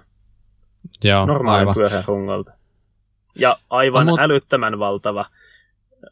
Joo, 1.03 1.25
Normaalin 1.25 1.73
pyörän 1.73 2.03
rungolta. 2.07 2.51
Ja 3.35 3.57
aivan 3.69 4.05
no, 4.05 4.11
mut... 4.11 4.19
älyttömän 4.19 4.79
valtava 4.79 5.25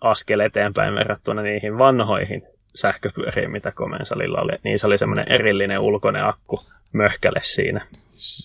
askel 0.01 0.39
eteenpäin 0.39 0.95
verrattuna 0.95 1.41
niihin 1.41 1.77
vanhoihin 1.77 2.41
sähköpyöriin, 2.75 3.51
mitä 3.51 3.71
Komensalilla 3.71 4.41
oli. 4.41 4.51
Niin 4.63 4.79
se 4.79 4.87
oli 4.87 4.97
semmoinen 4.97 5.31
erillinen 5.31 5.79
ulkoinen 5.79 6.25
akku 6.25 6.59
möhkäle 6.93 7.39
siinä. 7.43 7.85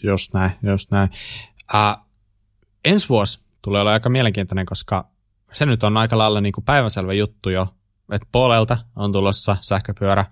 Just 0.03 0.35
näin, 0.35 0.51
just 0.62 0.91
näin. 0.91 1.09
Uh, 1.75 2.04
ensi 2.85 3.09
vuosi 3.09 3.45
tulee 3.62 3.80
olla 3.80 3.93
aika 3.93 4.09
mielenkiintoinen, 4.09 4.66
koska 4.66 5.09
se 5.53 5.66
nyt 5.66 5.82
on 5.82 5.97
aika 5.97 6.18
lailla 6.18 6.41
niin 6.41 6.53
kuin 6.53 6.64
päivänselvä 6.64 7.12
juttu 7.12 7.51
jo, 7.51 7.68
että 8.12 8.28
Polelta 8.32 8.78
on 8.97 9.12
tulossa 9.12 9.57
sähköpyörä 9.61 10.24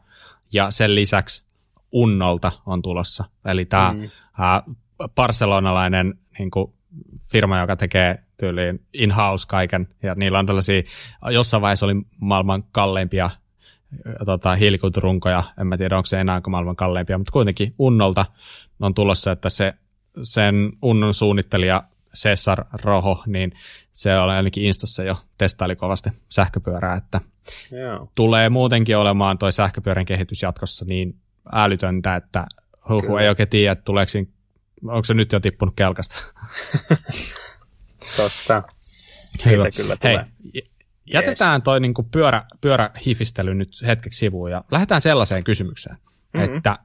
ja 0.53 0.71
sen 0.71 0.95
lisäksi 0.95 1.45
Unnolta 1.93 2.53
on 2.67 2.83
tulossa. 2.83 3.25
Eli 3.45 3.65
tämä 3.65 3.93
mm. 3.93 4.03
uh, 4.03 4.75
barcelonalainen 5.15 6.15
niin 6.39 6.51
kuin 6.51 6.73
firma, 7.31 7.61
joka 7.61 7.77
tekee 7.77 8.25
tyyliin 8.41 8.87
in-house 8.93 9.49
kaiken, 9.49 9.89
ja 10.03 10.15
niillä 10.15 10.39
on 10.39 10.47
tällaisia, 10.47 10.83
jossain 11.31 11.61
vaiheessa 11.61 11.87
oli 11.87 11.95
maailman 12.21 12.65
kalleimpia 12.73 13.31
tota, 14.27 14.55
hiilikuiturunkoja, 14.55 15.43
en 15.61 15.67
mä 15.67 15.77
tiedä 15.77 15.97
onko 15.97 16.07
se 16.07 16.21
enää 16.21 16.41
maailman 16.49 16.77
kalleimpia, 16.77 17.19
mutta 17.19 17.33
kuitenkin 17.33 17.75
Unnolta 17.79 18.25
on 18.81 18.95
tulossa, 18.95 19.33
että 19.33 19.49
se, 19.49 19.75
sen 20.23 20.73
Unnon 20.83 21.15
suunnittelija 21.15 21.83
Cesar 22.17 22.65
Roho, 22.73 23.23
niin 23.27 23.53
se 23.93 24.17
on 24.17 24.31
ainakin 24.31 24.65
Instassa 24.65 25.05
jo 25.05 25.17
testaili 25.39 25.77
kovasti 25.77 26.11
sähköpyörää, 26.29 26.97
että 26.97 27.21
yeah. 27.73 28.09
tulee 28.15 28.49
muutenkin 28.49 28.97
olemaan 28.97 29.39
toi 29.39 29.53
sähköpyörän 29.53 30.05
kehitys 30.05 30.43
jatkossa 30.43 30.85
niin 30.85 31.17
älytöntä, 31.53 32.17
että 32.17 32.47
huhu 32.89 33.17
ei 33.17 33.29
oikein 33.29 33.49
tiedä, 33.49 33.73
että 33.73 33.85
tuleeko 33.85 34.13
onko 34.87 35.05
se 35.05 35.15
nyt 35.15 35.33
jo 35.33 35.41
tippunut 35.41 35.77
kelkasta? 35.77 36.17
Totta. 38.17 38.63
Hyvä. 39.47 39.71
Kyllä 39.71 39.97
Hei, 40.05 40.19
jätetään 41.07 41.59
yes. 41.59 41.65
toi 41.65 41.81
niinku 41.81 42.03
pyörä, 42.03 42.45
pyörähifistely 42.61 43.55
nyt 43.55 43.69
hetkeksi 43.87 44.19
sivuun 44.19 44.51
ja 44.51 44.65
lähdetään 44.71 45.01
sellaiseen 45.01 45.45
kysymykseen, 45.45 45.97
mm-hmm. 46.35 46.57
että 46.57 46.79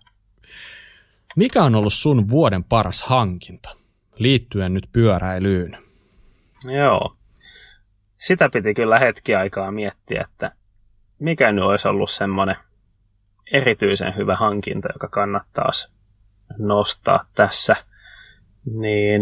mikä 1.36 1.64
on 1.64 1.76
ollut 1.76 1.94
sun 1.94 2.30
vuoden 2.30 2.64
paras 2.64 3.02
hankinta 3.02 3.77
liittyen 4.18 4.74
nyt 4.74 4.90
pyöräilyyn? 4.92 5.78
Joo. 6.64 7.18
Sitä 8.18 8.50
piti 8.50 8.74
kyllä 8.74 9.00
hetki 9.00 9.36
aikaa 9.36 9.72
miettiä, 9.72 10.22
että 10.22 10.52
mikä 11.20 11.52
nyt 11.52 11.64
olisi 11.64 11.88
ollut 11.88 12.10
semmoinen 12.10 12.56
erityisen 13.52 14.16
hyvä 14.16 14.36
hankinta, 14.36 14.88
joka 14.94 15.08
kannattaisi 15.08 15.92
nostaa 16.58 17.26
tässä, 17.36 17.76
niin 18.66 19.22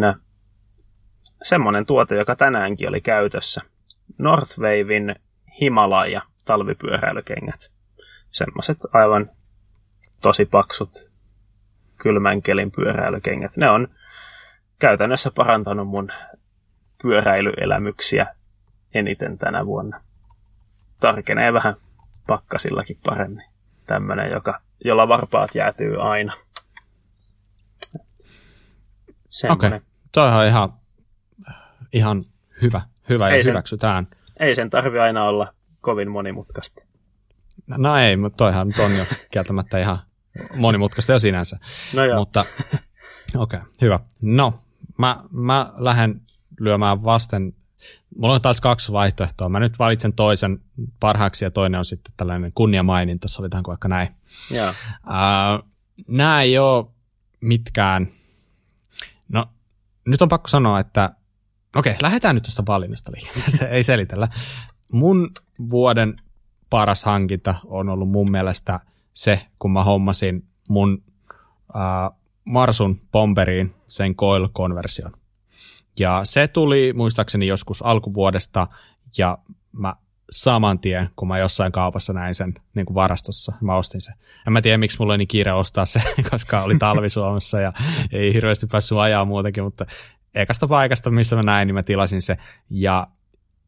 semmoinen 1.44 1.86
tuote, 1.86 2.16
joka 2.16 2.36
tänäänkin 2.36 2.90
oli 2.90 3.02
käytössä. 3.02 3.62
Northwavein 4.18 5.16
Himalaya 5.62 6.22
talvipyöräilykengät. 6.46 7.72
Semmoiset 8.32 8.78
aivan 8.94 9.30
tosi 10.22 10.46
paksut 10.46 10.90
kylmän 11.98 12.42
kelin 12.42 12.72
pyöräilykengät. 12.72 13.58
Ne 13.58 13.70
on 13.70 13.88
käytännössä 14.80 15.32
parantanut 15.36 15.88
mun 15.88 16.12
pyöräilyelämyksiä 17.02 18.36
eniten 18.94 19.38
tänä 19.38 19.66
vuonna. 19.66 20.02
Tarkenee 21.00 21.54
vähän 21.54 21.76
pakkasillakin 22.28 22.98
paremmin. 23.06 23.46
Tämmöinen, 23.86 24.32
joka, 24.32 24.62
jolla 24.86 25.08
varpaat 25.08 25.56
jäätyy 25.56 26.02
aina. 26.02 26.34
Okei, 29.50 29.68
okay. 29.68 29.80
toi 30.14 30.32
on 30.32 30.46
ihan, 30.46 30.74
ihan 31.94 32.26
hyvä, 32.62 32.82
hyvä 33.10 33.30
ei 33.30 33.38
ja 33.38 33.44
sen, 33.44 33.52
hyväksytään. 33.52 34.08
Ei 34.40 34.56
sen 34.56 34.70
tarvi 34.70 35.00
aina 35.00 35.24
olla 35.24 35.54
kovin 35.82 36.12
monimutkaista. 36.12 36.82
No, 37.68 37.76
no 37.80 37.98
ei, 37.98 38.18
mutta 38.18 38.38
toihan 38.38 38.68
nyt 38.68 38.80
on 38.80 38.98
jo 38.98 39.06
kieltämättä 39.32 39.80
ihan 39.80 40.00
monimutkaista 40.56 41.12
jo 41.12 41.20
sinänsä. 41.20 41.60
No 41.94 42.06
joo. 42.06 42.20
Mutta 42.20 42.40
okei, 43.38 43.60
okay, 43.60 43.70
hyvä. 43.82 44.00
No, 44.22 44.60
mä, 44.98 45.24
mä 45.32 45.74
lähden 45.78 46.22
lyömään 46.60 47.04
vasten 47.04 47.54
Mulla 48.18 48.34
on 48.34 48.42
taas 48.42 48.62
kaksi 48.62 48.92
vaihtoehtoa. 48.92 49.50
Mä 49.50 49.60
nyt 49.60 49.80
valitsen 49.80 50.14
toisen 50.14 50.62
parhaaksi 51.00 51.46
ja 51.46 51.52
toinen 51.52 51.78
on 51.78 51.86
sitten 51.86 52.14
tällainen 52.18 52.52
kunniamaininta, 52.56 53.28
sovitaanko 53.28 53.70
vaikka 53.70 53.88
näin. 53.88 54.08
Yeah. 54.52 54.76
Uh, 55.08 55.70
nämä 56.08 56.42
ei 56.42 56.58
ole 56.58 56.86
mitkään 57.42 58.08
No, 59.30 59.46
nyt 60.08 60.22
on 60.22 60.30
pakko 60.30 60.48
sanoa, 60.48 60.80
että 60.80 61.16
okei, 61.76 61.92
okay, 61.92 62.02
lähdetään 62.02 62.36
nyt 62.36 62.44
tuosta 62.44 62.64
valinnasta 62.68 63.12
liikenteeseen, 63.12 63.72
ei 63.76 63.84
selitellä. 63.84 64.28
Mun 64.92 65.32
vuoden 65.70 66.22
paras 66.70 67.04
hankinta 67.04 67.56
on 67.66 67.90
ollut 67.90 68.10
mun 68.10 68.32
mielestä 68.32 68.80
se, 69.14 69.46
kun 69.60 69.72
mä 69.72 69.84
hommasin 69.84 70.48
mun 70.70 71.04
äh, 71.76 72.20
Marsun 72.46 73.02
Bomberiin 73.12 73.76
sen 73.88 74.16
coil-konversion. 74.16 75.12
Ja 76.00 76.22
se 76.24 76.48
tuli 76.48 76.94
muistaakseni 76.94 77.48
joskus 77.48 77.82
alkuvuodesta, 77.82 78.68
ja 79.18 79.38
mä 79.72 79.94
saman 80.32 80.80
tien, 80.80 81.10
kun 81.16 81.28
mä 81.28 81.38
jossain 81.38 81.72
kaupassa 81.72 82.14
näin 82.14 82.36
sen 82.36 82.54
niin 82.76 82.86
kuin 82.86 82.96
varastossa, 82.96 83.54
mä 83.62 83.76
ostin 83.76 84.02
sen. 84.02 84.16
En 84.48 84.54
mä 84.54 84.62
tiedä, 84.62 84.78
miksi 84.78 85.00
mulla 85.00 85.14
oli 85.14 85.18
niin 85.18 85.28
kiire 85.28 85.54
ostaa 85.54 85.86
se, 85.86 86.02
koska 86.32 86.62
oli 86.62 86.78
talvi 86.78 87.10
Suomessa 87.10 87.62
ja 87.62 87.74
ei 88.12 88.34
hirveästi 88.34 88.68
päässyt 88.72 88.98
ajaa 88.98 89.26
muutenkin, 89.26 89.64
mutta 89.64 89.86
ekasta 90.36 90.68
paikasta, 90.68 91.12
missä 91.12 91.36
mä 91.36 91.44
näin, 91.44 91.68
niin 91.68 91.76
mä 91.76 91.84
tilasin 91.84 92.22
se 92.22 92.38
ja 92.70 93.08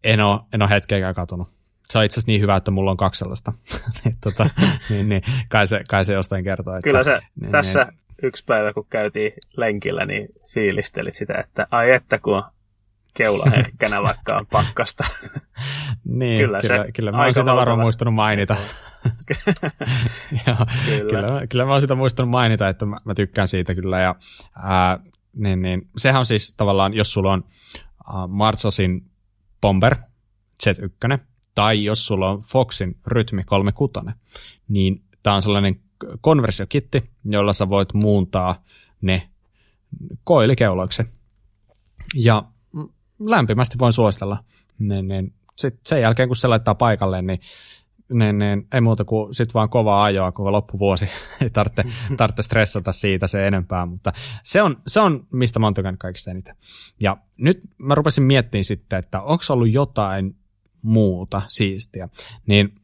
en 0.03 0.19
ole, 0.19 0.39
en 0.53 0.61
ole 0.61 0.69
hetkeäkään 0.69 1.15
katunut. 1.15 1.47
Se 1.89 1.97
on 1.97 2.05
itse 2.05 2.13
asiassa 2.13 2.31
niin 2.31 2.41
hyvä, 2.41 2.55
että 2.55 2.71
mulla 2.71 2.91
on 2.91 2.97
kaksi 2.97 3.19
sellaista. 3.19 3.53
niin, 4.03 4.17
tota, 4.23 4.49
niin, 4.89 5.09
niin, 5.09 5.21
kai, 5.49 5.67
se, 5.67 5.83
kai 5.89 6.05
se 6.05 6.13
jostain 6.13 6.43
kertoo. 6.43 6.75
Että, 6.75 6.83
Kyllä 6.83 7.03
se 7.03 7.19
niin, 7.41 7.51
tässä 7.51 7.83
niin, 7.83 7.99
yksi 8.23 8.43
päivä, 8.45 8.73
kun 8.73 8.87
käytiin 8.89 9.31
lenkillä, 9.57 10.05
niin 10.05 10.27
fiilistelit 10.53 11.15
sitä, 11.15 11.33
että 11.33 11.67
ai 11.71 11.91
että 11.91 12.19
kun 12.19 12.43
keula 13.13 13.45
herkkänä, 13.55 14.03
vaikka 14.03 14.37
on 14.37 14.45
pakkasta. 14.47 15.03
niin, 16.05 16.39
kyllä, 16.39 16.59
kyllä, 16.61 16.83
se 16.83 16.91
kyllä 16.91 17.11
mä 17.11 17.23
oon 17.23 17.33
sitä 17.33 17.45
varmaan 17.45 17.79
muistanut 17.79 18.13
mainita. 18.13 18.55
Joo, 20.47 20.57
kyllä. 20.85 21.09
Kyllä, 21.09 21.47
kyllä 21.47 21.65
mä 21.65 21.71
oon 21.71 21.81
sitä 21.81 21.95
muistanut 21.95 22.29
mainita, 22.29 22.69
että 22.69 22.85
mä, 22.85 22.97
mä 23.05 23.15
tykkään 23.15 23.47
siitä 23.47 23.75
kyllä. 23.75 23.99
Ja, 23.99 24.15
ää, 24.55 24.99
niin, 25.33 25.61
niin, 25.61 25.89
sehän 25.97 26.19
on 26.19 26.25
siis 26.25 26.53
tavallaan, 26.53 26.93
jos 26.93 27.13
sulla 27.13 27.33
on 27.33 27.43
Marsosin 28.27 29.11
Bomber 29.61 29.95
Z1, 30.63 31.17
tai 31.55 31.83
jos 31.83 32.07
sulla 32.07 32.29
on 32.29 32.39
Foxin 32.51 32.95
Rytmi 33.07 33.43
36, 33.43 34.17
niin 34.67 35.03
tämä 35.23 35.35
on 35.35 35.41
sellainen 35.41 35.79
konversiokitti, 36.21 37.09
jolla 37.25 37.53
sä 37.53 37.69
voit 37.69 37.93
muuntaa 37.93 38.63
ne 39.01 39.29
koilikeuloiksi. 40.23 41.03
Ja 42.15 42.43
lämpimästi 43.19 43.77
voin 43.79 43.93
suositella. 43.93 44.43
Niin, 44.79 45.07
niin, 45.07 45.33
sit 45.55 45.79
sen 45.85 46.01
jälkeen, 46.01 46.29
kun 46.29 46.35
se 46.35 46.47
laittaa 46.47 46.75
paikalle, 46.75 47.21
niin, 47.21 47.39
niin, 48.13 48.39
niin 48.39 48.67
ei 48.73 48.81
muuta 48.81 49.05
kuin 49.05 49.33
sit 49.33 49.53
vaan 49.53 49.69
kovaa 49.69 50.03
ajoa 50.03 50.31
koko 50.31 50.51
loppuvuosi. 50.51 51.09
ei 51.41 51.49
tarvitse, 51.49 51.83
tarvitse 52.17 52.43
stressata 52.43 52.91
siitä 52.91 53.27
se 53.27 53.47
enempää, 53.47 53.85
mutta 53.85 54.13
se 54.43 54.61
on, 54.61 54.81
se 54.87 54.99
on 54.99 55.27
mistä 55.33 55.59
mä 55.59 55.65
oon 55.65 55.73
tykännyt 55.73 55.99
kaikista 55.99 56.31
eniten. 56.31 56.55
Ja 56.99 57.17
nyt 57.37 57.61
mä 57.77 57.95
rupesin 57.95 58.23
miettimään 58.23 58.63
sitten, 58.63 58.99
että 58.99 59.21
onko 59.21 59.43
ollut 59.49 59.73
jotain 59.73 60.35
muuta 60.81 61.41
siistiä. 61.47 62.09
Niin 62.45 62.75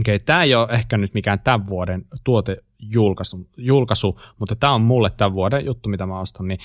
okay, 0.00 0.18
tämä 0.18 0.42
ei 0.42 0.54
ole 0.54 0.68
ehkä 0.70 0.98
nyt 0.98 1.14
mikään 1.14 1.40
tämän 1.40 1.66
vuoden 1.66 2.04
tuote 2.24 2.56
julkaisu, 3.56 4.20
mutta 4.38 4.56
tämä 4.56 4.72
on 4.72 4.82
mulle 4.82 5.10
tämän 5.10 5.34
vuoden 5.34 5.64
juttu, 5.64 5.88
mitä 5.88 6.06
mä 6.06 6.20
ostan, 6.20 6.48
niin 6.48 6.58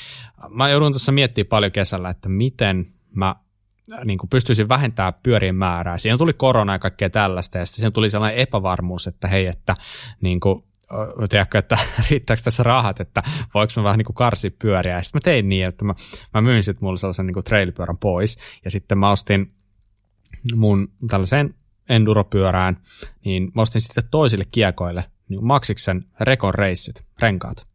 mä 0.49 0.69
joudun 0.69 0.93
tässä 0.93 1.11
miettimään 1.11 1.49
paljon 1.49 1.71
kesällä, 1.71 2.09
että 2.09 2.29
miten 2.29 2.93
mä 3.15 3.35
äh, 3.93 4.05
niin 4.05 4.17
kuin 4.17 4.29
pystyisin 4.29 4.69
vähentämään 4.69 5.13
pyörien 5.23 5.55
määrää. 5.55 5.97
Siinä 5.97 6.17
tuli 6.17 6.33
korona 6.33 6.73
ja 6.73 6.79
kaikkea 6.79 7.09
tällaista, 7.09 7.57
ja 7.57 7.65
sitten 7.65 7.93
tuli 7.93 8.09
sellainen 8.09 8.39
epävarmuus, 8.39 9.07
että 9.07 9.27
hei, 9.27 9.47
että 9.47 9.75
niin 10.21 10.39
kuin, 10.39 10.63
tiedätkö, 11.29 11.57
että 11.57 11.77
riittääkö 12.09 12.41
tässä 12.43 12.63
rahat, 12.63 12.99
että 12.99 13.23
voiko 13.53 13.73
mä 13.77 13.83
vähän 13.83 13.97
niin 13.97 14.05
kuin 14.05 14.15
karsia 14.15 14.51
pyöriä. 14.61 14.95
Ja 14.95 15.03
sitten 15.03 15.19
mä 15.19 15.23
tein 15.23 15.49
niin, 15.49 15.67
että 15.67 15.85
mä, 15.85 15.93
mä 16.33 16.41
myin 16.41 16.63
sitten 16.63 16.83
mulle 16.85 16.97
sellaisen 16.97 17.27
niin 17.27 17.43
trailipyörän 17.43 17.97
pois, 17.97 18.37
ja 18.65 18.71
sitten 18.71 18.97
mä 18.97 19.11
ostin 19.11 19.53
mun 20.55 20.91
tällaiseen 21.07 21.55
enduropyörään, 21.91 22.77
niin 23.25 23.51
mä 23.55 23.61
ostin 23.61 23.81
sitten 23.81 24.03
toisille 24.11 24.45
kiekoille 24.51 25.03
niin 25.31 25.45
Maxiksen 25.45 26.03
Rekon 26.19 26.53
reissit, 26.53 27.05
renkaat. 27.19 27.65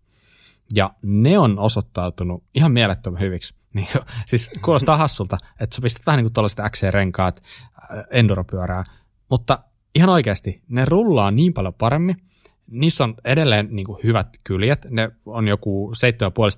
Ja 0.75 0.91
ne 1.03 1.39
on 1.39 1.59
osoittautunut 1.59 2.45
ihan 2.55 2.73
mielettömän 2.73 3.21
hyviksi. 3.21 3.55
Niin, 3.77 3.89
siis 4.27 4.51
kuulostaa 4.63 4.97
hassulta, 4.97 5.39
että 5.61 5.77
sä 5.77 5.83
pistät 5.83 6.07
vähän 6.07 6.25
niin 6.25 6.33
kuin 6.35 6.71
XC-renkaat 6.71 7.37
äh, 7.37 8.05
enduropyörää, 8.11 8.85
mutta 9.31 9.59
ihan 9.95 10.11
oikeasti 10.11 10.63
ne 10.69 10.85
rullaa 10.85 11.31
niin 11.31 11.53
paljon 11.53 11.75
paremmin, 11.75 12.17
niissä 12.71 13.05
on 13.05 13.15
edelleen 13.25 13.69
niin 13.71 13.87
kuin 13.87 13.99
hyvät 14.05 14.29
kyljet, 14.45 14.87
ne 14.91 15.11
on 15.27 15.49
joku 15.49 15.93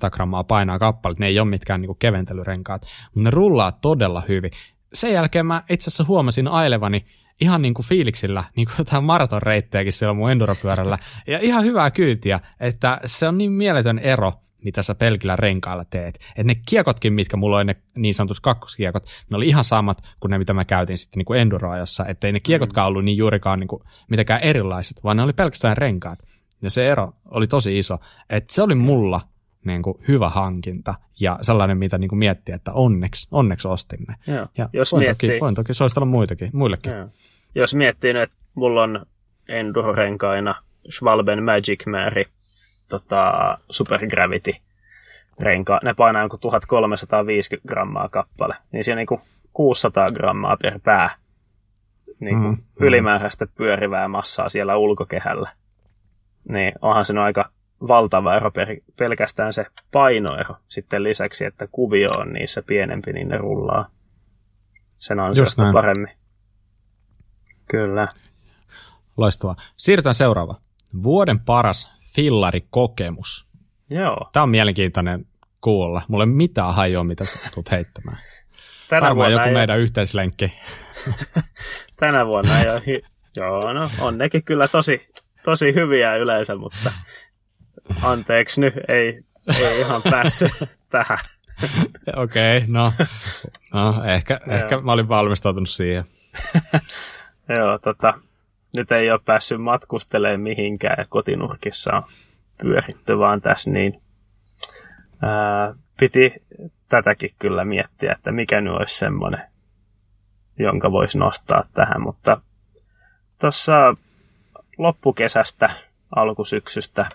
7,5 0.05 0.11
grammaa 0.11 0.45
painaa 0.45 0.79
kappale, 0.79 1.17
ne 1.19 1.27
ei 1.27 1.41
ole 1.41 1.49
mitkään 1.49 1.81
niin 1.81 1.89
kuin 1.89 1.99
keventelyrenkaat, 1.99 2.83
mutta 3.15 3.21
ne 3.21 3.31
rullaa 3.31 3.73
todella 3.73 4.23
hyvin. 4.29 4.51
Sen 4.93 5.13
jälkeen 5.13 5.47
mä 5.47 5.63
itse 5.71 5.89
asiassa 5.89 6.05
huomasin 6.05 6.49
ailevani 6.49 7.07
ihan 7.41 7.63
niin 7.63 7.75
kuin 7.75 7.87
fiiliksillä, 7.87 8.45
niin 8.57 8.67
kuin 8.67 8.75
jotain 8.79 9.05
maratonreittejäkin 9.05 9.93
siellä 9.93 10.15
mun 10.15 10.31
enduropyörällä, 10.31 10.99
ja 11.27 11.39
ihan 11.39 11.65
hyvää 11.65 11.91
kyytiä, 11.91 12.41
että 12.61 13.01
se 13.05 13.29
on 13.29 13.39
niin 13.39 13.53
mieletön 13.53 13.99
ero, 13.99 14.33
mitä 14.65 14.83
sä 14.83 14.95
pelkillä 14.95 15.37
renkailla 15.37 15.85
teet. 15.85 16.15
Että 16.15 16.43
ne 16.45 16.55
kiekotkin, 16.69 17.13
mitkä 17.13 17.37
mulla 17.37 17.57
oli 17.57 17.65
ne 17.65 17.77
niin 17.97 18.15
sanotut 18.15 18.41
kakkoskiekot, 18.41 19.07
ne 19.31 19.37
oli 19.37 19.49
ihan 19.49 19.65
samat 19.65 20.03
kuin 20.21 20.31
ne, 20.31 20.39
mitä 20.39 20.53
mä 20.53 20.65
käytin 20.65 20.99
sitten 20.99 21.19
niin 21.19 21.27
kuin 21.27 21.41
enduroajassa. 21.41 22.07
Että 22.07 22.27
ei 22.27 22.33
ne 22.33 22.41
kiekotkaan 22.41 22.87
ollut 22.87 23.05
niin 23.05 23.17
juurikaan 23.17 23.61
niin 23.61 23.69
kuin 23.69 23.83
mitenkään 24.11 24.41
erilaiset, 24.41 25.05
vaan 25.05 25.17
ne 25.17 25.23
oli 25.23 25.33
pelkästään 25.33 25.77
renkaat. 25.77 26.19
Ja 26.63 26.71
se 26.71 26.91
ero 26.91 27.13
oli 27.31 27.47
tosi 27.47 27.79
iso. 27.79 27.99
Että 28.31 28.55
se 28.55 28.63
oli 28.63 28.75
mulla 28.75 29.21
niin 29.65 29.83
kuin 29.83 29.99
hyvä 30.09 30.29
hankinta 30.29 30.95
ja 31.21 31.39
sellainen, 31.43 31.79
mitä 31.79 31.99
niin 31.99 32.09
kuin 32.09 32.19
miettii, 32.19 32.55
että 32.55 32.73
onneksi, 32.73 33.29
onneksi 33.31 33.69
ostin 33.69 33.99
ne. 34.09 34.35
Joo. 34.35 34.47
Ja 34.59 34.69
Jos 34.73 34.93
voin, 34.93 35.05
miettii- 35.05 35.29
toki, 35.31 35.41
voin 35.41 35.55
toki 35.55 35.73
suositella 35.73 36.07
muitakin, 36.07 36.51
muillekin. 36.53 36.93
Joo. 36.93 37.09
Jos 37.55 37.75
miettii 37.75 38.13
nyt, 38.13 38.23
että 38.23 38.37
mulla 38.55 38.83
on 38.83 39.07
enduro-renkaina 39.49 40.55
Schwalben 40.91 41.43
Magic 41.45 41.87
Mary 41.87 42.25
tota, 42.89 43.33
Super 43.71 44.07
Gravity 44.07 44.53
renka, 45.41 45.81
ne 45.85 45.95
painaa 45.95 46.23
joku 46.23 46.39
1350 46.39 47.69
grammaa 47.69 48.09
kappale, 48.09 48.55
niin 48.73 48.85
siinä 48.85 49.01
on 49.01 49.07
niin 49.11 49.29
600 49.53 50.11
grammaa 50.11 50.57
per 50.63 50.79
pää 50.85 51.11
niin 52.21 52.37
kuin 52.39 52.51
Mm, 52.51 52.57
mm, 52.57 52.63
mm. 52.81 52.87
ylimääräistä 52.87 53.47
pyörivää 53.55 54.09
massaa 54.09 54.49
siellä 54.49 54.77
ulkokehällä. 54.77 55.53
Niin 56.49 56.73
onhan 56.83 57.05
se 57.05 57.19
aika 57.19 57.51
valtava 57.89 58.37
ero 58.37 58.51
pelkästään 58.97 59.53
se 59.53 59.67
painoero 59.93 60.55
sitten 60.69 61.03
lisäksi, 61.03 61.45
että 61.45 61.67
kuvio 61.67 62.11
on 62.11 62.33
niissä 62.33 62.63
pienempi, 62.63 63.13
niin 63.13 63.29
ne 63.29 63.39
rullaa 63.39 63.91
sen 64.99 65.21
ansiosta 65.21 65.73
paremmin. 65.73 66.19
Kyllä. 67.71 68.05
Loistavaa. 69.17 69.57
Siirrytään 69.77 70.15
seuraava. 70.15 70.55
Vuoden 71.03 71.41
paras 71.41 71.97
fillarikokemus. 72.15 73.49
Joo. 73.91 74.31
Tämä 74.33 74.43
on 74.43 74.51
mielenkiintoinen 74.51 75.27
kuulla. 75.61 76.03
Mulla 76.09 76.25
ei 76.25 76.31
mitään 76.31 76.75
hajua, 76.75 77.05
mitä 77.05 77.25
sä 77.25 77.39
tulet 77.55 77.71
heittämään. 77.71 78.19
Tänä 78.89 79.01
Varmaan 79.01 79.17
vuonna, 79.17 79.33
joku 79.33 79.49
ei, 79.49 79.55
meidän 79.55 79.79
yhteislenkki. 79.79 80.53
tänä 82.01 82.27
vuonna 82.27 82.61
ei 82.61 82.71
ole... 82.71 82.83
Hi- 82.87 83.03
Joo, 83.37 83.73
no 83.73 83.91
on 84.01 84.19
nekin 84.19 84.45
kyllä 84.45 84.69
tosi, 84.69 85.09
tosi 85.45 85.75
hyviä 85.75 86.17
yleensä, 86.17 86.57
mutta 86.57 86.93
anteeksi 88.03 88.61
nyt, 88.61 88.75
ei, 88.89 89.21
ei 89.59 89.81
ihan 89.81 90.03
päässyt 90.03 90.53
tähän. 90.91 91.19
Okei, 92.17 92.57
okay, 92.57 92.69
no, 92.69 92.93
no 93.75 94.05
ehkä, 94.05 94.41
ehkä 94.47 94.81
mä 94.81 94.93
olin 94.93 95.09
valmistautunut 95.09 95.69
siihen. 95.69 96.05
Joo, 97.57 97.79
tota, 97.79 98.15
nyt 98.77 98.93
ei 98.93 99.11
ole 99.11 99.21
päässyt 99.25 99.63
matkustelemaan 99.63 100.41
mihinkään 100.41 100.97
ja 100.99 101.05
kotinurkissa 101.09 101.97
on 101.97 102.03
pyöritty 102.61 103.19
vaan 103.19 103.41
tässä, 103.41 103.71
niin 103.71 104.03
ää, 105.23 105.75
piti 106.01 106.35
tätäkin 106.89 107.31
kyllä 107.39 107.65
miettiä, 107.65 108.13
että 108.13 108.33
mikä 108.33 108.61
nyt 108.61 108.73
olisi 108.73 108.99
semmoinen, 108.99 109.43
jonka 110.59 110.93
voisi 110.93 111.19
nostaa 111.19 111.65
tähän, 111.75 112.03
mutta 112.03 112.41
tuossa 113.41 113.97
loppukesästä, 114.79 115.71
alkusyksystä 116.17 117.11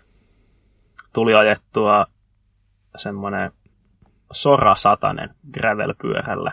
tuli 1.14 1.34
ajettua 1.34 2.05
semmoinen 2.95 3.51
Sora 4.32 4.76
Satanen 4.76 5.30
gravelpyörällä 5.53 6.51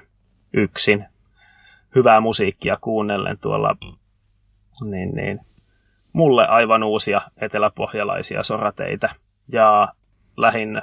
yksin. 0.52 1.06
Hyvää 1.94 2.20
musiikkia 2.20 2.76
kuunnellen 2.80 3.38
tuolla 3.38 3.76
niin, 4.84 5.14
niin, 5.14 5.40
mulle 6.12 6.46
aivan 6.46 6.82
uusia 6.82 7.20
eteläpohjalaisia 7.40 8.42
sorateitä. 8.42 9.08
Ja 9.52 9.88
lähin 10.36 10.82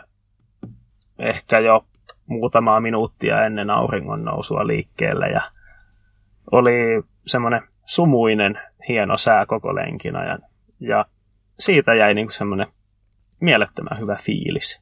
ehkä 1.20 1.60
jo 1.60 1.86
muutamaa 2.26 2.80
minuuttia 2.80 3.46
ennen 3.46 3.70
auringon 3.70 4.26
nousua 4.26 4.68
liikkeelle 4.68 5.28
ja 5.28 5.42
oli 6.52 7.04
semmoinen 7.26 7.62
sumuinen 7.86 8.60
hieno 8.88 9.18
sää 9.18 9.46
koko 9.46 9.76
lenkin 9.76 10.16
ajan. 10.16 10.40
Ja 10.80 11.06
siitä 11.60 11.94
jäi 11.94 12.14
niin 12.14 12.32
semmoinen 12.32 12.68
mielettömän 13.40 14.00
hyvä 14.00 14.16
fiilis. 14.16 14.82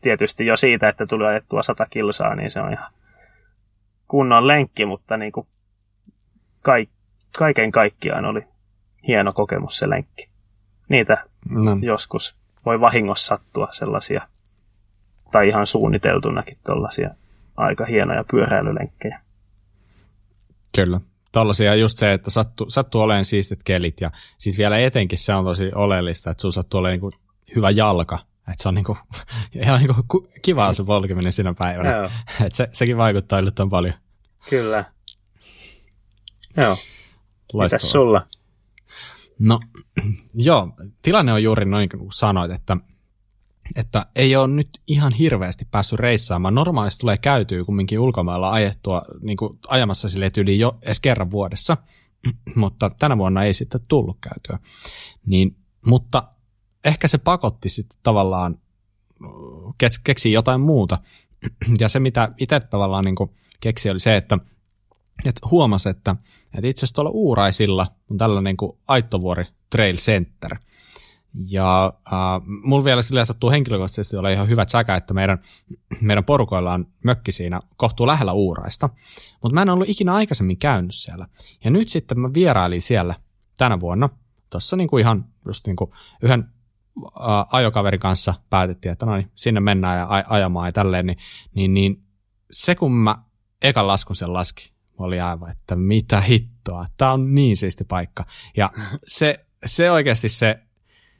Tietysti 0.00 0.46
jo 0.46 0.56
siitä, 0.56 0.88
että 0.88 1.06
tuli 1.06 1.26
ajettua 1.26 1.62
100 1.62 1.86
kilsaa, 1.90 2.34
niin 2.34 2.50
se 2.50 2.60
on 2.60 2.72
ihan 2.72 2.92
kunnon 4.08 4.46
lenkki, 4.46 4.86
mutta 4.86 5.16
niin 5.16 5.32
kuin 5.32 5.46
kaik, 6.62 6.90
kaiken 7.38 7.70
kaikkiaan 7.70 8.24
oli 8.24 8.42
hieno 9.06 9.32
kokemus 9.32 9.78
se 9.78 9.90
lenkki. 9.90 10.28
Niitä 10.88 11.24
No, 11.48 11.78
joskus 11.82 12.36
voi 12.66 12.80
vahingossa 12.80 13.26
sattua 13.26 13.68
sellaisia, 13.70 14.28
tai 15.32 15.48
ihan 15.48 15.66
suunniteltunakin 15.66 16.58
tuollaisia 16.66 17.10
aika 17.56 17.84
hienoja 17.84 18.24
pyöräilylenkkejä. 18.30 19.20
kyllä. 20.74 21.00
Tollaisia 21.32 21.74
just 21.74 21.98
se, 21.98 22.12
että 22.12 22.30
sattuu, 22.30 22.70
sattuu 22.70 23.00
olemaan 23.00 23.24
siistit 23.24 23.62
kelit 23.64 24.00
ja 24.00 24.10
siis 24.38 24.58
vielä 24.58 24.78
etenkin 24.78 25.18
se 25.18 25.34
on 25.34 25.44
tosi 25.44 25.70
oleellista, 25.74 26.30
että 26.30 26.40
sulla 26.40 26.52
sattuu 26.52 26.80
olemaan 26.80 27.00
niin 27.00 27.20
hyvä 27.56 27.70
jalka. 27.70 28.18
Että 28.38 28.62
se 28.62 28.68
on 28.68 28.74
niinku, 28.74 28.96
ihan 29.64 29.78
niinku 29.80 30.02
ku- 30.08 30.28
kivaa 30.42 30.72
se 30.72 30.84
polkeminen 30.84 31.32
sinä 31.32 31.54
päivänä. 31.54 31.90
Joo, 31.90 32.10
Et 32.46 32.54
se, 32.54 32.68
sekin 32.72 32.96
vaikuttaa 32.96 33.38
yllättävän 33.38 33.70
paljon. 33.70 33.94
kyllä. 34.50 34.84
Joo, 36.56 36.76
Loistavaa. 37.52 37.64
mitäs 37.66 37.90
sulla? 37.92 38.26
No, 39.38 39.60
joo, 40.34 40.72
tilanne 41.02 41.32
on 41.32 41.42
juuri 41.42 41.64
noin 41.64 41.88
kuin 41.88 42.12
sanoit, 42.12 42.50
että, 42.52 42.76
että 43.76 44.06
ei 44.16 44.36
ole 44.36 44.46
nyt 44.48 44.68
ihan 44.86 45.12
hirveästi 45.12 45.64
päässyt 45.70 45.98
reissaamaan. 45.98 46.54
Normaalisti 46.54 47.00
tulee 47.00 47.18
käytyä 47.18 47.64
kumminkin 47.64 47.98
ulkomailla 47.98 48.50
ajettua, 48.52 49.02
niin 49.20 49.36
kuin 49.36 49.58
ajamassa 49.68 50.08
sille 50.08 50.30
yli 50.36 50.58
jo 50.58 50.78
edes 50.82 51.00
kerran 51.00 51.30
vuodessa, 51.30 51.76
mutta 52.54 52.90
tänä 52.90 53.18
vuonna 53.18 53.44
ei 53.44 53.54
sitten 53.54 53.80
tullut 53.88 54.18
käytyä. 54.20 54.58
Niin, 55.26 55.56
mutta 55.86 56.22
ehkä 56.84 57.08
se 57.08 57.18
pakotti 57.18 57.68
sitten 57.68 57.98
tavallaan 58.02 58.58
keks- 59.84 60.00
keksiä 60.04 60.32
jotain 60.32 60.60
muuta. 60.60 60.98
Ja 61.80 61.88
se, 61.88 62.00
mitä 62.00 62.32
itse 62.38 62.60
tavallaan 62.60 63.04
niin 63.04 63.16
keksi, 63.60 63.90
oli 63.90 63.98
se, 63.98 64.16
että 64.16 64.38
että 65.24 65.48
huomasi, 65.50 65.88
että, 65.88 66.16
että 66.54 66.68
itse 66.68 66.80
asiassa 66.80 66.94
tuolla 66.94 67.10
Uuraisilla 67.10 67.86
on 68.10 68.16
tällainen 68.16 68.44
niin 68.44 68.56
kuin 68.56 68.78
Aittovuori 68.88 69.44
Trail 69.70 69.96
Center. 69.96 70.56
Ja 71.34 71.92
äh, 72.06 72.12
mulla 72.46 72.84
vielä 72.84 73.02
sillä 73.02 73.24
sattuu 73.24 73.50
henkilökohtaisesti 73.50 74.16
olla 74.16 74.30
ihan 74.30 74.48
hyvä 74.48 74.64
säkä, 74.68 74.96
että 74.96 75.14
meidän, 75.14 75.38
meidän 76.00 76.24
porukoilla 76.24 76.72
on 76.72 76.86
mökki 77.04 77.32
siinä 77.32 77.60
kohtuu 77.76 78.06
lähellä 78.06 78.32
Uuraista. 78.32 78.88
Mutta 79.42 79.54
mä 79.54 79.62
en 79.62 79.70
ollut 79.70 79.88
ikinä 79.88 80.14
aikaisemmin 80.14 80.58
käynyt 80.58 80.94
siellä. 80.94 81.28
Ja 81.64 81.70
nyt 81.70 81.88
sitten 81.88 82.20
mä 82.20 82.30
vierailin 82.34 82.82
siellä 82.82 83.14
tänä 83.58 83.80
vuonna. 83.80 84.08
Tuossa 84.50 84.76
niinku 84.76 84.98
ihan 84.98 85.24
just 85.46 85.66
niinku 85.66 85.94
yhden 86.22 86.44
ajokaverin 87.52 88.00
kanssa 88.00 88.34
päätettiin, 88.50 88.92
että 88.92 89.06
no 89.06 89.16
niin, 89.16 89.30
sinne 89.34 89.60
mennään 89.60 89.98
ja 89.98 90.04
aj- 90.06 90.26
ajamaan 90.28 90.68
ja 90.68 90.72
tälleen, 90.72 91.06
niin, 91.06 91.18
niin, 91.54 91.74
niin 91.74 92.02
se 92.50 92.74
kun 92.74 92.92
mä 92.92 93.16
ekan 93.62 93.86
laskun 93.86 94.16
sen 94.16 94.32
laski, 94.32 94.72
oli 94.98 95.20
aivan, 95.20 95.50
että 95.50 95.76
mitä 95.76 96.20
hittoa, 96.20 96.84
tämä 96.96 97.12
on 97.12 97.34
niin 97.34 97.56
siisti 97.56 97.84
paikka. 97.84 98.24
Ja 98.56 98.70
se, 99.06 99.46
se 99.66 99.90
oikeasti 99.90 100.28
se, 100.28 100.58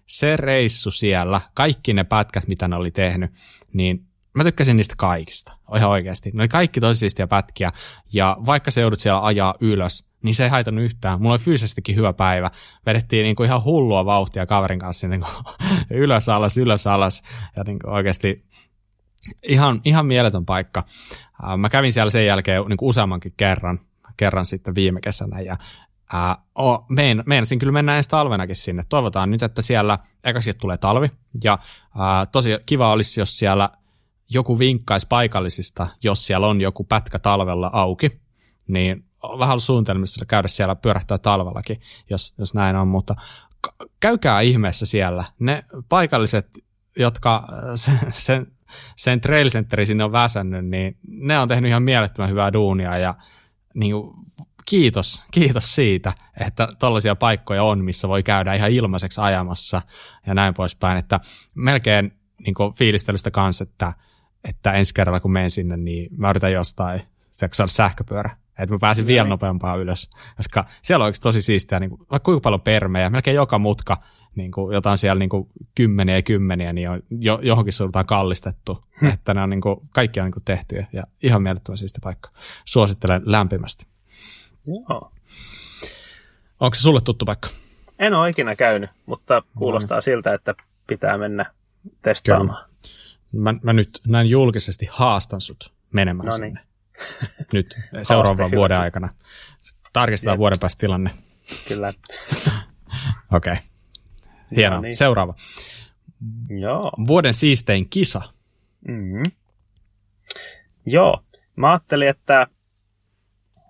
se 0.06 0.36
reissu 0.36 0.90
siellä, 0.90 1.40
kaikki 1.54 1.92
ne 1.92 2.04
pätkät, 2.04 2.48
mitä 2.48 2.68
ne 2.68 2.76
oli 2.76 2.90
tehnyt, 2.90 3.30
niin 3.72 4.06
mä 4.34 4.44
tykkäsin 4.44 4.76
niistä 4.76 4.94
kaikista, 4.98 5.52
ihan 5.76 5.90
oikeasti. 5.90 6.30
Ne 6.34 6.42
oli 6.42 6.48
kaikki 6.48 6.80
tosi 6.80 6.98
siistiä 6.98 7.26
pätkiä, 7.26 7.70
ja 8.12 8.36
vaikka 8.46 8.70
se 8.70 8.80
joudut 8.80 8.98
siellä 8.98 9.26
ajaa 9.26 9.54
ylös, 9.60 10.07
niin 10.22 10.34
se 10.34 10.44
ei 10.44 10.50
haitannut 10.50 10.84
yhtään. 10.84 11.22
Mulla 11.22 11.32
oli 11.32 11.38
fyysisestikin 11.38 11.96
hyvä 11.96 12.12
päivä. 12.12 12.50
Vedettiin 12.86 13.22
niinku 13.22 13.42
ihan 13.42 13.64
hullua 13.64 14.04
vauhtia 14.04 14.46
kaverin 14.46 14.78
kanssa 14.78 15.08
niinku 15.08 15.28
ylös 15.90 16.28
alas, 16.28 16.58
ylös 16.58 16.86
alas, 16.86 17.22
ja 17.56 17.64
niinku 17.64 17.90
oikeasti 17.90 18.44
ihan, 19.48 19.80
ihan 19.84 20.06
mieletön 20.06 20.44
paikka. 20.46 20.84
Äh, 21.44 21.58
Mä 21.58 21.68
kävin 21.68 21.92
siellä 21.92 22.10
sen 22.10 22.26
jälkeen 22.26 22.64
niin 22.68 22.76
kuin 22.76 22.88
useammankin 22.88 23.34
kerran, 23.36 23.80
kerran 24.16 24.46
sitten 24.46 24.74
viime 24.74 25.00
kesänä 25.00 25.40
ja 25.40 25.56
Ää, 26.12 26.36
oh, 26.54 26.86
mein, 26.88 27.22
meinasin 27.26 27.58
kyllä 27.58 27.72
mennä 27.72 27.96
ensi 27.96 28.08
talvenakin 28.08 28.56
sinne. 28.56 28.82
Toivotaan 28.88 29.30
nyt, 29.30 29.42
että 29.42 29.62
siellä 29.62 29.98
eka 30.24 30.40
tulee 30.60 30.76
talvi. 30.76 31.10
Ja 31.44 31.58
ää, 31.98 32.26
tosi 32.26 32.50
kiva 32.66 32.92
olisi, 32.92 33.20
jos 33.20 33.38
siellä 33.38 33.70
joku 34.30 34.58
vinkkaisi 34.58 35.06
paikallisista, 35.08 35.86
jos 36.04 36.26
siellä 36.26 36.46
on 36.46 36.60
joku 36.60 36.84
pätkä 36.84 37.18
talvella 37.18 37.70
auki. 37.72 38.20
Niin 38.68 39.07
vähän 39.22 39.60
suunnitelmissa 39.60 40.24
käydä 40.24 40.48
siellä 40.48 40.74
pyörähtää 40.74 41.18
talvellakin, 41.18 41.80
jos, 42.10 42.34
jos 42.38 42.54
näin 42.54 42.76
on, 42.76 42.88
mutta 42.88 43.14
käykää 44.00 44.40
ihmeessä 44.40 44.86
siellä. 44.86 45.24
Ne 45.38 45.64
paikalliset, 45.88 46.48
jotka 46.96 47.48
sen, 47.74 47.98
sen, 48.10 48.46
sen 48.96 49.20
trail 49.20 49.50
sinne 49.84 50.04
on 50.04 50.12
väsännyt, 50.12 50.66
niin 50.66 50.98
ne 51.08 51.38
on 51.38 51.48
tehnyt 51.48 51.68
ihan 51.68 51.82
mielettömän 51.82 52.30
hyvää 52.30 52.52
duunia 52.52 52.98
ja 52.98 53.14
niin 53.74 53.92
kuin, 53.92 54.14
kiitos, 54.68 55.26
kiitos 55.30 55.74
siitä, 55.74 56.12
että 56.40 56.68
tällaisia 56.78 57.16
paikkoja 57.16 57.62
on, 57.62 57.84
missä 57.84 58.08
voi 58.08 58.22
käydä 58.22 58.54
ihan 58.54 58.70
ilmaiseksi 58.70 59.20
ajamassa 59.20 59.82
ja 60.26 60.34
näin 60.34 60.54
poispäin, 60.54 60.98
että 60.98 61.20
melkein 61.54 62.12
niin 62.38 62.54
kuin, 62.54 62.74
fiilistelystä 62.74 63.30
kanssa, 63.30 63.64
että, 63.64 63.92
että 64.44 64.72
ensi 64.72 64.94
kerralla 64.94 65.20
kun 65.20 65.32
menen 65.32 65.50
sinne, 65.50 65.76
niin 65.76 66.08
mä 66.16 66.30
yritän 66.30 66.52
jostain 66.52 67.02
saada 67.30 67.66
sähköpyörä 67.66 68.36
että 68.58 68.74
mä 68.74 68.78
pääsin 68.80 69.06
vielä 69.06 69.28
nopeampaa 69.28 69.76
ylös, 69.76 70.10
koska 70.36 70.64
siellä 70.82 71.04
on 71.04 71.12
tosi 71.22 71.42
siistiä, 71.42 71.80
niin 71.80 71.90
kuin, 71.90 72.00
vaikka 72.00 72.24
kuinka 72.24 72.40
paljon 72.40 72.60
permejä, 72.60 73.10
melkein 73.10 73.34
joka 73.34 73.58
mutka, 73.58 73.96
niin 74.34 74.52
kuin, 74.52 74.74
jota 74.74 74.90
on 74.90 74.98
siellä 74.98 75.18
niin 75.18 75.28
kuin, 75.28 75.48
kymmeniä 75.74 76.16
ja 76.16 76.22
kymmeniä, 76.22 76.72
niin 76.72 76.90
on 76.90 77.02
jo, 77.10 77.38
johonkin 77.42 77.72
suuntaan 77.72 78.06
kallistettu, 78.06 78.84
hmm. 79.00 79.08
että 79.08 79.34
ne 79.34 79.42
on 79.42 79.50
niin 79.50 79.60
kuin, 79.60 79.80
kaikki 79.90 80.20
on 80.20 80.26
niin 80.26 80.32
kuin, 80.32 80.44
tehty 80.44 80.84
ja 80.92 81.04
ihan 81.22 81.42
mielettömän 81.42 81.78
siisti 81.78 82.00
paikka. 82.02 82.30
Suosittelen 82.64 83.22
lämpimästi. 83.24 83.86
Joo. 84.66 85.12
Onko 86.60 86.74
se 86.74 86.80
sulle 86.80 87.00
tuttu 87.00 87.24
paikka? 87.24 87.48
En 87.98 88.14
ole 88.14 88.28
ikinä 88.28 88.56
käynyt, 88.56 88.90
mutta 89.06 89.42
kuulostaa 89.58 89.98
no. 89.98 90.02
siltä, 90.02 90.34
että 90.34 90.54
pitää 90.86 91.18
mennä 91.18 91.52
testaamaan. 92.02 92.68
Mä, 93.32 93.54
mä 93.62 93.72
nyt 93.72 94.00
näin 94.06 94.28
julkisesti 94.28 94.88
haastan 94.90 95.40
sut 95.40 95.72
menemään 95.92 96.26
no 96.26 96.30
niin. 96.30 96.36
sinne 96.36 96.67
nyt 97.52 97.74
seuraavan 98.02 98.50
vuoden 98.50 98.78
aikana. 98.78 99.08
Tarkistetaan 99.92 100.34
Jep. 100.34 100.38
vuoden 100.38 100.58
päästä 100.60 100.80
tilanne. 100.80 101.10
Kyllä. 101.68 101.88
Okei. 103.32 103.52
Okay. 103.52 103.56
Hienoa. 104.56 104.76
No 104.78 104.82
niin. 104.82 104.96
Seuraava. 104.96 105.34
Joo. 106.60 106.82
Vuoden 107.06 107.34
siistein 107.34 107.88
kisa. 107.88 108.22
Mm-hmm. 108.88 109.22
Joo. 110.86 111.22
Mä 111.56 111.70
ajattelin, 111.70 112.08
että 112.08 112.46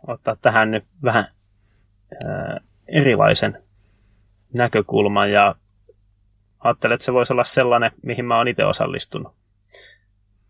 ottaa 0.06 0.36
tähän 0.36 0.70
nyt 0.70 0.84
vähän 1.02 1.24
äh, 2.24 2.64
erilaisen 2.88 3.62
näkökulman 4.54 5.32
ja 5.32 5.54
ajattelin, 6.58 6.94
että 6.94 7.04
se 7.04 7.12
voisi 7.12 7.32
olla 7.32 7.44
sellainen, 7.44 7.90
mihin 8.02 8.24
mä 8.24 8.38
oon 8.38 8.48
itse 8.48 8.64
osallistunut. 8.64 9.34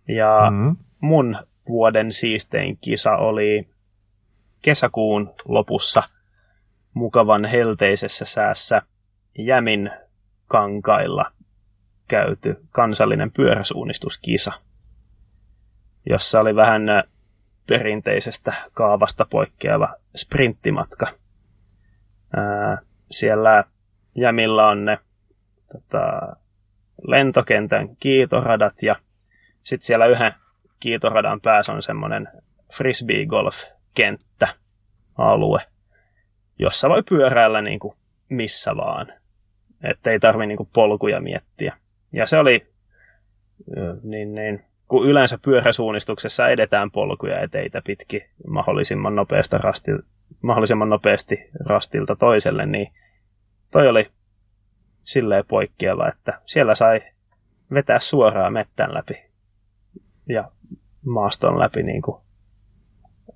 Ja 0.09 0.51
mm-hmm. 0.51 0.77
mun 1.01 1.37
vuoden 1.69 2.13
siistein 2.13 2.79
kisa 2.81 3.17
oli 3.17 3.69
kesäkuun 4.63 5.35
lopussa 5.45 6.03
mukavan 6.95 7.45
helteisessä 7.45 8.25
säässä 8.25 8.83
Jämin 9.39 9.91
kankailla 10.47 11.33
käyty 12.09 12.57
kansallinen 12.71 13.31
pyöräsuunnistuskisa, 13.31 14.53
jossa 16.11 16.41
oli 16.41 16.57
vähän 16.57 16.83
perinteisestä 17.67 18.53
kaavasta 18.73 19.27
poikkeava 19.31 19.95
sprinttimatka. 20.17 21.07
Ää, 22.37 22.79
siellä 23.11 23.65
Jämillä 24.15 24.67
on 24.69 24.85
ne 24.85 24.99
tota, 25.73 26.37
lentokentän 27.07 27.97
kiitoradat 27.97 28.83
ja 28.83 28.97
sitten 29.63 29.87
siellä 29.87 30.07
yhden 30.07 30.35
kiitoradan 30.81 31.41
päässä 31.41 31.73
on 31.73 31.83
semmoinen 31.83 32.29
frisbee 32.77 33.27
golf 33.27 33.65
kenttä 33.95 34.49
alue, 35.19 35.61
jossa 36.59 36.89
voi 36.89 37.03
pyöräillä 37.09 37.63
niin 37.63 37.79
kuin 37.79 37.95
missä 38.29 38.77
vaan. 38.77 39.07
Että 39.83 40.11
ei 40.11 40.21
tarvi 40.21 40.47
niin 40.47 40.57
kuin 40.57 40.69
polkuja 40.73 41.21
miettiä. 41.21 41.77
Ja 42.13 42.27
se 42.27 42.39
oli, 42.39 42.67
niin, 44.03 44.35
niin, 44.35 44.65
kun 44.89 45.09
yleensä 45.09 45.39
pyöräsuunnistuksessa 45.45 46.49
edetään 46.49 46.91
polkuja 46.91 47.41
eteitä 47.41 47.83
pitki 47.87 48.27
mahdollisimman, 48.47 49.17
nopeasta 49.17 49.59
rasti, 49.59 49.91
mahdollisimman 50.43 50.89
nopeasti 50.89 51.51
rastilta 51.67 52.17
toiselle, 52.17 52.67
niin 52.67 52.93
toi 53.71 53.89
oli 53.89 54.07
silleen 55.05 55.45
poikkeava, 55.49 56.09
että 56.09 56.41
siellä 56.47 56.75
sai 56.75 57.01
vetää 57.75 57.99
suoraan 57.99 58.53
mettän 58.53 58.95
läpi 58.95 59.28
ja 60.29 60.51
maaston 61.07 61.59
läpi 61.59 61.83
niin 61.83 62.03
kuin, 62.03 62.17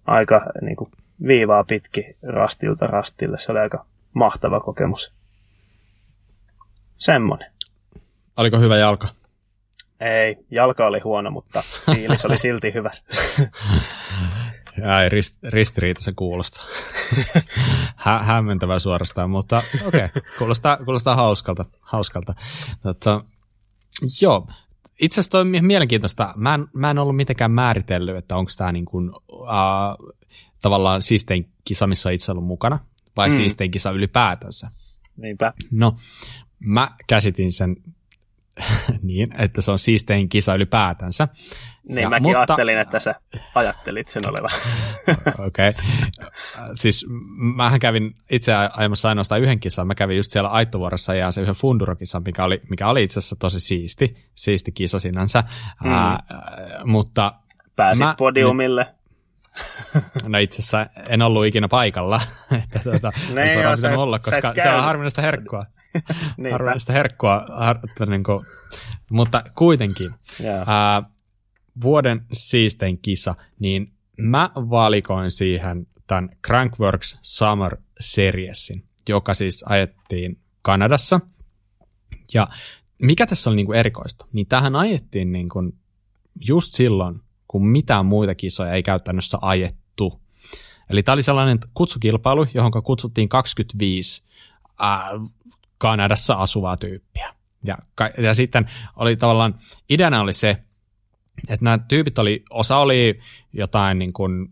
aika 0.07 0.40
niin 0.62 0.76
kuin, 0.76 0.90
viivaa 1.26 1.64
pitki 1.64 2.16
rastilta 2.22 2.86
rastille. 2.86 3.38
Se 3.38 3.53
oli 3.53 3.61
aika 3.61 3.86
mahtava 4.12 4.61
kokemus. 4.61 5.12
Semmonen. 6.97 7.53
Oliko 8.36 8.59
hyvä 8.59 8.76
jalka? 8.76 9.09
Ei, 10.01 10.36
jalka 10.51 10.86
oli 10.86 11.01
huono, 11.01 11.30
mutta 11.30 11.62
fiilis 11.95 12.24
oli 12.24 12.38
silti 12.38 12.74
hyvä. 12.74 12.90
Ai, 14.97 15.09
rist, 15.09 15.45
ristiriita 15.45 16.03
se 16.03 16.12
kuulostaa. 16.12 16.64
Hä, 17.97 18.18
hämmentävää 18.18 18.78
suorastaan, 18.78 19.30
mutta 19.30 19.62
okei, 19.86 20.05
okay, 20.05 20.22
kuulostaa, 20.38 20.76
kuulostaa 20.76 21.16
hauskalta. 21.16 21.64
hauskalta. 21.80 22.34
Tota, 22.82 23.24
joo, 24.22 24.47
itse 25.03 25.20
asiassa 25.20 25.30
toi 25.30 25.40
on 25.40 25.66
mielenkiintoista. 25.66 26.34
Mä 26.36 26.55
en, 26.55 26.66
mä 26.72 26.90
en 26.90 26.98
ollut 26.98 27.16
mitenkään 27.16 27.50
määritellyt, 27.50 28.16
että 28.16 28.36
onko 28.36 28.50
tämä 28.57 28.72
niin 28.72 28.84
kuin, 28.84 29.11
uh, 29.11 30.14
tavallaan 30.62 31.03
siistein 31.03 31.48
kisa, 31.64 31.86
missä 31.86 32.09
on 32.09 32.14
itse 32.14 32.32
ollut 32.32 32.46
mukana, 32.46 32.78
vai 33.16 33.28
mm. 33.28 33.36
siistein 33.36 33.70
kisa 33.70 33.90
ylipäätänsä. 33.90 34.70
Niinpä. 35.16 35.53
No, 35.70 35.96
mä 36.59 36.90
käsitin 37.07 37.53
sen 37.53 37.76
niin, 39.03 39.40
että 39.40 39.62
se 39.62 39.72
on 39.72 39.78
siistein 39.78 40.28
kisa 40.28 40.55
ylipäätänsä. 40.55 41.28
Niin, 41.89 42.03
ja, 42.03 42.11
mäkin 42.11 42.22
mutta... 42.22 42.39
ajattelin, 42.39 42.78
että 42.78 43.01
sä 43.01 43.14
ajattelit 43.55 44.09
sen 44.09 44.22
olevan. 44.28 44.51
Okei. 45.47 45.68
Okay. 45.68 45.83
Siis 46.74 47.07
mähän 47.57 47.80
kävin 47.80 48.16
itse 48.30 48.53
ajamassa 48.55 49.09
ainoastaan 49.09 49.41
yhden 49.41 49.61
kisan. 49.61 49.87
Mä 49.87 49.95
kävin 49.95 50.16
just 50.16 50.30
siellä 50.30 50.49
Aittovuorossa 50.49 51.14
ja 51.14 51.30
se 51.30 51.41
yhden 51.41 51.55
Funduro-kisan, 51.55 52.22
mikä 52.22 52.45
oli, 52.45 52.61
mikä 52.70 52.89
oli 52.89 53.03
itse 53.03 53.18
asiassa 53.18 53.37
tosi 53.39 53.61
siisti, 53.61 54.16
siisti 54.35 54.72
kisa 54.72 54.99
sinänsä. 54.99 55.45
Mm. 55.85 55.91
Ää, 55.91 56.22
mutta 56.85 57.35
Pääsit 57.76 58.07
mä, 58.07 58.14
podiumille. 58.18 58.87
No 60.28 60.39
itse 60.39 60.57
asiassa 60.57 60.87
en 61.09 61.22
ollut 61.22 61.47
ikinä 61.47 61.68
paikalla, 61.68 62.20
että 62.62 62.78
tuota, 62.78 63.12
ne, 63.35 63.53
joo, 63.53 63.76
sä, 63.76 63.99
olla, 63.99 64.18
koska 64.18 64.53
se 64.62 64.70
on 64.70 64.83
harvinaista 64.83 65.22
herkkua. 65.22 65.66
harvinaista 66.53 66.93
herkkua, 66.93 67.47
har, 67.55 67.78
niin 68.07 68.22
kuin, 68.22 68.41
mutta 69.11 69.43
kuitenkin. 69.55 70.14
Yeah. 70.41 70.68
Ää, 70.68 71.03
vuoden 71.83 72.27
siistein 72.33 72.99
kisa, 72.99 73.35
niin 73.59 73.93
mä 74.18 74.51
valikoin 74.57 75.31
siihen 75.31 75.87
tämän 76.07 76.31
Crankworks 76.47 77.18
Summer 77.23 77.77
Seriesin, 78.01 78.85
joka 79.09 79.35
siis 79.35 79.64
ajettiin 79.68 80.39
Kanadassa. 80.62 81.20
Ja 82.35 82.49
mikä 83.03 83.27
tässä 83.27 83.51
oli 83.51 83.57
niin 83.57 83.66
kuin 83.66 83.79
erikoista, 83.79 84.27
niin 84.33 84.47
tähän 84.47 84.77
ajettiin 84.77 85.33
niin 85.33 85.49
kuin 85.49 85.73
just 86.49 86.75
silloin, 86.75 87.20
kun 87.49 87.66
mitään 87.66 88.07
muita 88.07 88.35
kisoja 88.35 88.73
ei 88.73 88.83
käytännössä 88.83 89.39
ajettu. 89.41 90.20
Eli 90.91 91.03
tämä 91.03 91.14
oli 91.14 91.23
sellainen 91.23 91.59
kutsukilpailu, 91.75 92.47
johon 92.55 92.73
kutsuttiin 92.85 93.29
25 93.29 94.25
äh, 94.83 95.05
Kanadassa 95.79 96.35
asuvaa 96.35 96.77
tyyppiä. 96.77 97.35
Ja, 97.64 97.79
ja 98.18 98.35
sitten 98.35 98.66
oli 98.97 99.16
tavallaan, 99.16 99.55
ideana 99.91 100.20
oli 100.20 100.33
se, 100.33 100.62
että 101.49 101.64
nämä 101.64 101.78
tyypit 101.78 102.18
oli, 102.18 102.45
osa 102.51 102.76
oli 102.76 103.18
jotain 103.53 103.99
niin 103.99 104.12
kuin, 104.12 104.49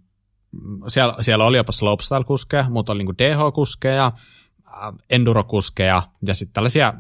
siellä, 0.88 1.14
siellä 1.20 1.44
oli 1.44 1.56
jopa 1.56 1.72
slopestyle-kuskeja, 1.72 2.70
mutta 2.70 2.92
oli 2.92 2.98
niin 2.98 3.06
kuin 3.06 3.18
DH-kuskeja, 3.18 4.06
äh, 4.06 4.92
enduro-kuskeja 5.10 6.02
ja 6.26 6.34
sitten 6.34 6.54
tällaisia, 6.54 6.94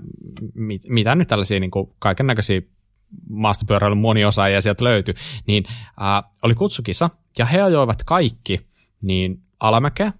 mit, 0.54 0.82
mitä 0.88 1.14
nyt 1.14 1.28
tällaisia 1.28 1.60
niin 1.60 1.70
kaiken 1.98 2.26
näköisiä 2.26 2.60
maastopyöräilyn 3.28 3.98
moniosaajia 3.98 4.60
sieltä 4.60 4.84
löytyi, 4.84 5.14
niin 5.46 5.64
äh, 5.68 6.30
oli 6.42 6.54
kutsukisa, 6.54 7.10
ja 7.38 7.46
he 7.46 7.60
ajoivat 7.60 8.04
kaikki 8.04 8.66
niin 9.02 9.42
alamäkeä, 9.60 10.12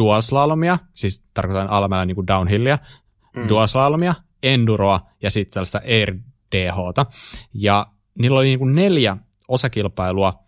dualslalomia, 0.00 0.78
siis 0.94 1.24
tarkoitan 1.34 1.70
alamäellä 1.70 2.06
niin 2.06 2.14
kuin 2.14 2.26
downhillia, 2.26 2.78
mm. 3.36 3.48
dualslalomia, 3.48 4.14
enduroa 4.42 5.00
ja 5.22 5.30
sitten 5.30 5.52
sellaista 5.54 5.80
air 5.84 6.14
DHta. 6.52 7.06
Ja 7.54 7.86
niillä 8.18 8.38
oli 8.38 8.46
niin 8.46 8.58
kuin 8.58 8.74
neljä 8.74 9.16
osakilpailua 9.48 10.44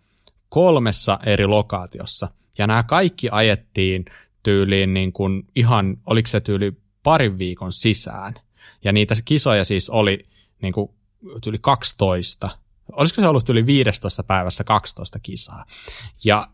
kolmessa 0.49 1.19
eri 1.25 1.47
lokaatiossa. 1.47 2.29
Ja 2.57 2.67
nämä 2.67 2.83
kaikki 2.83 3.29
ajettiin 3.31 4.05
tyyliin 4.43 4.93
niin 4.93 5.13
kuin 5.13 5.43
ihan, 5.55 5.97
oliko 6.05 6.27
se 6.27 6.41
tyyli 6.41 6.71
parin 7.03 7.37
viikon 7.37 7.71
sisään. 7.71 8.33
Ja 8.83 8.91
niitä 8.91 9.15
kisoja 9.25 9.65
siis 9.65 9.89
oli 9.89 10.27
niin 10.61 10.73
kuin 10.73 10.91
tyyli 11.43 11.57
12. 11.61 12.49
Olisiko 12.91 13.21
se 13.21 13.27
ollut 13.27 13.49
yli 13.49 13.65
15 13.65 14.23
päivässä 14.23 14.63
12 14.63 15.19
kisaa. 15.19 15.65
Ja 16.23 16.47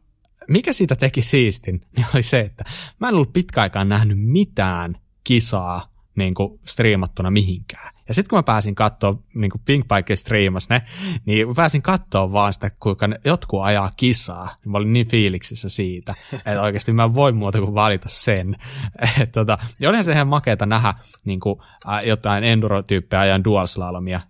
mikä 0.47 0.73
siitä 0.73 0.95
teki 0.95 1.21
siistin, 1.21 1.81
niin 1.95 2.07
oli 2.13 2.23
se, 2.23 2.39
että 2.39 2.63
mä 2.99 3.09
en 3.09 3.15
ollut 3.15 3.33
pitkäaikaan 3.33 3.89
nähnyt 3.89 4.17
mitään 4.19 4.97
kisaa 5.23 5.98
niin 6.19 6.33
kuin 6.33 6.59
striimattuna 6.65 7.31
mihinkään. 7.31 7.93
Ja 8.09 8.13
sitten 8.13 8.29
kun 8.29 8.37
mä 8.37 8.43
pääsin 8.43 8.75
katsoa, 8.75 9.15
niin 9.33 9.51
kuin 9.51 9.61
Pink 9.65 9.85
Bike 9.95 10.15
striimas 10.15 10.69
ne, 10.69 10.81
niin 11.25 11.47
mä 11.47 11.53
pääsin 11.55 11.81
katsoa 11.81 12.31
vaan 12.31 12.53
sitä, 12.53 12.71
kuinka 12.79 13.07
ne, 13.07 13.19
jotkut 13.25 13.63
ajaa 13.63 13.91
kisaa. 13.97 14.55
Mä 14.65 14.77
olin 14.77 14.93
niin 14.93 15.07
fiiliksissä 15.07 15.69
siitä, 15.69 16.13
että 16.33 16.61
oikeasti 16.61 16.91
mä 16.91 17.03
en 17.03 17.15
voi 17.15 17.31
muuta 17.31 17.59
kuin 17.59 17.75
valita 17.75 18.09
sen. 18.09 18.55
Et, 19.21 19.31
tota, 19.31 19.57
ja 19.81 19.89
olihan 19.89 20.03
se 20.03 20.11
ihan 20.11 20.27
makeeta 20.27 20.65
nähdä 20.65 20.93
niin 21.25 21.39
kuin, 21.39 21.59
äh, 21.89 22.03
jotain 22.05 22.43
enduro-tyyppejä 22.43 23.21
ajan 23.21 23.43
dual 23.43 23.65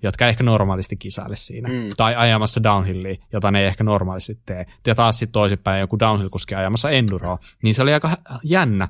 jotka 0.03 0.25
ei 0.25 0.29
ehkä 0.29 0.43
normaalisti 0.43 0.95
kisaile 0.95 1.35
siinä. 1.35 1.69
Mm. 1.69 1.89
Tai 1.97 2.15
ajamassa 2.15 2.63
downhillia, 2.63 3.15
jota 3.33 3.51
ne 3.51 3.59
ei 3.59 3.65
ehkä 3.65 3.83
normaalisti 3.83 4.39
tee. 4.45 4.65
Ja 4.87 4.95
taas 4.95 5.19
sitten 5.19 5.33
toisinpäin 5.33 5.79
joku 5.79 5.99
downhill-kuski 5.99 6.55
ajamassa 6.55 6.89
enduroa. 6.89 7.39
Niin 7.63 7.75
se 7.75 7.81
oli 7.81 7.93
aika 7.93 8.17
jännä, 8.43 8.87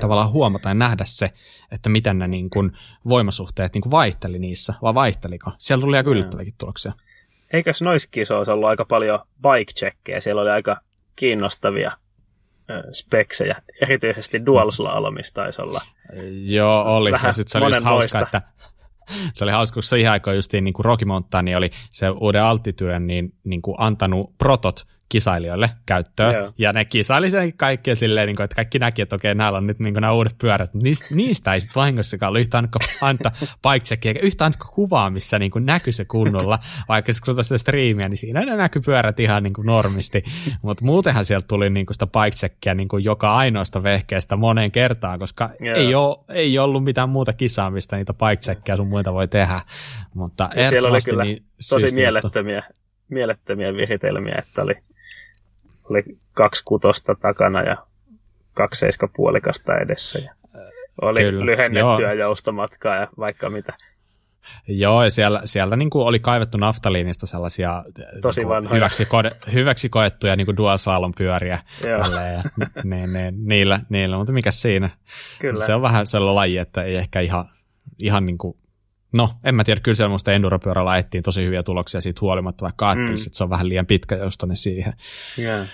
Tavallaan 0.00 0.30
huomata 0.30 0.68
ja 0.68 0.74
nähdä 0.74 1.04
se, 1.06 1.30
että 1.70 1.88
miten 1.88 2.18
ne 2.18 2.28
niin 2.28 2.50
kuin 2.50 2.72
voimasuhteet 3.08 3.74
niin 3.74 3.82
kuin 3.82 3.90
vaihteli 3.90 4.38
niissä, 4.38 4.74
vai 4.82 4.94
vaihteliko? 4.94 5.52
Siellä 5.58 5.82
tuli 5.82 5.96
aika 5.96 6.10
yllättäviäkin 6.10 6.54
tuloksia. 6.58 6.92
Eikös 7.52 7.82
noissa 7.82 8.08
kisoissa 8.10 8.52
ollut 8.52 8.68
aika 8.68 8.84
paljon 8.84 9.18
bike 9.42 9.72
checkkejä? 9.72 10.20
Siellä 10.20 10.42
oli 10.42 10.50
aika 10.50 10.80
kiinnostavia 11.16 11.92
speksejä, 12.92 13.56
erityisesti 13.82 14.46
dual 14.46 14.70
slalomista 14.70 15.42
taisi 15.42 15.62
olla. 15.62 15.80
Joo, 16.44 16.96
oli. 16.96 17.12
Vähän 17.12 17.28
ja 17.28 17.32
sit 17.32 17.48
se 17.48 17.58
oli 17.58 17.74
just 17.74 17.84
hauska, 17.84 18.20
että 18.20 18.42
se 19.34 19.44
oli 19.44 19.52
hauska, 19.52 19.74
kun 19.74 19.82
se 19.82 19.98
ihan 19.98 20.12
aikoina 20.12 20.36
justiin 20.36 20.64
niin 20.64 20.74
kuin 20.74 20.84
Rocky 20.84 21.04
Montani 21.04 21.56
oli 21.56 21.70
se 21.90 22.06
uuden 22.08 22.42
altituden 22.42 23.06
niin, 23.06 23.34
niin 23.44 23.62
kuin 23.62 23.74
antanut 23.78 24.38
protot 24.38 24.86
kisailijoille 25.12 25.70
käyttöön. 25.86 26.34
Joo. 26.34 26.52
Ja 26.58 26.72
ne 26.72 26.84
kisaili 26.84 27.30
sen 27.30 27.52
kaikkea 27.52 27.96
silleen, 27.96 28.26
niin 28.26 28.36
kuin, 28.36 28.44
että 28.44 28.56
kaikki 28.56 28.78
näki, 28.78 29.02
että 29.02 29.16
okei, 29.16 29.34
näillä 29.34 29.58
on 29.58 29.66
nyt 29.66 29.78
niin 29.78 29.94
kuin, 29.94 30.00
nämä 30.00 30.12
uudet 30.12 30.34
pyörät. 30.40 30.74
Mutta 30.74 30.84
niistä, 30.84 31.14
niistä 31.14 31.54
ei 31.54 31.60
sitten 31.60 31.80
vahingossakaan 31.80 32.28
ollut 32.28 32.40
yhtään 32.40 32.68
antaa 33.00 33.32
bike 33.40 33.84
checkia, 33.84 34.10
eikä 34.10 34.20
yhtään 34.20 34.52
kuvaa, 34.74 35.10
missä 35.10 35.38
niin 35.38 35.50
kuin 35.50 35.66
näkyy 35.66 35.92
se 35.92 36.04
kunnolla. 36.04 36.58
Vaikka 36.88 37.12
kun 37.24 37.44
sitä 37.44 37.58
striimiä, 37.58 38.08
niin 38.08 38.16
siinä 38.16 38.44
ne 38.44 38.56
näkyy 38.56 38.82
pyörät 38.86 39.20
ihan 39.20 39.42
niin 39.42 39.52
kuin 39.52 39.66
normisti. 39.66 40.24
Mutta 40.62 40.84
muutenhan 40.84 41.24
sieltä 41.24 41.46
tuli 41.48 41.70
niin 41.70 41.86
kuin 41.86 41.94
sitä 41.94 42.06
bike 42.06 42.36
checkia 42.36 42.74
niin 42.74 42.88
kuin 42.88 43.04
joka 43.04 43.34
ainoasta 43.34 43.82
vehkeestä 43.82 44.36
moneen 44.36 44.70
kertaan, 44.70 45.18
koska 45.18 45.50
ei, 45.74 45.94
ole, 45.94 46.18
ei 46.28 46.58
ollut 46.58 46.84
mitään 46.84 47.08
muuta 47.08 47.32
kisaa, 47.32 47.70
mistä 47.70 47.96
niitä 47.96 48.14
bike 48.14 48.36
checkia 48.36 48.76
sun 48.76 48.88
muita 48.88 49.12
voi 49.12 49.28
tehdä. 49.28 49.60
Mutta 50.14 50.50
siellä 50.68 50.88
oli 50.88 50.98
kyllä 51.04 51.24
niin 51.24 51.44
tosi 51.68 51.94
mielettömiä, 51.94 52.62
mielettömiä 53.08 53.74
viritelmiä, 53.74 54.34
että 54.38 54.62
oli 54.62 54.74
oli 55.90 56.02
kaksi 56.32 56.64
kutosta 56.64 57.14
takana 57.14 57.62
ja 57.62 57.76
kaksi 58.54 58.78
seiskapuolikasta 58.78 59.78
edessä. 59.78 60.18
Ja 60.18 60.34
oli 61.00 61.20
Kyllä, 61.20 61.46
lyhennettyä 61.46 62.12
joo. 62.12 62.12
joustomatkaa 62.12 62.96
ja 62.96 63.08
vaikka 63.18 63.50
mitä. 63.50 63.72
Joo, 64.68 65.02
ja 65.02 65.10
siellä, 65.10 65.42
siellä 65.44 65.76
niin 65.76 65.90
kuin 65.90 66.06
oli 66.06 66.18
kaivettu 66.18 66.58
naftaliinista 66.58 67.26
sellaisia 67.26 67.84
Tosi 68.22 68.40
niin 68.40 68.48
kuin 68.48 68.70
hyväksi, 68.70 69.06
ko, 69.06 69.16
hyväksi 69.52 69.88
koettuja 69.88 70.36
niin 70.36 70.44
kuin 70.44 70.56
dual 70.56 70.76
slalom 70.76 71.12
pyöriä. 71.18 71.58
ja, 71.84 72.42
ne, 72.84 73.06
ne, 73.06 73.32
niillä, 73.36 73.80
niillä, 73.88 74.16
mutta 74.16 74.32
mikä 74.32 74.50
siinä? 74.50 74.90
Kyllä. 75.38 75.60
Se 75.60 75.74
on 75.74 75.82
vähän 75.82 76.06
sellainen 76.06 76.34
laji, 76.34 76.58
että 76.58 76.82
ei 76.82 76.96
ehkä 76.96 77.20
ihan, 77.20 77.44
ihan 77.98 78.26
niin 78.26 78.38
kuin 78.38 78.56
No, 79.12 79.34
en 79.44 79.54
mä 79.54 79.64
tiedä, 79.64 79.80
kyllä 79.80 79.96
siellä 79.96 80.10
musta 80.10 80.32
enduropyörällä 80.32 80.98
ettiin 80.98 81.22
tosi 81.22 81.44
hyviä 81.44 81.62
tuloksia 81.62 82.00
siitä 82.00 82.18
huolimatta, 82.20 82.62
vaikka 82.62 82.88
ajattelisi, 82.90 83.24
mm. 83.24 83.28
että 83.28 83.36
se 83.36 83.44
on 83.44 83.50
vähän 83.50 83.68
liian 83.68 83.86
pitkä 83.86 84.16
joustonen 84.16 84.56
siihen. 84.56 84.92
Yeah. 85.38 85.66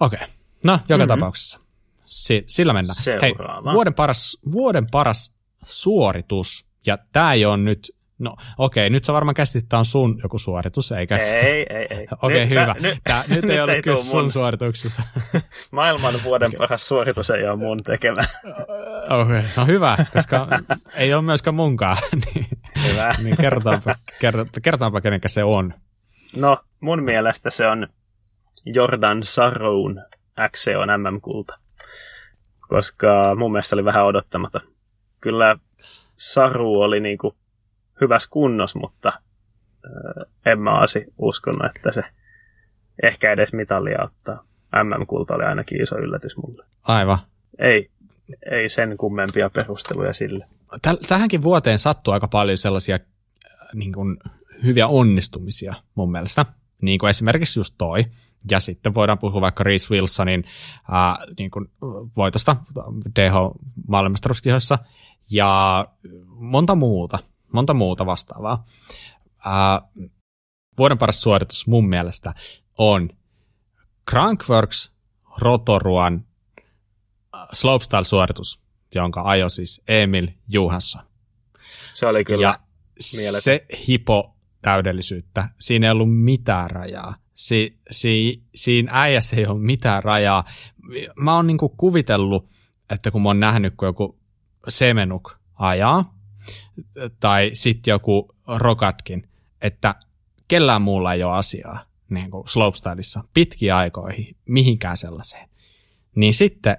Okei, 0.00 0.16
okay. 0.16 0.28
no 0.64 0.72
joka 0.72 1.04
mm-hmm. 1.04 1.08
tapauksessa. 1.08 1.60
Si- 2.04 2.44
sillä 2.46 2.72
mennään. 2.72 3.02
Seuraava. 3.02 3.70
Hei, 3.70 3.74
vuoden 3.74 3.94
paras, 3.94 4.38
vuoden 4.52 4.86
paras 4.92 5.34
suoritus, 5.62 6.66
ja 6.86 6.98
tämä 7.12 7.32
ei 7.32 7.44
ole 7.44 7.56
nyt 7.56 7.94
No 8.18 8.36
okei, 8.58 8.86
okay, 8.86 8.90
nyt 8.90 9.04
sä 9.04 9.12
varmaan 9.12 9.34
käsitit, 9.34 9.62
että 9.62 9.68
tämä 9.68 9.78
on 9.78 9.84
sun 9.84 10.20
joku 10.22 10.38
suoritus, 10.38 10.92
eikä? 10.92 11.16
Ei, 11.16 11.66
ei, 11.70 11.86
ei. 11.90 12.06
okei, 12.22 12.44
okay, 12.44 12.48
hyvä. 12.48 12.74
Nyt, 12.80 12.98
Tää, 13.04 13.24
nyt, 13.28 13.44
ei 13.50 13.60
ollut 13.60 13.76
kyse 13.84 14.04
sun 14.04 14.30
suorituksesta. 14.30 15.02
Maailman 15.70 16.14
vuoden 16.24 16.48
okay. 16.48 16.58
paras 16.58 16.88
suoritus 16.88 17.30
ei 17.30 17.48
ole 17.48 17.56
mun 17.56 17.82
tekemä. 17.82 18.22
okei, 19.10 19.38
okay. 19.38 19.42
no 19.56 19.66
hyvä, 19.66 19.96
koska 20.12 20.48
ei 20.96 21.14
ole 21.14 21.22
myöskään 21.22 21.54
munkaan. 21.54 21.96
niin, 22.34 22.46
hyvä. 22.92 23.14
niin 23.24 23.36
kerrotaanpa, 23.36 23.94
kerrotaanpa, 24.62 25.00
kenenkä 25.00 25.28
se 25.28 25.44
on. 25.44 25.74
No, 26.36 26.58
mun 26.80 27.02
mielestä 27.02 27.50
se 27.50 27.66
on 27.66 27.88
Jordan 28.66 29.22
Saroun 29.22 30.02
Xeon 30.56 30.88
MM-kulta. 30.88 31.58
Koska 32.60 33.34
mun 33.38 33.52
mielestä 33.52 33.76
oli 33.76 33.84
vähän 33.84 34.06
odottamaton. 34.06 34.60
Kyllä 35.20 35.56
Saru 36.16 36.80
oli 36.80 37.00
niinku 37.00 37.36
hyvässä 38.00 38.30
kunnossa, 38.30 38.78
mutta 38.78 39.12
en 40.46 40.60
mä 40.60 40.78
asi 40.78 41.04
uskonut, 41.18 41.76
että 41.76 41.92
se 41.92 42.04
ehkä 43.02 43.32
edes 43.32 43.52
mitalia 43.52 44.04
ottaa. 44.04 44.44
MM-kulta 44.84 45.34
oli 45.34 45.44
ainakin 45.44 45.82
iso 45.82 45.98
yllätys 45.98 46.36
mulle. 46.36 46.64
Aivan. 46.82 47.18
Ei, 47.58 47.90
ei 48.50 48.68
sen 48.68 48.96
kummempia 48.96 49.50
perusteluja 49.50 50.12
sille. 50.12 50.46
Tähänkin 51.08 51.42
vuoteen 51.42 51.78
sattuu 51.78 52.14
aika 52.14 52.28
paljon 52.28 52.58
sellaisia 52.58 52.98
niin 53.74 53.92
kuin, 53.92 54.16
hyviä 54.62 54.88
onnistumisia 54.88 55.74
mun 55.94 56.12
mielestä. 56.12 56.46
Niin 56.82 56.98
kuin 56.98 57.10
esimerkiksi 57.10 57.60
just 57.60 57.74
toi. 57.78 58.04
Ja 58.50 58.60
sitten 58.60 58.94
voidaan 58.94 59.18
puhua 59.18 59.40
vaikka 59.40 59.64
Reese 59.64 59.94
Wilsonin 59.94 60.44
ää, 60.90 61.16
niin 61.38 61.50
kuin 61.50 61.70
voitosta 62.16 62.56
DH-maailmastaruuskihoissa 63.16 64.78
ja 65.30 65.88
monta 66.26 66.74
muuta 66.74 67.18
monta 67.54 67.74
muuta 67.74 68.06
vastaavaa. 68.06 68.66
Ää, 69.44 69.82
vuoden 70.78 70.98
paras 70.98 71.22
suoritus 71.22 71.66
mun 71.66 71.88
mielestä 71.88 72.34
on 72.78 73.10
Crankworks 74.10 74.92
Rotoruan 75.38 76.24
slopestyle-suoritus, 77.52 78.63
jonka 78.94 79.22
ajo 79.24 79.48
siis 79.48 79.82
Emil 79.88 80.28
Juhansson. 80.48 81.02
Se 81.94 82.06
oli 82.06 82.24
kyllä 82.24 82.46
ja 82.46 83.40
se 83.40 83.66
hipo 83.88 84.36
täydellisyyttä. 84.62 85.48
Siinä 85.60 85.86
ei 85.86 85.90
ollut 85.90 86.22
mitään 86.22 86.70
rajaa. 86.70 87.14
Si, 87.34 87.78
si, 87.90 88.42
siinä 88.54 88.90
äijässä 88.94 89.36
ei 89.36 89.46
ole 89.46 89.60
mitään 89.60 90.04
rajaa. 90.04 90.44
Mä 91.20 91.36
oon 91.36 91.46
niinku 91.46 91.68
kuvitellut, 91.68 92.48
että 92.90 93.10
kun 93.10 93.22
mä 93.22 93.28
oon 93.28 93.40
nähnyt, 93.40 93.74
kun 93.76 93.88
joku 93.88 94.18
Semenuk 94.68 95.30
ajaa, 95.54 96.14
tai 97.20 97.50
sitten 97.52 97.92
joku 97.92 98.28
Rokatkin, 98.56 99.28
että 99.60 99.94
kellään 100.48 100.82
muulla 100.82 101.12
ei 101.12 101.22
ole 101.22 101.36
asiaa 101.36 101.84
niin 102.08 102.30
kuin 102.30 102.48
slopestyleissa 102.48 103.24
pitkiä 103.34 103.76
aikoihin, 103.76 104.36
mihinkään 104.48 104.96
sellaiseen. 104.96 105.48
Niin 106.16 106.34
sitten 106.34 106.76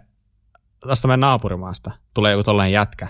tästä 0.87 1.07
meidän 1.07 1.19
naapurimaasta 1.19 1.91
tulee 2.13 2.31
joku 2.31 2.43
tollainen 2.43 2.73
jätkä, 2.73 3.07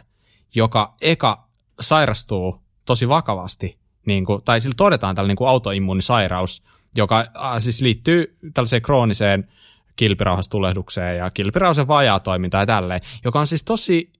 joka 0.56 0.96
eka 1.02 1.48
sairastuu 1.80 2.62
tosi 2.86 3.10
vakavasti, 3.10 3.78
niin 4.06 4.26
kuin, 4.26 4.42
tai 4.44 4.62
sillä 4.62 4.76
todetaan 4.78 5.16
tällainen 5.16 5.38
niin 5.40 5.50
autoimmuunisairaus, 5.50 6.64
joka 6.96 7.20
äh, 7.20 7.26
siis 7.58 7.82
liittyy 7.82 8.38
tällaiseen 8.54 8.82
krooniseen 8.82 9.52
kilpirauhastulehdukseen 9.96 11.18
ja 11.18 11.32
kilpirauhasen 11.32 11.88
vajaa 11.88 12.20
toimintaan 12.20 12.62
ja 12.62 12.66
tälleen, 12.66 13.02
joka 13.24 13.40
on 13.40 13.48
siis 13.48 13.64
tosi 13.64 14.12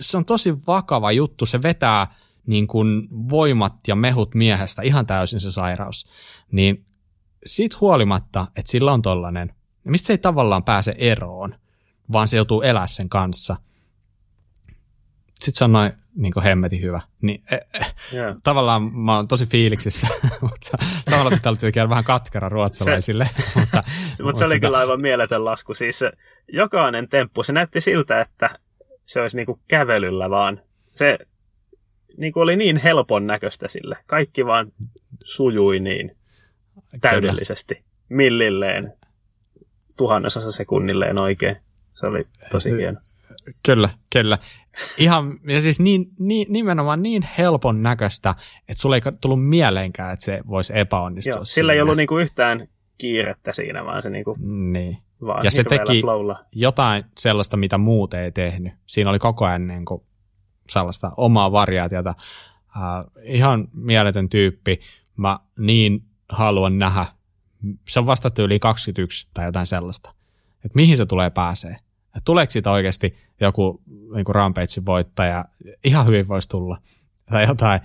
se 0.00 0.16
on 0.16 0.24
tosi 0.24 0.66
vakava 0.66 1.12
juttu. 1.12 1.46
Se 1.46 1.62
vetää 1.62 2.14
niin 2.46 2.66
kuin 2.66 3.08
voimat 3.10 3.74
ja 3.88 3.96
mehut 3.96 4.34
miehestä 4.34 4.82
ihan 4.82 5.06
täysin 5.06 5.40
se 5.40 5.50
sairaus. 5.50 6.06
Niin 6.52 6.84
siitä 7.44 7.76
huolimatta, 7.80 8.46
että 8.56 8.70
sillä 8.70 8.92
on 8.92 9.02
tollainen, 9.02 9.54
mistä 9.84 10.06
se 10.06 10.12
ei 10.12 10.18
tavallaan 10.18 10.64
pääse 10.64 10.94
eroon, 10.98 11.54
vaan 12.12 12.28
se 12.28 12.36
joutuu 12.36 12.62
elää 12.62 12.86
sen 12.86 13.08
kanssa. 13.08 13.56
Sitten 15.34 15.58
se 15.58 15.64
on 15.64 15.72
noin 15.72 15.92
niin 16.14 16.42
hemmetin 16.44 16.82
hyvä. 16.82 17.00
Niin, 17.22 17.42
yeah. 18.12 18.36
Tavallaan 18.42 18.82
mä 18.82 19.16
oon 19.16 19.28
tosi 19.28 19.46
fiiliksissä, 19.46 20.06
mutta 20.40 20.78
samalla 21.10 21.30
pitää 21.30 21.52
olla 21.52 21.88
vähän 21.88 22.04
katkera 22.04 22.48
ruotsalaisille. 22.48 23.28
Se, 23.34 23.60
mutta, 23.60 23.82
mutta 24.22 24.38
se 24.38 24.44
oli 24.44 24.60
kyllä 24.60 24.78
aivan 24.78 25.00
mieletön 25.00 25.44
lasku. 25.44 25.74
Siis 25.74 25.98
se, 25.98 26.12
jokainen 26.48 27.08
temppu, 27.08 27.42
se 27.42 27.52
näytti 27.52 27.80
siltä, 27.80 28.20
että 28.20 28.50
se 29.06 29.20
olisi 29.20 29.36
niinku 29.36 29.60
kävelyllä, 29.68 30.30
vaan 30.30 30.62
se 30.94 31.18
niinku 32.16 32.40
oli 32.40 32.56
niin 32.56 32.76
helpon 32.76 33.26
näköistä 33.26 33.68
sille. 33.68 33.96
Kaikki 34.06 34.46
vaan 34.46 34.72
sujui 35.24 35.80
niin 35.80 36.16
täydellisesti, 37.00 37.84
millilleen, 38.08 38.92
tuhannesassa 39.96 40.52
sekunnilleen 40.52 41.20
oikein. 41.20 41.56
Se 42.00 42.06
oli 42.06 42.18
tosi 42.50 42.70
hieno. 42.70 43.00
Kyllä, 43.66 43.90
kyllä. 44.12 44.38
Ihan, 44.98 45.40
ja 45.48 45.60
siis 45.60 45.80
niin, 45.80 46.10
niin, 46.18 46.52
nimenomaan 46.52 47.02
niin 47.02 47.28
helpon 47.38 47.82
näköistä, 47.82 48.34
että 48.68 48.80
sulle 48.80 48.96
ei 48.96 49.12
tullut 49.20 49.48
mieleenkään, 49.48 50.12
että 50.12 50.24
se 50.24 50.40
voisi 50.46 50.78
epäonnistua. 50.78 51.34
Joo, 51.34 51.44
sillä 51.44 51.72
ei 51.72 51.80
ollut 51.80 51.96
niinku 51.96 52.18
yhtään 52.18 52.68
kiirettä 52.98 53.52
siinä, 53.52 53.84
vaan 53.84 54.02
se 54.02 54.10
niinku 54.10 54.36
niin. 54.40 54.98
vaan 55.26 55.44
ja 55.44 55.50
se 55.50 55.64
teki 55.64 56.00
flowlla. 56.00 56.44
jotain 56.52 57.04
sellaista, 57.18 57.56
mitä 57.56 57.78
muut 57.78 58.14
ei 58.14 58.32
tehnyt. 58.32 58.72
Siinä 58.86 59.10
oli 59.10 59.18
koko 59.18 59.44
ajan 59.44 59.66
niinku 59.66 60.06
sellaista 60.70 61.10
omaa 61.16 61.52
variaatiota. 61.52 62.14
Uh, 62.76 63.22
ihan 63.22 63.68
mieletön 63.72 64.28
tyyppi. 64.28 64.80
Mä 65.16 65.38
niin 65.58 66.04
haluan 66.28 66.78
nähdä. 66.78 67.06
Se 67.88 68.00
on 68.00 68.06
vasta 68.06 68.30
yli 68.38 68.58
21 68.58 69.28
tai 69.34 69.46
jotain 69.46 69.66
sellaista. 69.66 70.14
Että 70.64 70.74
mihin 70.74 70.96
se 70.96 71.06
tulee 71.06 71.30
pääsee. 71.30 71.76
Et 72.18 72.24
tuleeko 72.24 72.50
siitä 72.50 72.70
oikeasti 72.70 73.16
joku 73.40 73.82
niin 74.14 74.26
Rampagein 74.28 74.86
voittaja? 74.86 75.44
Ihan 75.84 76.06
hyvin 76.06 76.28
voisi 76.28 76.48
tulla. 76.48 76.78
Tai 77.26 77.46
jotain. 77.46 77.80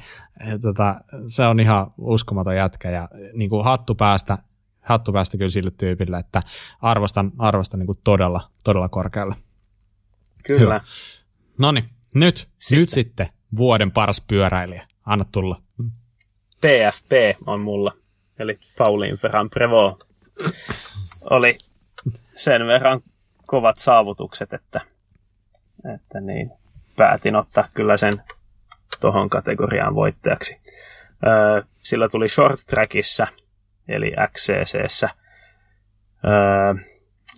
Ja, 0.47 0.59
tota, 0.59 1.01
se 1.27 1.45
on 1.45 1.59
ihan 1.59 1.93
uskomaton 1.97 2.55
jätkä 2.55 2.89
ja 2.89 3.09
niin 3.33 3.49
kuin 3.49 3.63
hattu 3.63 3.95
päästä 3.95 4.37
hattu 4.83 5.11
päästä 5.13 5.37
kyllä 5.37 5.49
sille 5.49 5.71
tyypille, 5.71 6.17
että 6.17 6.41
arvostan, 6.81 7.31
arvostan 7.37 7.79
niin 7.79 7.87
kuin 7.87 7.99
todella, 8.03 8.41
todella 8.63 8.89
korkealle. 8.89 9.35
Kyllä. 10.47 10.81
No 11.57 11.71
niin, 11.71 11.85
nyt 12.15 12.37
sitten. 12.37 12.79
nyt 12.79 12.89
sitten 12.89 13.29
vuoden 13.57 13.91
paras 13.91 14.21
pyöräilijä. 14.27 14.87
Anna 15.05 15.25
tulla. 15.31 15.61
PFP 16.57 17.11
on 17.45 17.61
mulla, 17.61 17.93
eli 18.39 18.59
Pauline 18.77 19.17
Ferran 19.17 19.49
Prevo. 19.49 19.99
Oli 21.29 21.57
sen 22.35 22.67
verran 22.67 23.01
kovat 23.47 23.75
saavutukset, 23.79 24.53
että, 24.53 24.81
että 25.95 26.21
niin, 26.21 26.51
päätin 26.97 27.35
ottaa 27.35 27.63
kyllä 27.73 27.97
sen 27.97 28.23
tuohon 28.99 29.29
kategoriaan 29.29 29.95
voittajaksi. 29.95 30.61
Öö, 31.27 31.61
sillä 31.83 32.09
tuli 32.09 32.29
short 32.29 32.59
trackissa, 32.69 33.27
eli 33.87 34.13
XCCssä. 34.31 35.09
Öö, 36.25 36.83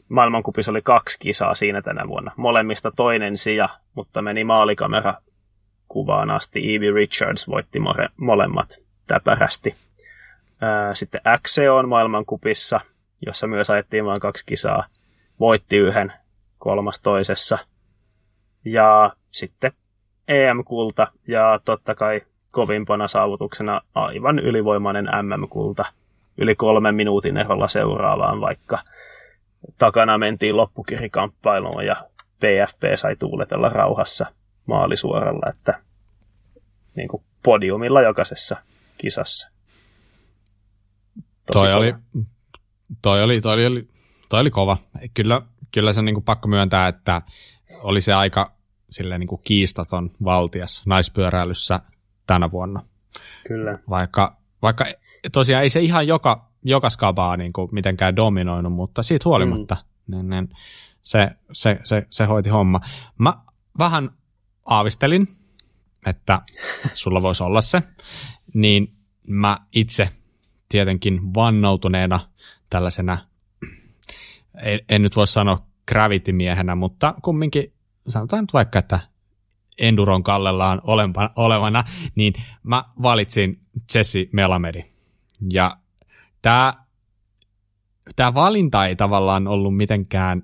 maailmankupissa 0.10 0.72
oli 0.72 0.82
kaksi 0.82 1.20
kisaa 1.20 1.56
siinä 1.56 1.82
tänä 1.82 2.08
vuonna. 2.08 2.32
Molemmista 2.38 2.92
toinen 2.96 3.38
sija, 3.38 3.70
mutta 3.94 4.22
meni 4.22 4.44
maalikamera 4.44 5.14
kuvaan 5.88 6.30
asti. 6.30 6.76
Evie 6.76 6.92
Richards 6.92 7.48
voitti 7.48 7.80
more, 7.80 8.10
molemmat 8.18 8.78
täpärästi. 9.08 9.76
Sitten 10.94 11.22
XC 11.42 11.62
on 11.72 11.90
maailmankupissa, 11.90 12.80
jossa 13.26 13.48
myös 13.48 13.70
ajettiin 13.70 14.06
vain 14.06 14.20
kaksi 14.20 14.46
kisaa. 14.46 14.86
Voitti 15.40 15.78
yhden, 15.78 16.14
kolmas 16.58 17.02
toisessa. 17.02 17.58
Ja 18.66 19.16
sitten 19.32 19.72
EM-kulta 20.28 21.08
ja 21.28 21.60
totta 21.66 21.96
kai 21.96 22.22
kovimpana 22.52 23.08
saavutuksena 23.08 23.82
aivan 23.96 24.40
ylivoimainen 24.40 25.06
MM-kulta 25.06 25.86
yli 26.38 26.56
kolmen 26.56 26.96
minuutin 26.96 27.38
erolla 27.38 27.68
seuraavaan, 27.68 28.42
vaikka 28.42 28.80
takana 29.78 30.18
mentiin 30.18 30.58
loppukirikamppailuun 30.58 31.86
ja 31.86 31.96
PFP 32.40 32.84
sai 32.96 33.16
tuuletella 33.16 33.70
rauhassa 33.70 34.26
maalisuoralla, 34.66 35.50
että 35.50 35.80
niin 36.96 37.08
kuin 37.08 37.24
podiumilla 37.44 38.02
jokaisessa 38.02 38.58
kisassa. 38.98 39.50
toi 41.54 41.74
oli, 41.74 41.94
toi 43.02 43.24
oli, 43.24 43.42
toi 43.42 43.66
oli, 43.66 43.88
toi 44.30 44.40
oli 44.40 44.52
kova. 44.52 44.78
Kyllä, 45.14 45.42
kyllä 45.72 45.94
se 45.94 46.00
on 46.00 46.06
niin 46.06 46.16
kuin 46.16 46.24
pakko 46.24 46.48
myöntää, 46.48 46.88
että 46.88 47.22
oli 47.82 48.02
se 48.02 48.14
aika 48.14 48.52
silleen 48.90 49.20
niin 49.20 49.28
kuin 49.28 49.42
kiistaton 49.44 50.12
valtias 50.24 50.84
naispyöräilyssä 50.86 51.80
tänä 52.28 52.52
vuonna. 52.52 52.84
Kyllä. 53.48 53.80
Vaikka, 53.90 54.38
vaikka 54.62 54.86
tosiaan 55.32 55.64
ei 55.64 55.70
se 55.70 55.82
ihan 55.82 56.08
joka, 56.08 56.52
joka 56.64 56.90
skabaa 56.90 57.38
niin 57.38 57.54
kuin 57.54 57.70
mitenkään 57.72 58.16
dominoinut, 58.16 58.74
mutta 58.74 59.04
siitä 59.04 59.24
huolimatta 59.26 59.78
mm. 60.08 60.16
niin, 60.16 60.30
niin, 60.30 60.50
se, 61.04 61.32
se, 61.52 61.80
se, 61.84 62.06
se 62.10 62.26
hoiti 62.26 62.50
homma. 62.50 62.82
Mä 63.18 63.34
vähän 63.80 64.10
aavistelin, 64.66 65.28
että 66.06 66.40
sulla 66.94 67.22
voisi 67.22 67.44
olla 67.44 67.62
se, 67.62 67.84
niin 68.54 68.96
mä 69.28 69.58
itse 69.72 70.10
tietenkin 70.70 71.34
vannoutuneena 71.36 72.20
tällaisena, 72.70 73.18
en, 74.62 74.80
en 74.90 75.02
nyt 75.02 75.16
voi 75.16 75.28
sanoa 75.28 75.66
gravity-miehenä, 75.88 76.76
mutta 76.76 77.16
kumminkin 77.22 77.74
sanotaan 78.08 78.44
nyt 78.44 78.54
vaikka, 78.54 78.80
että 78.80 79.00
Enduron 79.78 80.24
kallellaan 80.24 80.82
olevana, 81.36 81.84
niin 82.16 82.34
mä 82.64 82.86
valitsin 83.02 83.60
Jesse 83.96 84.28
Melamedi. 84.32 84.86
Ja 85.52 85.78
tämä 86.42 86.86
tämä 88.16 88.34
valinta 88.34 88.86
ei 88.86 88.96
tavallaan 88.96 89.48
ollut 89.48 89.78
mitenkään 89.78 90.44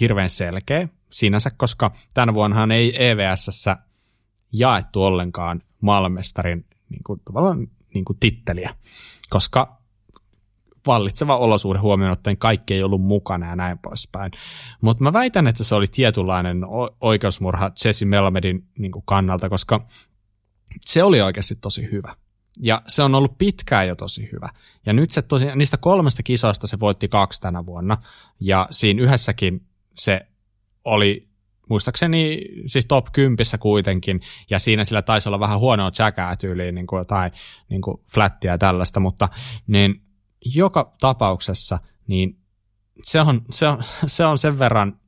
hirveän 0.00 0.30
selkeä 0.30 0.88
sinänsä, 1.10 1.50
koska 1.56 1.92
tänä 2.14 2.34
vuonnahan 2.34 2.72
ei 2.72 3.08
EVSssä 3.08 3.76
jaettu 4.52 5.04
ollenkaan 5.04 5.62
maailmanmestarin 5.80 6.66
niin 6.88 7.02
kuin, 7.04 7.20
tavallaan 7.24 7.68
niin 7.94 8.04
kuin 8.04 8.16
titteliä, 8.20 8.74
koska 9.30 9.77
vallitseva 10.88 11.36
olosuhde 11.36 11.78
huomioon 11.78 12.12
ottaen 12.12 12.38
kaikki 12.38 12.74
ei 12.74 12.82
ollut 12.82 13.02
mukana 13.02 13.46
ja 13.46 13.56
näin 13.56 13.78
poispäin. 13.78 14.32
Mutta 14.80 15.04
mä 15.04 15.12
väitän, 15.12 15.46
että 15.46 15.64
se 15.64 15.74
oli 15.74 15.86
tietynlainen 15.86 16.62
oikeusmurha 17.00 17.70
Jesse 17.84 18.06
Melmedin 18.06 18.68
niin 18.78 18.92
kannalta, 19.04 19.48
koska 19.48 19.86
se 20.80 21.02
oli 21.02 21.20
oikeasti 21.20 21.54
tosi 21.54 21.88
hyvä. 21.92 22.14
Ja 22.60 22.82
se 22.86 23.02
on 23.02 23.14
ollut 23.14 23.38
pitkään 23.38 23.88
jo 23.88 23.96
tosi 23.96 24.28
hyvä. 24.32 24.48
Ja 24.86 24.92
nyt 24.92 25.10
se 25.10 25.22
tosiaan, 25.22 25.58
niistä 25.58 25.76
kolmesta 25.76 26.22
kisasta 26.22 26.66
se 26.66 26.80
voitti 26.80 27.08
kaksi 27.08 27.40
tänä 27.40 27.66
vuonna. 27.66 27.96
Ja 28.40 28.66
siinä 28.70 29.02
yhdessäkin 29.02 29.66
se 29.94 30.20
oli 30.84 31.28
muistaakseni 31.68 32.40
siis 32.66 32.86
top 32.86 33.06
10 33.12 33.36
kuitenkin, 33.60 34.20
ja 34.50 34.58
siinä 34.58 34.84
sillä 34.84 35.02
taisi 35.02 35.28
olla 35.28 35.40
vähän 35.40 35.58
huonoa 35.58 35.90
jäkää 35.98 36.36
tyyliin, 36.36 36.74
niin 36.74 36.86
kuin 36.86 36.98
jotain 36.98 37.32
niin 37.68 37.82
kuin 37.82 38.00
flattia 38.14 38.52
ja 38.52 38.58
tällaista, 38.58 39.00
mutta 39.00 39.28
niin 39.66 40.02
joka 40.54 40.94
tapauksessa 41.00 41.78
niin 42.06 42.38
se 43.02 43.20
on, 43.20 43.42
se, 43.50 43.66
on, 43.68 43.78
se 44.06 44.26
on 44.26 44.38
sen 44.38 44.58
verran 44.58 45.00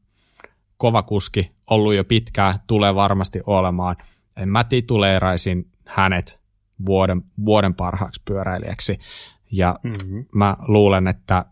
kova 0.76 1.03
kuski 1.03 1.53
ollut 1.70 1.95
jo 1.95 2.05
pitkään, 2.05 2.55
tulee 2.66 2.95
varmasti 2.95 3.41
olemaan. 3.47 3.97
En 4.36 4.49
mä 4.49 4.64
tituleeraisin 4.64 5.70
hänet 5.86 6.41
vuoden, 6.86 7.22
vuoden 7.45 7.74
parhaaksi 7.74 8.22
pyöräilijäksi, 8.24 8.99
ja 9.53 9.78
mm-hmm. 9.82 10.26
mä 10.34 10.57
luulen, 10.68 11.09
että 11.09 11.45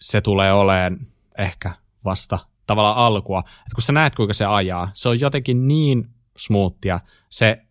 se 0.00 0.20
tulee 0.20 0.52
olemaan 0.52 0.98
ehkä 1.38 1.72
vasta 2.04 2.38
tavallaan 2.66 2.96
alkua. 2.96 3.38
että 3.38 3.74
kun 3.74 3.82
sä 3.82 3.92
näet, 3.92 4.14
kuinka 4.14 4.34
se 4.34 4.44
ajaa, 4.44 4.90
se 4.94 5.08
on 5.08 5.20
jotenkin 5.20 5.68
niin 5.68 6.08
smoothia. 6.36 7.00
Se, 7.28 7.65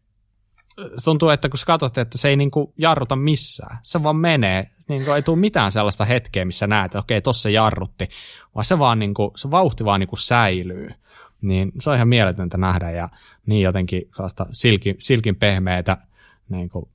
se 0.78 1.06
tuntuu, 1.06 1.30
että 1.30 1.50
kun 1.50 1.60
katsot, 1.66 1.98
että 1.98 2.18
se 2.18 2.30
ei 2.30 2.36
niinku 2.36 2.74
jarruta 2.78 3.16
missään. 3.16 3.78
Se 3.82 4.04
vaan 4.04 4.16
menee. 4.16 4.70
Niinku 4.88 5.12
ei 5.12 5.22
tule 5.22 5.40
mitään 5.40 5.72
sellaista 5.72 6.06
hetkeä, 6.06 6.46
missä 6.46 6.68
näet, 6.68 6.86
että 6.86 7.00
okei, 7.00 7.22
tossa 7.22 7.50
jarrutti. 7.50 8.08
Vaan 8.56 8.66
se 8.66 8.80
vaan 8.80 9.00
niinku, 9.00 9.34
se 9.36 9.52
vauhti 9.52 9.86
vaan 9.86 10.00
niinku 10.00 10.16
säilyy. 10.16 10.90
Niin 11.42 11.72
se 11.80 11.90
on 11.90 11.96
ihan 11.96 12.08
mieletöntä 12.08 12.58
nähdä 12.58 12.92
ja 12.92 13.10
niin 13.46 13.62
jotenkin 13.62 14.02
sellaista 14.16 14.46
silkin, 14.52 14.96
silkin 15.00 15.36
pehmeitä 15.36 15.98
niinku, 16.50 16.90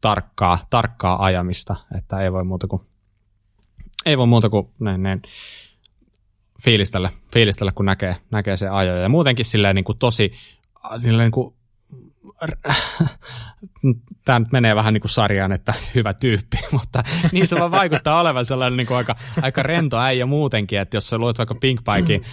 tarkkaa, 0.00 0.58
tarkkaa 0.70 1.24
ajamista, 1.24 1.76
että 1.98 2.20
ei 2.20 2.32
voi 2.32 2.44
muuta 2.44 2.66
kuin 2.66 2.82
ei 4.06 4.18
voi 4.18 4.26
muuta 4.26 4.50
kuin 4.50 4.68
näin, 4.80 5.02
näin, 5.02 5.22
fiilistellä, 6.64 7.10
fiilistellä, 7.32 7.72
kun 7.72 7.86
näkee, 7.86 8.16
näkee 8.30 8.56
se 8.56 8.68
ajo. 8.68 8.96
Ja 8.96 9.08
muutenkin 9.08 9.44
silleen 9.44 9.74
niin 9.74 9.84
kuin 9.84 9.98
tosi 9.98 10.32
silleen 10.98 11.24
niin 11.24 11.32
kuin 11.32 11.55
r- 12.40 12.58
tämä 14.24 14.38
nyt 14.38 14.52
menee 14.52 14.74
vähän 14.74 14.94
niin 14.94 15.00
kuin 15.00 15.10
sarjaan, 15.10 15.52
että 15.52 15.74
hyvä 15.94 16.14
tyyppi, 16.14 16.56
mutta 16.72 17.02
niin 17.32 17.46
se 17.46 17.56
vaan 17.56 17.70
vaikuttaa 17.70 18.20
olevan 18.20 18.44
sellainen 18.44 18.76
niin 18.76 18.86
kuin 18.86 18.96
aika, 18.96 19.16
aika 19.42 19.62
rento 19.62 19.98
äijä 19.98 20.26
muutenkin, 20.26 20.78
että 20.78 20.96
jos 20.96 21.08
sä 21.08 21.18
luet 21.18 21.38
vaikka 21.38 21.54
Pink 21.54 21.80
Pikein 21.94 22.24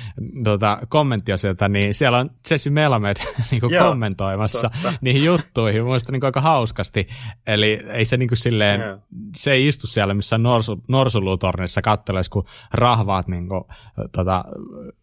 tuota, 0.43 0.77
kommenttia 0.89 1.37
sieltä, 1.37 1.69
niin 1.69 1.93
siellä 1.93 2.19
on 2.19 2.29
Jesse 2.51 2.69
Melamed 2.69 3.17
niin 3.51 3.61
kuin 3.61 3.73
Joo, 3.73 3.89
kommentoimassa 3.89 4.69
totta. 4.69 4.93
niihin 5.01 5.23
juttuihin, 5.23 5.83
muista 5.85 6.11
niin 6.11 6.19
kuin 6.19 6.27
aika 6.27 6.41
hauskasti, 6.41 7.07
eli 7.47 7.79
ei 7.93 8.05
se 8.05 8.17
niin 8.17 8.29
kuin 8.29 8.37
silleen, 8.37 8.81
Joo. 8.81 8.97
se 9.35 9.51
ei 9.51 9.67
istu 9.67 9.87
siellä 9.87 10.13
missään 10.13 10.43
norsu, 10.43 10.83
norsulutornissa 10.87 11.81
katteles, 11.81 12.29
kun 12.29 12.45
rahvaat 12.71 13.27
niin 13.27 13.49
kuin, 13.49 13.63
tota, 14.11 14.45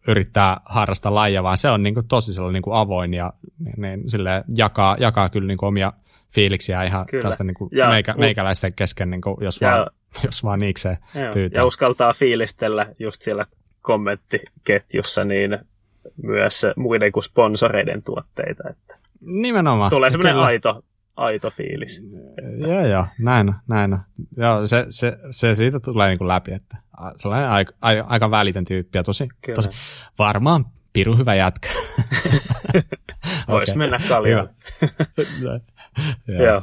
yrittää 0.07 0.61
harrastaa 0.65 1.15
lajia, 1.15 1.43
vaan 1.43 1.57
se 1.57 1.69
on 1.69 1.83
niin 1.83 1.93
kuin 1.93 2.07
tosi 2.07 2.33
sellainen 2.33 2.53
niin 2.53 2.63
kuin 2.63 2.77
avoin 2.77 3.13
ja 3.13 3.33
niin, 3.77 4.09
silleen 4.09 4.43
jakaa, 4.55 4.97
jakaa 4.99 5.29
kyllä 5.29 5.47
niin 5.47 5.57
kuin 5.57 5.67
omia 5.67 5.93
fiiliksiä 6.41 6.83
ihan 6.83 7.05
Kyllä. 7.05 7.21
tästä 7.21 7.43
niin 7.43 7.55
kuin 7.55 7.69
ja, 7.73 7.89
meikä, 7.89 8.13
meikäläisten 8.13 8.73
kesken, 8.73 9.09
niin 9.09 9.21
kuin, 9.21 9.37
jos, 9.41 9.61
ja, 9.61 9.71
vaan, 9.71 9.87
jos 10.25 10.43
vaan 10.43 10.59
niikseen 10.59 10.97
Ja 11.55 11.65
uskaltaa 11.65 12.13
fiilistellä 12.13 12.87
just 12.99 13.21
siellä 13.21 13.43
kommenttiketjussa 13.81 15.23
niin 15.23 15.57
myös 16.23 16.61
muiden 16.75 17.11
kuin 17.11 17.23
sponsoreiden 17.23 18.03
tuotteita. 18.03 18.69
Että 18.69 18.97
Nimenomaan. 19.21 19.89
Tulee 19.89 20.11
semmoinen 20.11 20.37
aito, 20.37 20.83
aito 21.15 21.49
fiilis. 21.49 22.03
Joo, 22.57 22.87
joo, 22.87 23.05
näin 23.19 23.53
näin. 23.67 23.97
Joo, 24.37 24.67
se, 24.67 24.85
se, 24.89 25.17
se 25.31 25.53
siitä 25.53 25.79
tulee 25.79 26.09
niin 26.09 26.17
kuin 26.17 26.27
läpi, 26.27 26.53
että 26.53 26.77
sellainen 27.15 27.49
aika, 27.49 27.73
aika 28.05 28.31
välitön 28.31 28.65
tyyppi 28.65 28.97
ja 28.97 29.03
tosi, 29.03 29.27
tosi 29.55 29.69
varmaan 30.19 30.65
piru 30.93 31.17
hyvä 31.17 31.35
jätkä. 31.35 31.69
Voisi 33.47 33.71
okay. 33.71 33.77
mennä 33.77 33.97
kaljalle. 34.09 34.49
Joo. 36.27 36.61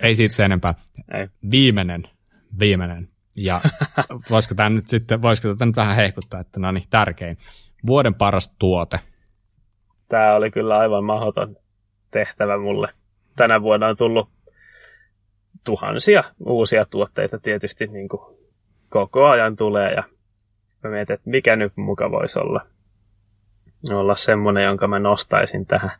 Ei 0.00 0.16
siitä 0.16 0.34
sen 0.34 0.44
enempää. 0.44 0.74
Ei. 1.14 1.28
Viimeinen, 1.50 2.02
viimeinen. 2.58 3.08
Ja 3.36 3.60
voisiko 4.30 4.54
tämä 4.54 4.70
nyt 4.70 4.86
sitten, 4.86 5.22
voisiko 5.22 5.54
tämä 5.54 5.68
nyt 5.68 5.76
vähän 5.76 5.96
hehkuttaa, 5.96 6.40
että 6.40 6.60
no 6.60 6.72
niin, 6.72 6.84
tärkein. 6.90 7.38
Vuoden 7.86 8.14
paras 8.14 8.54
tuote. 8.58 9.00
Tämä 10.08 10.34
oli 10.34 10.50
kyllä 10.50 10.78
aivan 10.78 11.04
mahdoton 11.04 11.56
tehtävä 12.10 12.58
mulle. 12.58 12.88
Tänä 13.36 13.62
vuonna 13.62 13.86
on 13.86 13.96
tullut 13.96 14.28
tuhansia 15.64 16.24
uusia 16.46 16.84
tuotteita 16.84 17.38
tietysti 17.38 17.86
niin 17.86 18.08
kuin 18.08 18.38
koko 18.88 19.26
ajan 19.26 19.56
tulee 19.56 19.92
ja 19.92 20.02
mä 20.82 20.90
mietin, 20.90 21.14
että 21.14 21.30
mikä 21.30 21.56
nyt 21.56 21.76
muka 21.76 22.10
voisi 22.10 22.38
olla, 22.38 22.66
olla 23.90 24.16
semmoinen, 24.16 24.64
jonka 24.64 24.88
mä 24.88 24.98
nostaisin 24.98 25.66
tähän 25.66 25.90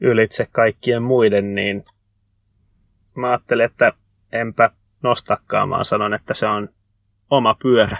ylitse 0.00 0.46
kaikkien 0.52 1.02
muiden, 1.02 1.54
niin 1.54 1.84
mä 3.16 3.28
ajattelin, 3.28 3.64
että 3.64 3.92
enpä 4.32 4.70
nostakaan, 5.02 5.70
vaan 5.70 5.84
sanon, 5.84 6.14
että 6.14 6.34
se 6.34 6.46
on 6.46 6.68
oma 7.30 7.56
pyörä. 7.62 7.96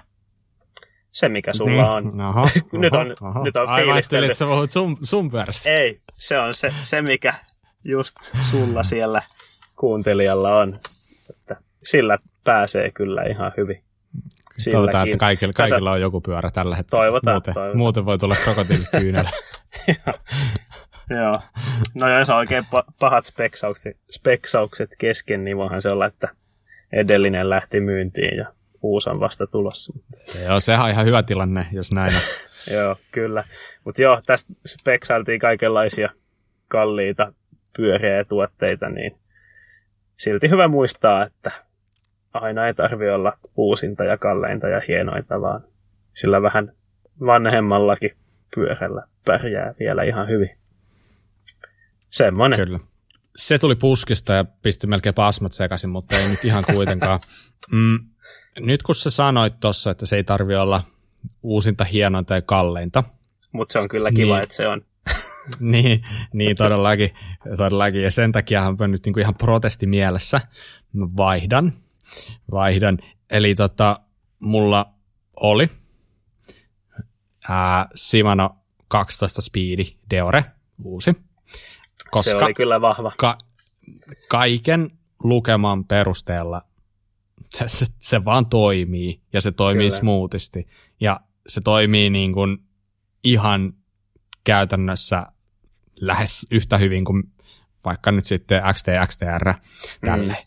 Se, 1.12 1.28
mikä 1.28 1.52
sulla 1.52 2.00
niin. 2.00 2.16
on. 2.16 2.20
Oho, 2.20 2.48
nyt 2.72 2.94
on, 2.94 3.16
oho. 3.20 3.44
Nyt 3.44 3.56
on 3.56 3.68
Aivan 3.68 3.98
että 3.98 4.34
sä 4.34 4.44
sun, 4.68 4.96
sun. 5.02 5.30
Ei, 5.66 5.94
se 6.12 6.38
on 6.38 6.54
se, 6.54 6.72
se, 6.84 7.02
mikä 7.02 7.34
just 7.84 8.16
sulla 8.50 8.82
siellä 8.82 9.22
kuuntelijalla 9.76 10.56
on. 10.56 10.78
Että 11.30 11.56
sillä 11.82 12.18
pääsee 12.44 12.90
kyllä 12.90 13.22
ihan 13.22 13.52
hyvin. 13.56 13.82
Silläkin. 14.58 14.72
Toivotaan, 14.72 15.08
että 15.08 15.18
kaikilla, 15.18 15.52
kaikilla 15.52 15.92
on 15.92 16.00
joku 16.00 16.20
pyörä 16.20 16.50
tällä 16.50 16.76
hetkellä. 16.76 17.02
Toivotaan, 17.02 17.34
muuten, 17.34 17.54
toivotaan. 17.54 17.78
muuten 17.78 18.04
voi 18.04 18.18
tulla 18.18 18.36
krokotiilikyynellä. 18.44 19.30
Joo. 21.10 21.40
No 21.94 22.18
jos 22.18 22.30
on 22.30 22.36
oikein 22.36 22.64
pahat 23.00 23.24
speksaukset, 23.24 23.96
speksaukset 24.10 24.90
kesken, 24.98 25.44
niin 25.44 25.56
voihan 25.56 25.82
se 25.82 25.90
olla, 25.90 26.06
että 26.06 26.28
edellinen 26.92 27.50
lähti 27.50 27.80
myyntiin 27.80 28.36
ja 28.36 28.52
uusi 28.82 29.10
on 29.10 29.20
vasta 29.20 29.46
tulossa. 29.46 29.92
Joo, 30.44 30.60
sehän 30.60 30.84
on 30.84 30.90
ihan 30.90 31.06
hyvä 31.06 31.22
tilanne, 31.22 31.66
jos 31.72 31.92
näin 31.92 32.12
on. 32.14 32.20
joo, 32.76 32.96
kyllä. 33.12 33.44
Mutta 33.84 34.02
joo, 34.02 34.20
tästä 34.26 34.52
speksailtiin 34.66 35.40
kaikenlaisia 35.40 36.10
kalliita 36.68 37.32
pyöriä 37.76 38.16
ja 38.16 38.24
tuotteita, 38.24 38.88
niin 38.88 39.16
silti 40.16 40.50
hyvä 40.50 40.68
muistaa, 40.68 41.26
että 41.26 41.50
aina 42.32 42.66
ei 42.66 42.74
tarvi 42.74 43.10
olla 43.10 43.38
uusinta 43.56 44.04
ja 44.04 44.18
kalleinta 44.18 44.68
ja 44.68 44.80
hienointa, 44.88 45.40
vaan 45.40 45.64
sillä 46.12 46.42
vähän 46.42 46.72
vanhemmallakin 47.20 48.10
pyörällä 48.54 49.02
pärjää 49.24 49.74
vielä 49.78 50.02
ihan 50.02 50.28
hyvin. 50.28 50.58
Semmoinen. 52.16 52.58
Kyllä. 52.58 52.80
Se 53.36 53.58
tuli 53.58 53.74
puskista 53.74 54.32
ja 54.32 54.44
pisti 54.44 54.86
melkein 54.86 55.14
pasmat 55.14 55.52
sekaisin, 55.52 55.90
mutta 55.90 56.16
ei 56.16 56.28
nyt 56.28 56.44
ihan 56.44 56.64
kuitenkaan. 56.64 57.20
Mm, 57.72 57.98
nyt 58.60 58.82
kun 58.82 58.94
sä 58.94 59.10
sanoit 59.10 59.60
tuossa, 59.60 59.90
että 59.90 60.06
se 60.06 60.16
ei 60.16 60.24
tarvi 60.24 60.56
olla 60.56 60.82
uusinta, 61.42 61.84
hienointa 61.84 62.34
ja 62.34 62.42
kalleinta. 62.42 63.04
Mutta 63.52 63.72
se 63.72 63.78
on 63.78 63.88
kyllä 63.88 64.10
kiva, 64.10 64.34
niin, 64.34 64.42
että 64.42 64.54
se 64.54 64.68
on. 64.68 64.82
niin, 65.60 66.02
niin 66.32 66.56
todellakin, 66.56 67.10
todellakin. 67.56 68.02
Ja 68.02 68.10
sen 68.10 68.32
takia 68.32 68.74
mä 68.78 68.88
nyt 68.88 69.04
niinku 69.06 69.20
ihan 69.20 69.34
protesti 69.34 69.86
mielessä 69.86 70.40
vaihdan. 71.16 71.72
vaihdan. 72.50 72.98
Eli 73.30 73.54
tota, 73.54 74.00
mulla 74.38 74.92
oli 75.40 75.70
ää, 77.48 77.88
Shimano 77.96 78.56
12 78.88 79.42
Speedi 79.42 79.84
Deore, 80.10 80.44
uusi. 80.84 81.16
Koska 82.10 82.30
se 82.30 82.44
oli 82.44 82.54
kyllä 82.54 82.80
vahva. 82.80 83.12
Ka- 83.16 83.38
kaiken 84.28 84.90
lukeman 85.24 85.84
perusteella 85.84 86.62
se, 87.50 87.68
se, 87.68 87.86
se 87.98 88.24
vaan 88.24 88.46
toimii 88.46 89.20
ja 89.32 89.40
se 89.40 89.52
toimii 89.52 89.88
Kyllä. 89.88 89.98
smoothisti 89.98 90.66
ja 91.00 91.20
se 91.46 91.60
toimii 91.60 92.10
niin 92.10 92.32
kuin 92.32 92.58
ihan 93.24 93.72
käytännössä 94.44 95.26
lähes 95.96 96.46
yhtä 96.50 96.78
hyvin 96.78 97.04
kuin 97.04 97.22
vaikka 97.84 98.12
nyt 98.12 98.26
sitten 98.26 98.62
XT, 98.72 98.86
XTR 99.06 99.54
tälle. 100.00 100.32
Mm. 100.32 100.44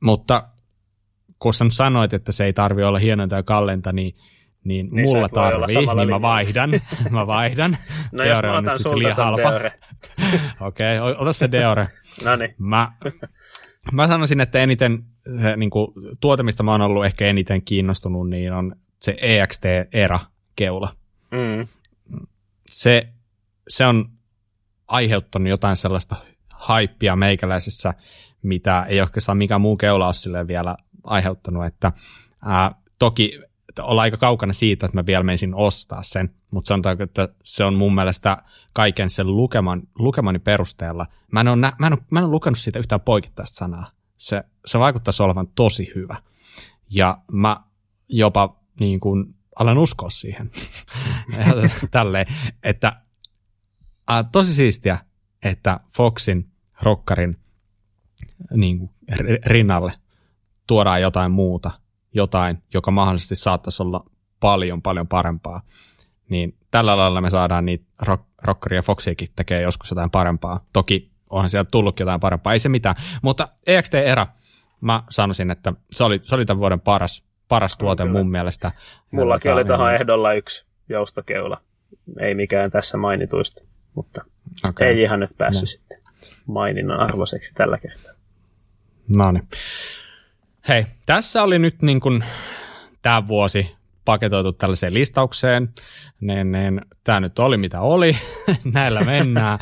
Mutta 0.00 0.48
kun 1.38 1.54
sä 1.54 1.64
sanoit, 1.68 2.12
että 2.12 2.32
se 2.32 2.44
ei 2.44 2.52
tarvi 2.52 2.82
olla 2.82 2.98
hienointa 2.98 3.36
ja 3.36 3.42
kallenta, 3.42 3.92
niin, 3.92 4.16
niin, 4.64 4.88
niin 4.92 5.10
mulla 5.10 5.28
tarvii, 5.28 5.66
niin 5.66 5.78
linjalla. 5.78 6.06
mä 6.06 6.22
vaihdan. 6.22 6.70
mä 7.10 7.26
vaihdan. 7.36 7.76
No 8.12 8.24
Deore 8.24 8.48
jos 8.48 8.52
mä 8.52 8.58
otan 8.58 8.78
sulta 8.78 9.14
halpa. 9.14 9.50
Okei, 10.66 10.98
okay, 10.98 11.14
ota 11.18 11.32
se 11.32 11.52
Deore. 11.52 11.88
no 12.24 12.36
niin. 12.36 12.54
Mä, 12.58 12.92
mä 13.92 14.06
sanoisin, 14.06 14.40
että 14.40 14.58
eniten 14.58 15.04
se 15.42 15.56
niin 15.56 15.70
kuin, 15.70 15.88
tuote, 16.20 16.42
mistä 16.42 16.62
mä 16.62 16.72
oon 16.72 16.80
ollut 16.80 17.04
ehkä 17.04 17.26
eniten 17.26 17.62
kiinnostunut, 17.62 18.28
niin 18.28 18.52
on 18.52 18.76
se 18.98 19.16
EXT-ERA-keula. 19.20 20.96
Mm. 21.30 21.68
Se, 22.66 23.08
se 23.68 23.86
on 23.86 24.08
aiheuttanut 24.88 25.48
jotain 25.48 25.76
sellaista 25.76 26.16
haippia 26.54 27.16
meikäläisessä, 27.16 27.94
mitä 28.42 28.86
ei 28.88 29.00
oikeastaan 29.00 29.38
mikään 29.38 29.60
muu 29.60 29.76
keula 29.76 30.06
ole 30.06 30.48
vielä 30.48 30.76
aiheuttanut, 31.04 31.66
että 31.66 31.92
ää, 32.44 32.74
toki 32.98 33.40
olla 33.82 34.02
aika 34.02 34.16
kaukana 34.16 34.52
siitä, 34.52 34.86
että 34.86 34.98
mä 34.98 35.06
vielä 35.06 35.22
menisin 35.22 35.54
ostaa 35.54 36.02
sen, 36.02 36.34
mutta 36.52 36.68
sanotaanko, 36.68 37.02
että 37.02 37.28
se 37.42 37.64
on 37.64 37.74
mun 37.74 37.94
mielestä 37.94 38.36
kaiken 38.72 39.10
sen 39.10 39.36
lukeman, 39.36 39.82
lukemani 39.98 40.38
perusteella. 40.38 41.06
Mä 41.32 41.40
en, 41.40 41.48
ole, 41.48 41.56
mä, 41.56 41.86
en 41.86 41.92
ole, 41.92 42.00
mä 42.10 42.18
en 42.18 42.24
ole 42.24 42.30
lukenut 42.30 42.58
siitä 42.58 42.78
yhtään 42.78 43.00
poikittaista 43.00 43.56
sanaa. 43.56 43.86
Se, 44.16 44.44
se 44.66 44.78
vaikuttaisi 44.78 45.22
olevan 45.22 45.48
tosi 45.48 45.92
hyvä. 45.94 46.16
Ja 46.90 47.18
mä 47.32 47.56
jopa 48.08 48.60
niin 48.80 49.00
kuin, 49.00 49.34
alan 49.58 49.78
uskoa 49.78 50.10
siihen. 50.10 50.50
Tälleen, 51.90 52.26
että 52.62 53.02
äh, 54.10 54.24
tosi 54.32 54.54
siistiä, 54.54 54.98
että 55.42 55.80
Foxin 55.96 56.50
rokkarin 56.82 57.36
niin 58.56 58.78
kuin, 58.78 58.90
rinnalle 59.46 59.92
tuodaan 60.66 61.02
jotain 61.02 61.32
muuta– 61.32 61.70
jotain, 62.14 62.62
joka 62.74 62.90
mahdollisesti 62.90 63.34
saattaisi 63.34 63.82
olla 63.82 64.04
paljon, 64.40 64.82
paljon 64.82 65.08
parempaa, 65.08 65.62
niin 66.28 66.56
tällä 66.70 66.96
lailla 66.96 67.20
me 67.20 67.30
saadaan 67.30 67.64
niitä 67.64 67.84
rock, 68.02 68.24
Rockeria 68.42 68.78
ja 68.78 68.82
Foxiakin 68.82 69.28
tekee 69.36 69.62
joskus 69.62 69.90
jotain 69.90 70.10
parempaa. 70.10 70.60
Toki 70.72 71.10
onhan 71.30 71.50
siellä 71.50 71.68
tullutkin 71.70 72.04
jotain 72.04 72.20
parempaa, 72.20 72.52
ei 72.52 72.58
se 72.58 72.68
mitään. 72.68 72.96
Mutta 73.22 73.48
EXT-erä, 73.66 74.26
mä 74.80 75.02
sanoisin, 75.10 75.50
että 75.50 75.72
se 75.90 76.04
oli, 76.04 76.18
se 76.22 76.34
oli 76.34 76.44
tämän 76.44 76.60
vuoden 76.60 76.80
paras, 76.80 77.24
paras 77.48 77.76
tuote 77.76 78.04
mun 78.04 78.30
mielestä. 78.30 78.72
Mullakin 79.10 79.52
oli 79.52 79.64
tähän 79.64 79.94
ehdolla 79.94 80.32
yksi 80.32 80.66
joustokeula. 80.88 81.60
Ei 82.20 82.34
mikään 82.34 82.70
tässä 82.70 82.96
mainituista, 82.96 83.64
mutta 83.94 84.24
okay. 84.68 84.86
ei 84.86 85.02
ihan 85.02 85.20
nyt 85.20 85.30
päässyt 85.38 85.62
no. 85.62 85.66
sitten 85.66 85.98
maininnan 86.46 87.00
arvoiseksi 87.00 87.54
tällä 87.54 87.78
kertaa. 87.78 88.12
No 89.16 89.32
niin. 89.32 89.48
Hei, 90.68 90.86
tässä 91.06 91.42
oli 91.42 91.58
nyt 91.58 91.82
niin 91.82 92.00
kuin 92.00 92.24
tämä 93.02 93.26
vuosi 93.26 93.76
paketoitu 94.04 94.52
tällaiseen 94.52 94.94
listaukseen, 94.94 95.68
niin, 96.20 96.52
niin 96.52 96.80
tämä 97.04 97.20
nyt 97.20 97.38
oli 97.38 97.56
mitä 97.56 97.80
oli, 97.80 98.16
näillä 98.74 99.00
mennään. 99.00 99.58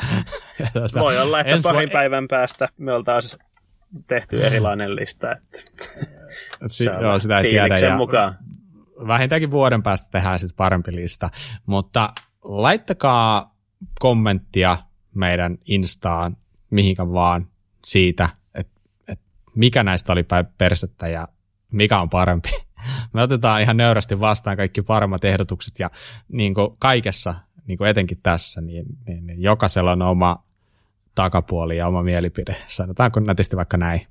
tuota, 0.73 0.99
Voi 1.05 1.17
olla, 1.19 1.39
että 1.39 1.59
parin 1.63 1.79
voi... 1.79 1.87
päivän 1.87 2.27
päästä 2.27 2.69
me 2.77 2.93
oltaisiin 2.93 3.41
tehty 4.07 4.45
erilainen 4.45 4.95
lista. 4.95 5.31
Että 5.31 5.47
si- 6.67 6.85
joo, 7.01 7.19
sitä 7.19 7.37
ei 7.37 7.43
tiedä. 7.43 7.75
Ja 7.77 7.97
mukaan. 7.97 8.37
Vähintäänkin 9.07 9.51
vuoden 9.51 9.83
päästä 9.83 10.07
tehdään 10.11 10.39
sitten 10.39 10.55
parempi 10.55 10.95
lista, 10.95 11.29
mutta 11.65 12.13
laittakaa 12.43 13.55
kommenttia 13.99 14.77
meidän 15.15 15.57
Instaan 15.65 16.37
mihinkä 16.69 17.07
vaan 17.07 17.47
siitä, 17.85 18.29
mikä 19.55 19.83
näistä 19.83 20.13
oli 20.13 20.23
päin 20.23 20.45
persettä 20.57 21.07
ja 21.07 21.27
mikä 21.71 21.99
on 21.99 22.09
parempi. 22.09 22.49
Me 23.13 23.21
otetaan 23.21 23.61
ihan 23.61 23.77
nöyrästi 23.77 24.19
vastaan 24.19 24.57
kaikki 24.57 24.81
paremmat 24.81 25.25
ehdotukset 25.25 25.79
ja 25.79 25.89
niin 26.27 26.53
kuin 26.53 26.77
kaikessa, 26.79 27.35
niin 27.67 27.77
kuin 27.77 27.89
etenkin 27.89 28.19
tässä, 28.23 28.61
niin, 28.61 28.85
niin, 29.07 29.27
niin 29.27 29.41
jokaisella 29.41 29.91
on 29.91 30.01
oma 30.01 30.43
takapuoli 31.15 31.77
ja 31.77 31.87
oma 31.87 32.03
mielipide. 32.03 32.55
Sanotaanko 32.67 33.19
nätisti 33.19 33.55
vaikka 33.55 33.77
näin. 33.77 34.07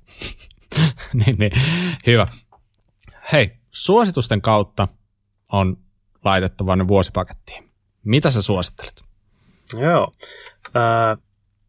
niin, 1.25 1.35
niin, 1.39 1.51
hyvä. 2.07 2.27
Hei, 3.31 3.51
suositusten 3.71 4.41
kautta 4.41 4.87
on 5.51 5.77
laitettavan 6.25 6.87
vuosipakettiin. 6.87 7.69
Mitä 8.03 8.31
sä 8.31 8.41
suosittelet? 8.41 9.03
Joo. 9.73 10.11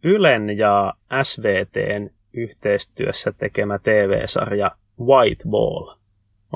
Ylen 0.03 0.59
ja 0.59 0.95
SVTn 1.23 2.11
yhteistyössä 2.35 3.33
tekemä 3.33 3.79
TV-sarja 3.79 4.71
White 5.01 5.45
Ball 5.49 5.95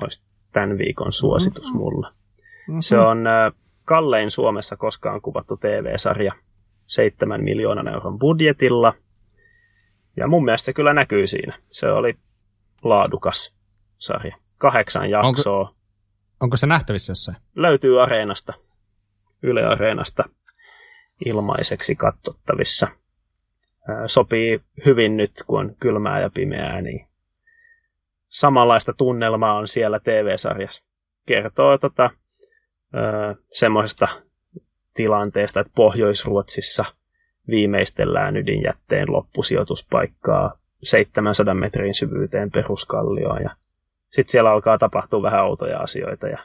olisi 0.03 0.23
tämän 0.53 0.79
viikon 0.79 1.13
suositus 1.13 1.65
mm-hmm. 1.65 1.79
mulla. 1.79 2.13
Mm-hmm. 2.69 2.81
Se 2.81 2.99
on 2.99 3.25
kallein 3.85 4.31
Suomessa 4.31 4.77
koskaan 4.77 5.21
kuvattu 5.21 5.57
TV-sarja 5.57 6.33
seitsemän 6.87 7.45
miljoonan 7.45 7.89
euron 7.89 8.19
budjetilla. 8.19 8.93
Ja 10.17 10.29
mun 10.29 10.45
mielestä 10.45 10.65
se 10.65 10.73
kyllä 10.73 10.95
näkyy 10.95 11.27
siinä. 11.27 11.59
Se 11.71 11.89
oli 11.89 12.19
laadukas 12.83 13.55
sarja. 13.99 14.37
Kahdeksan 14.59 15.11
jaksoa. 15.11 15.59
Onko, 15.59 15.75
onko 16.41 16.57
se 16.57 16.67
nähtävissä 16.67 17.11
jossain? 17.11 17.37
Löytyy 17.57 18.03
Areenasta. 18.03 18.55
Yle 19.43 19.67
Areenasta 19.67 20.25
ilmaiseksi 21.27 21.95
katsottavissa. 21.95 22.89
Sopii 24.07 24.61
hyvin 24.87 25.17
nyt, 25.17 25.33
kun 25.47 25.61
on 25.61 25.77
kylmää 25.81 26.21
ja 26.21 26.31
pimeää, 26.35 26.81
niin 26.81 27.07
samanlaista 28.29 28.93
tunnelmaa 28.93 29.55
on 29.55 29.69
siellä 29.69 30.01
TV-sarjassa. 30.01 30.85
Kertoo 31.27 31.79
tota, 31.79 32.11
semmoisesta 33.53 34.09
tilanteesta, 34.95 35.61
että 35.61 35.73
Pohjois-Ruotsissa 35.75 36.85
viimeistellään 37.49 38.37
ydinjätteen 38.37 39.13
loppusijoituspaikkaa 39.13 40.59
700 40.83 41.55
metrin 41.55 41.95
syvyyteen 41.95 42.51
peruskallioon 42.51 43.43
ja 43.43 43.51
sitten 44.11 44.33
siellä 44.33 44.51
alkaa 44.51 44.79
tapahtua 44.79 45.23
vähän 45.23 45.45
outoja 45.45 45.79
asioita 45.79 46.29
ja 46.29 46.39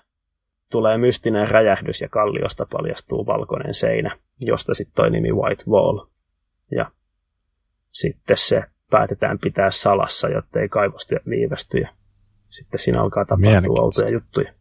tulee 0.72 0.98
mystinen 0.98 1.48
räjähdys 1.48 2.02
ja 2.02 2.10
kalliosta 2.10 2.66
paljastuu 2.72 3.26
valkoinen 3.26 3.74
seinä, 3.74 4.18
josta 4.40 4.74
sitten 4.74 4.96
toi 4.96 5.10
nimi 5.10 5.32
White 5.32 5.64
Wall. 5.70 6.00
Ja 6.72 6.92
sitten 7.94 8.38
se 8.38 8.64
päätetään 8.90 9.40
pitää 9.40 9.72
salassa, 9.72 10.30
jotta 10.30 10.60
ei 10.60 10.70
kaivostyö 10.70 11.20
viivästy 11.30 11.78
ja 11.78 11.90
sitten 12.50 12.80
siinä 12.80 13.02
alkaa 13.02 13.26
tapahtua 13.26 13.84
outoja 13.84 14.12
juttuja. 14.12 14.54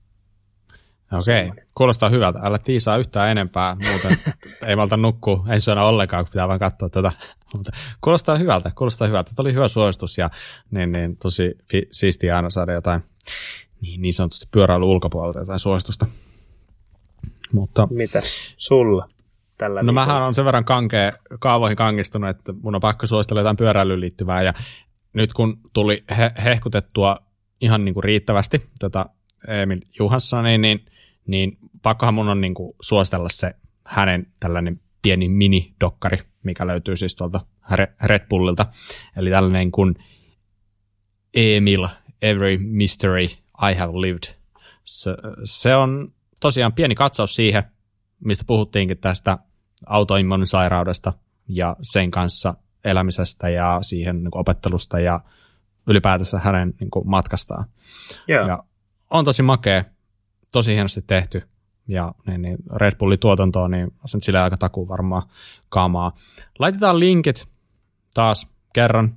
Okei, 1.13 1.49
okay. 1.49 1.65
kuulostaa 1.75 2.09
hyvältä. 2.09 2.39
Älä 2.43 2.59
tiisaa 2.59 2.97
yhtään 2.97 3.31
enempää, 3.31 3.77
muuten 3.91 4.19
ei 4.69 4.77
malta 4.77 4.97
nukkua 4.97 5.45
ensi 5.51 5.71
yönä 5.71 5.85
ollenkaan, 5.85 6.25
kun 6.25 6.31
pitää 6.33 6.49
vaan 6.49 6.59
katsoa 6.59 6.89
tätä. 6.89 7.13
Mutta 7.55 7.73
kuulostaa 8.01 8.37
hyvältä, 8.37 8.71
kuulostaa 8.75 9.09
hyvältä. 9.09 9.33
Tämä 9.37 9.45
oli 9.45 9.55
hyvä 9.55 9.69
suositus 9.69 10.19
ja 10.19 10.31
niin, 10.71 10.93
niin, 10.93 11.17
tosi 11.17 11.55
fi- 11.71 11.89
siistiä 11.91 12.37
aina 12.37 12.51
saada 12.51 12.73
jotain 12.73 13.03
niin, 13.81 14.03
niin 14.03 14.15
sanotusti 14.15 14.47
pyöräily 14.51 14.85
ulkopuolelta 14.85 15.39
jotain 15.39 15.59
suositusta. 15.59 16.07
Mutta, 17.53 17.89
Mitä 17.91 18.21
sulla? 18.57 19.09
Tällä 19.63 19.83
no 19.83 19.93
mähän 19.93 20.23
on 20.23 20.35
sen 20.35 20.45
verran 20.45 20.65
kankea, 20.65 21.13
kaavoihin 21.41 21.77
kangistunut, 21.77 22.31
että 22.31 22.53
mun 22.63 22.75
on 22.75 22.81
pakko 22.81 23.07
suositella 23.07 23.41
jotain 23.41 23.57
pyöräilyyn 23.57 24.01
liittyvää 24.01 24.43
ja 24.43 24.53
nyt 25.13 25.33
kun 25.33 25.61
tuli 25.73 26.05
he- 26.19 26.33
hehkutettua 26.45 27.19
ihan 27.61 27.85
niin 27.85 27.95
kuin 27.95 28.05
riittävästi 28.05 28.63
tätä 28.79 29.07
Emil 29.49 29.81
Juhanssonia, 29.99 30.59
niin 30.59 30.87
niin 31.27 31.59
pakkohan 31.83 32.15
mun 32.15 32.29
on 32.29 32.41
niin 32.41 32.55
kuin 32.55 32.73
suositella 32.81 33.29
se 33.29 33.55
hänen 33.87 34.27
tällainen 34.41 34.81
pieni 35.03 35.29
mini-dokkari, 35.29 36.19
mikä 36.43 36.67
löytyy 36.67 36.97
siis 36.97 37.17
tuolta 37.17 37.41
Red 38.03 38.27
Bullilta. 38.29 38.67
Eli 39.17 39.31
tällainen 39.31 39.71
kuin 39.71 39.95
Emil, 41.35 41.87
Every 42.23 42.59
Mystery 42.59 43.25
I 43.71 43.75
Have 43.79 43.93
Lived. 43.93 44.35
Se, 44.85 45.11
se 45.45 45.75
on 45.75 46.13
tosiaan 46.41 46.73
pieni 46.73 46.95
katsaus 46.95 47.37
siihen, 47.37 47.63
mistä 48.25 48.45
puhuttiinkin 48.47 48.99
tästä 48.99 49.39
autoimmunisairaudesta 49.87 51.13
ja 51.49 51.77
sen 51.83 52.11
kanssa 52.11 52.55
elämisestä 52.85 53.49
ja 53.49 53.79
siihen 53.83 54.17
niin 54.17 54.31
kuin 54.31 54.41
opettelusta 54.41 55.01
ja 55.01 55.21
ylipäätänsä 55.87 56.39
hänen 56.39 56.75
niin 56.81 56.91
kuin, 56.91 57.09
matkastaan. 57.09 57.65
Yeah. 58.29 58.49
Ja 58.49 58.65
on 59.11 59.25
tosi 59.25 59.43
makea 59.43 59.85
tosi 60.53 60.75
hienosti 60.75 61.03
tehty. 61.03 61.43
Ja 61.89 62.15
niin, 62.27 62.43
niin 62.43 62.57
Red 62.77 62.97
Bullin 62.99 63.19
tuotantoa, 63.19 63.69
niin 63.69 63.85
on 63.85 64.09
nyt 64.15 64.23
sille 64.23 64.41
aika 64.41 64.57
takuu 64.57 64.89
varmaan 64.89 65.23
kamaa. 65.69 66.13
Laitetaan 66.59 67.01
linkit 67.01 67.49
taas 68.15 68.51
kerran 68.75 69.17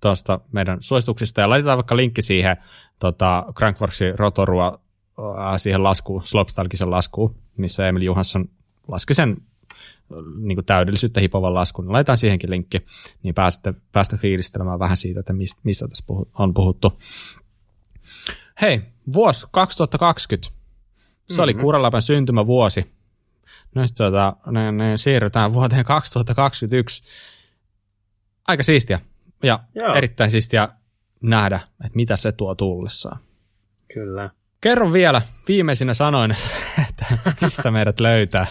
tuosta 0.00 0.40
meidän 0.52 0.78
suosituksista 0.80 1.40
ja 1.40 1.48
laitetaan 1.48 1.78
vaikka 1.78 1.96
linkki 1.96 2.22
siihen 2.22 2.56
tota, 2.98 3.44
Crankworksin 3.54 4.18
rotorua 4.18 4.80
äh, 5.18 5.52
siihen 5.56 5.82
laskuun, 5.82 6.24
Slopestalkisen 6.24 6.90
laskuun, 6.90 7.34
missä 7.58 7.88
Emil 7.88 8.02
Johansson 8.02 8.48
laski 8.88 9.14
sen 9.14 9.36
niin 10.36 10.56
kuin 10.56 10.64
täydellisyyttä 10.64 11.20
hipovan 11.20 11.54
laskun. 11.54 11.92
Laitetaan 11.92 12.18
siihenkin 12.18 12.50
linkki, 12.50 12.86
niin 13.22 13.34
pääsette, 13.34 13.74
päästä 13.92 14.16
fiilistelemään 14.16 14.78
vähän 14.78 14.96
siitä, 14.96 15.20
että 15.20 15.32
mistä, 15.32 15.60
mistä 15.64 15.88
tässä 15.88 16.04
on 16.38 16.54
puhuttu. 16.54 17.00
Hei, 18.60 18.82
vuosi 19.12 19.46
2020. 19.50 20.48
Se 20.48 20.52
mm-hmm. 21.32 21.42
oli 21.42 21.54
Kuraläpän 21.54 22.02
syntymävuosi. 22.02 22.92
Nyt 23.74 23.94
tuota, 23.96 24.36
ne, 24.46 24.72
ne 24.72 24.96
siirrytään 24.96 25.52
vuoteen 25.52 25.84
2021. 25.84 27.04
Aika 28.48 28.62
siistiä. 28.62 29.00
Ja 29.42 29.60
Joo. 29.74 29.94
erittäin 29.94 30.30
siistiä 30.30 30.68
nähdä, 31.22 31.60
että 31.84 31.96
mitä 31.96 32.16
se 32.16 32.32
tuo 32.32 32.54
tullessaan. 32.54 33.18
Kyllä. 33.94 34.30
Kerro 34.60 34.92
vielä 34.92 35.22
viimeisinä 35.48 35.94
sanoin, 35.94 36.30
että 36.88 37.06
mistä 37.40 37.70
meidät 37.70 38.00
löytää. 38.00 38.46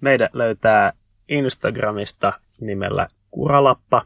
Meidät 0.00 0.34
löytää 0.34 0.92
Instagramista 1.28 2.32
nimellä 2.60 3.06
Kuralappa 3.30 4.02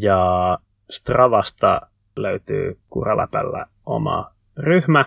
ja 0.00 0.58
Stravasta 0.90 1.80
löytyy 2.16 2.78
Kuraläpällä 2.90 3.66
oma 3.86 4.30
ryhmä 4.56 5.04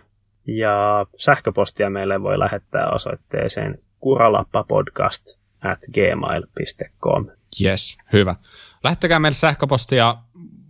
ja 0.48 1.06
sähköpostia 1.18 1.90
meille 1.90 2.22
voi 2.22 2.40
lähettää 2.40 2.90
osoitteeseen 2.90 3.80
kuralappapodcast 4.00 5.40
at 5.62 5.80
gmail.com. 5.94 7.28
Yes, 7.62 7.98
hyvä. 8.14 8.36
Lähettäkää 8.84 9.20
meille 9.20 9.36
sähköpostia, 9.36 10.16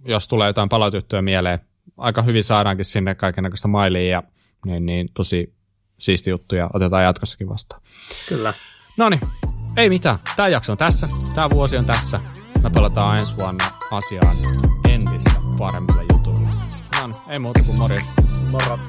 jos 0.06 0.28
tulee 0.28 0.48
jotain 0.48 0.70
palautettuja 0.70 1.22
mieleen. 1.22 1.60
Aika 1.98 2.22
hyvin 2.22 2.44
saadaankin 2.44 2.86
sinne 2.86 3.16
kaikenlaista 3.16 3.68
mailia 3.68 4.10
ja 4.10 4.24
niin, 4.66 4.86
niin, 4.86 5.08
tosi 5.14 5.54
siisti 5.98 6.30
juttuja 6.30 6.70
otetaan 6.74 7.04
jatkossakin 7.04 7.50
vastaan. 7.50 7.82
Kyllä. 8.30 8.54
No 8.98 9.10
niin, 9.10 9.22
ei 9.78 9.90
mitään. 9.90 10.20
Tämä 10.36 10.48
jakso 10.48 10.72
on 10.72 10.78
tässä. 10.78 11.08
Tämä 11.36 11.50
vuosi 11.50 11.78
on 11.78 11.86
tässä. 11.86 12.20
Me 12.64 12.70
palataan 12.70 13.20
ensi 13.20 13.38
vuonna 13.38 13.66
asiaan 13.92 14.36
entistä 14.90 15.32
paremmille 15.58 16.04
jutuille. 16.14 16.50
No 17.02 17.08
niin, 17.08 17.16
ei 17.30 17.40
muuta 17.40 17.64
kuin 17.64 17.78
morjens. 17.80 18.12
Moro. 18.52 18.80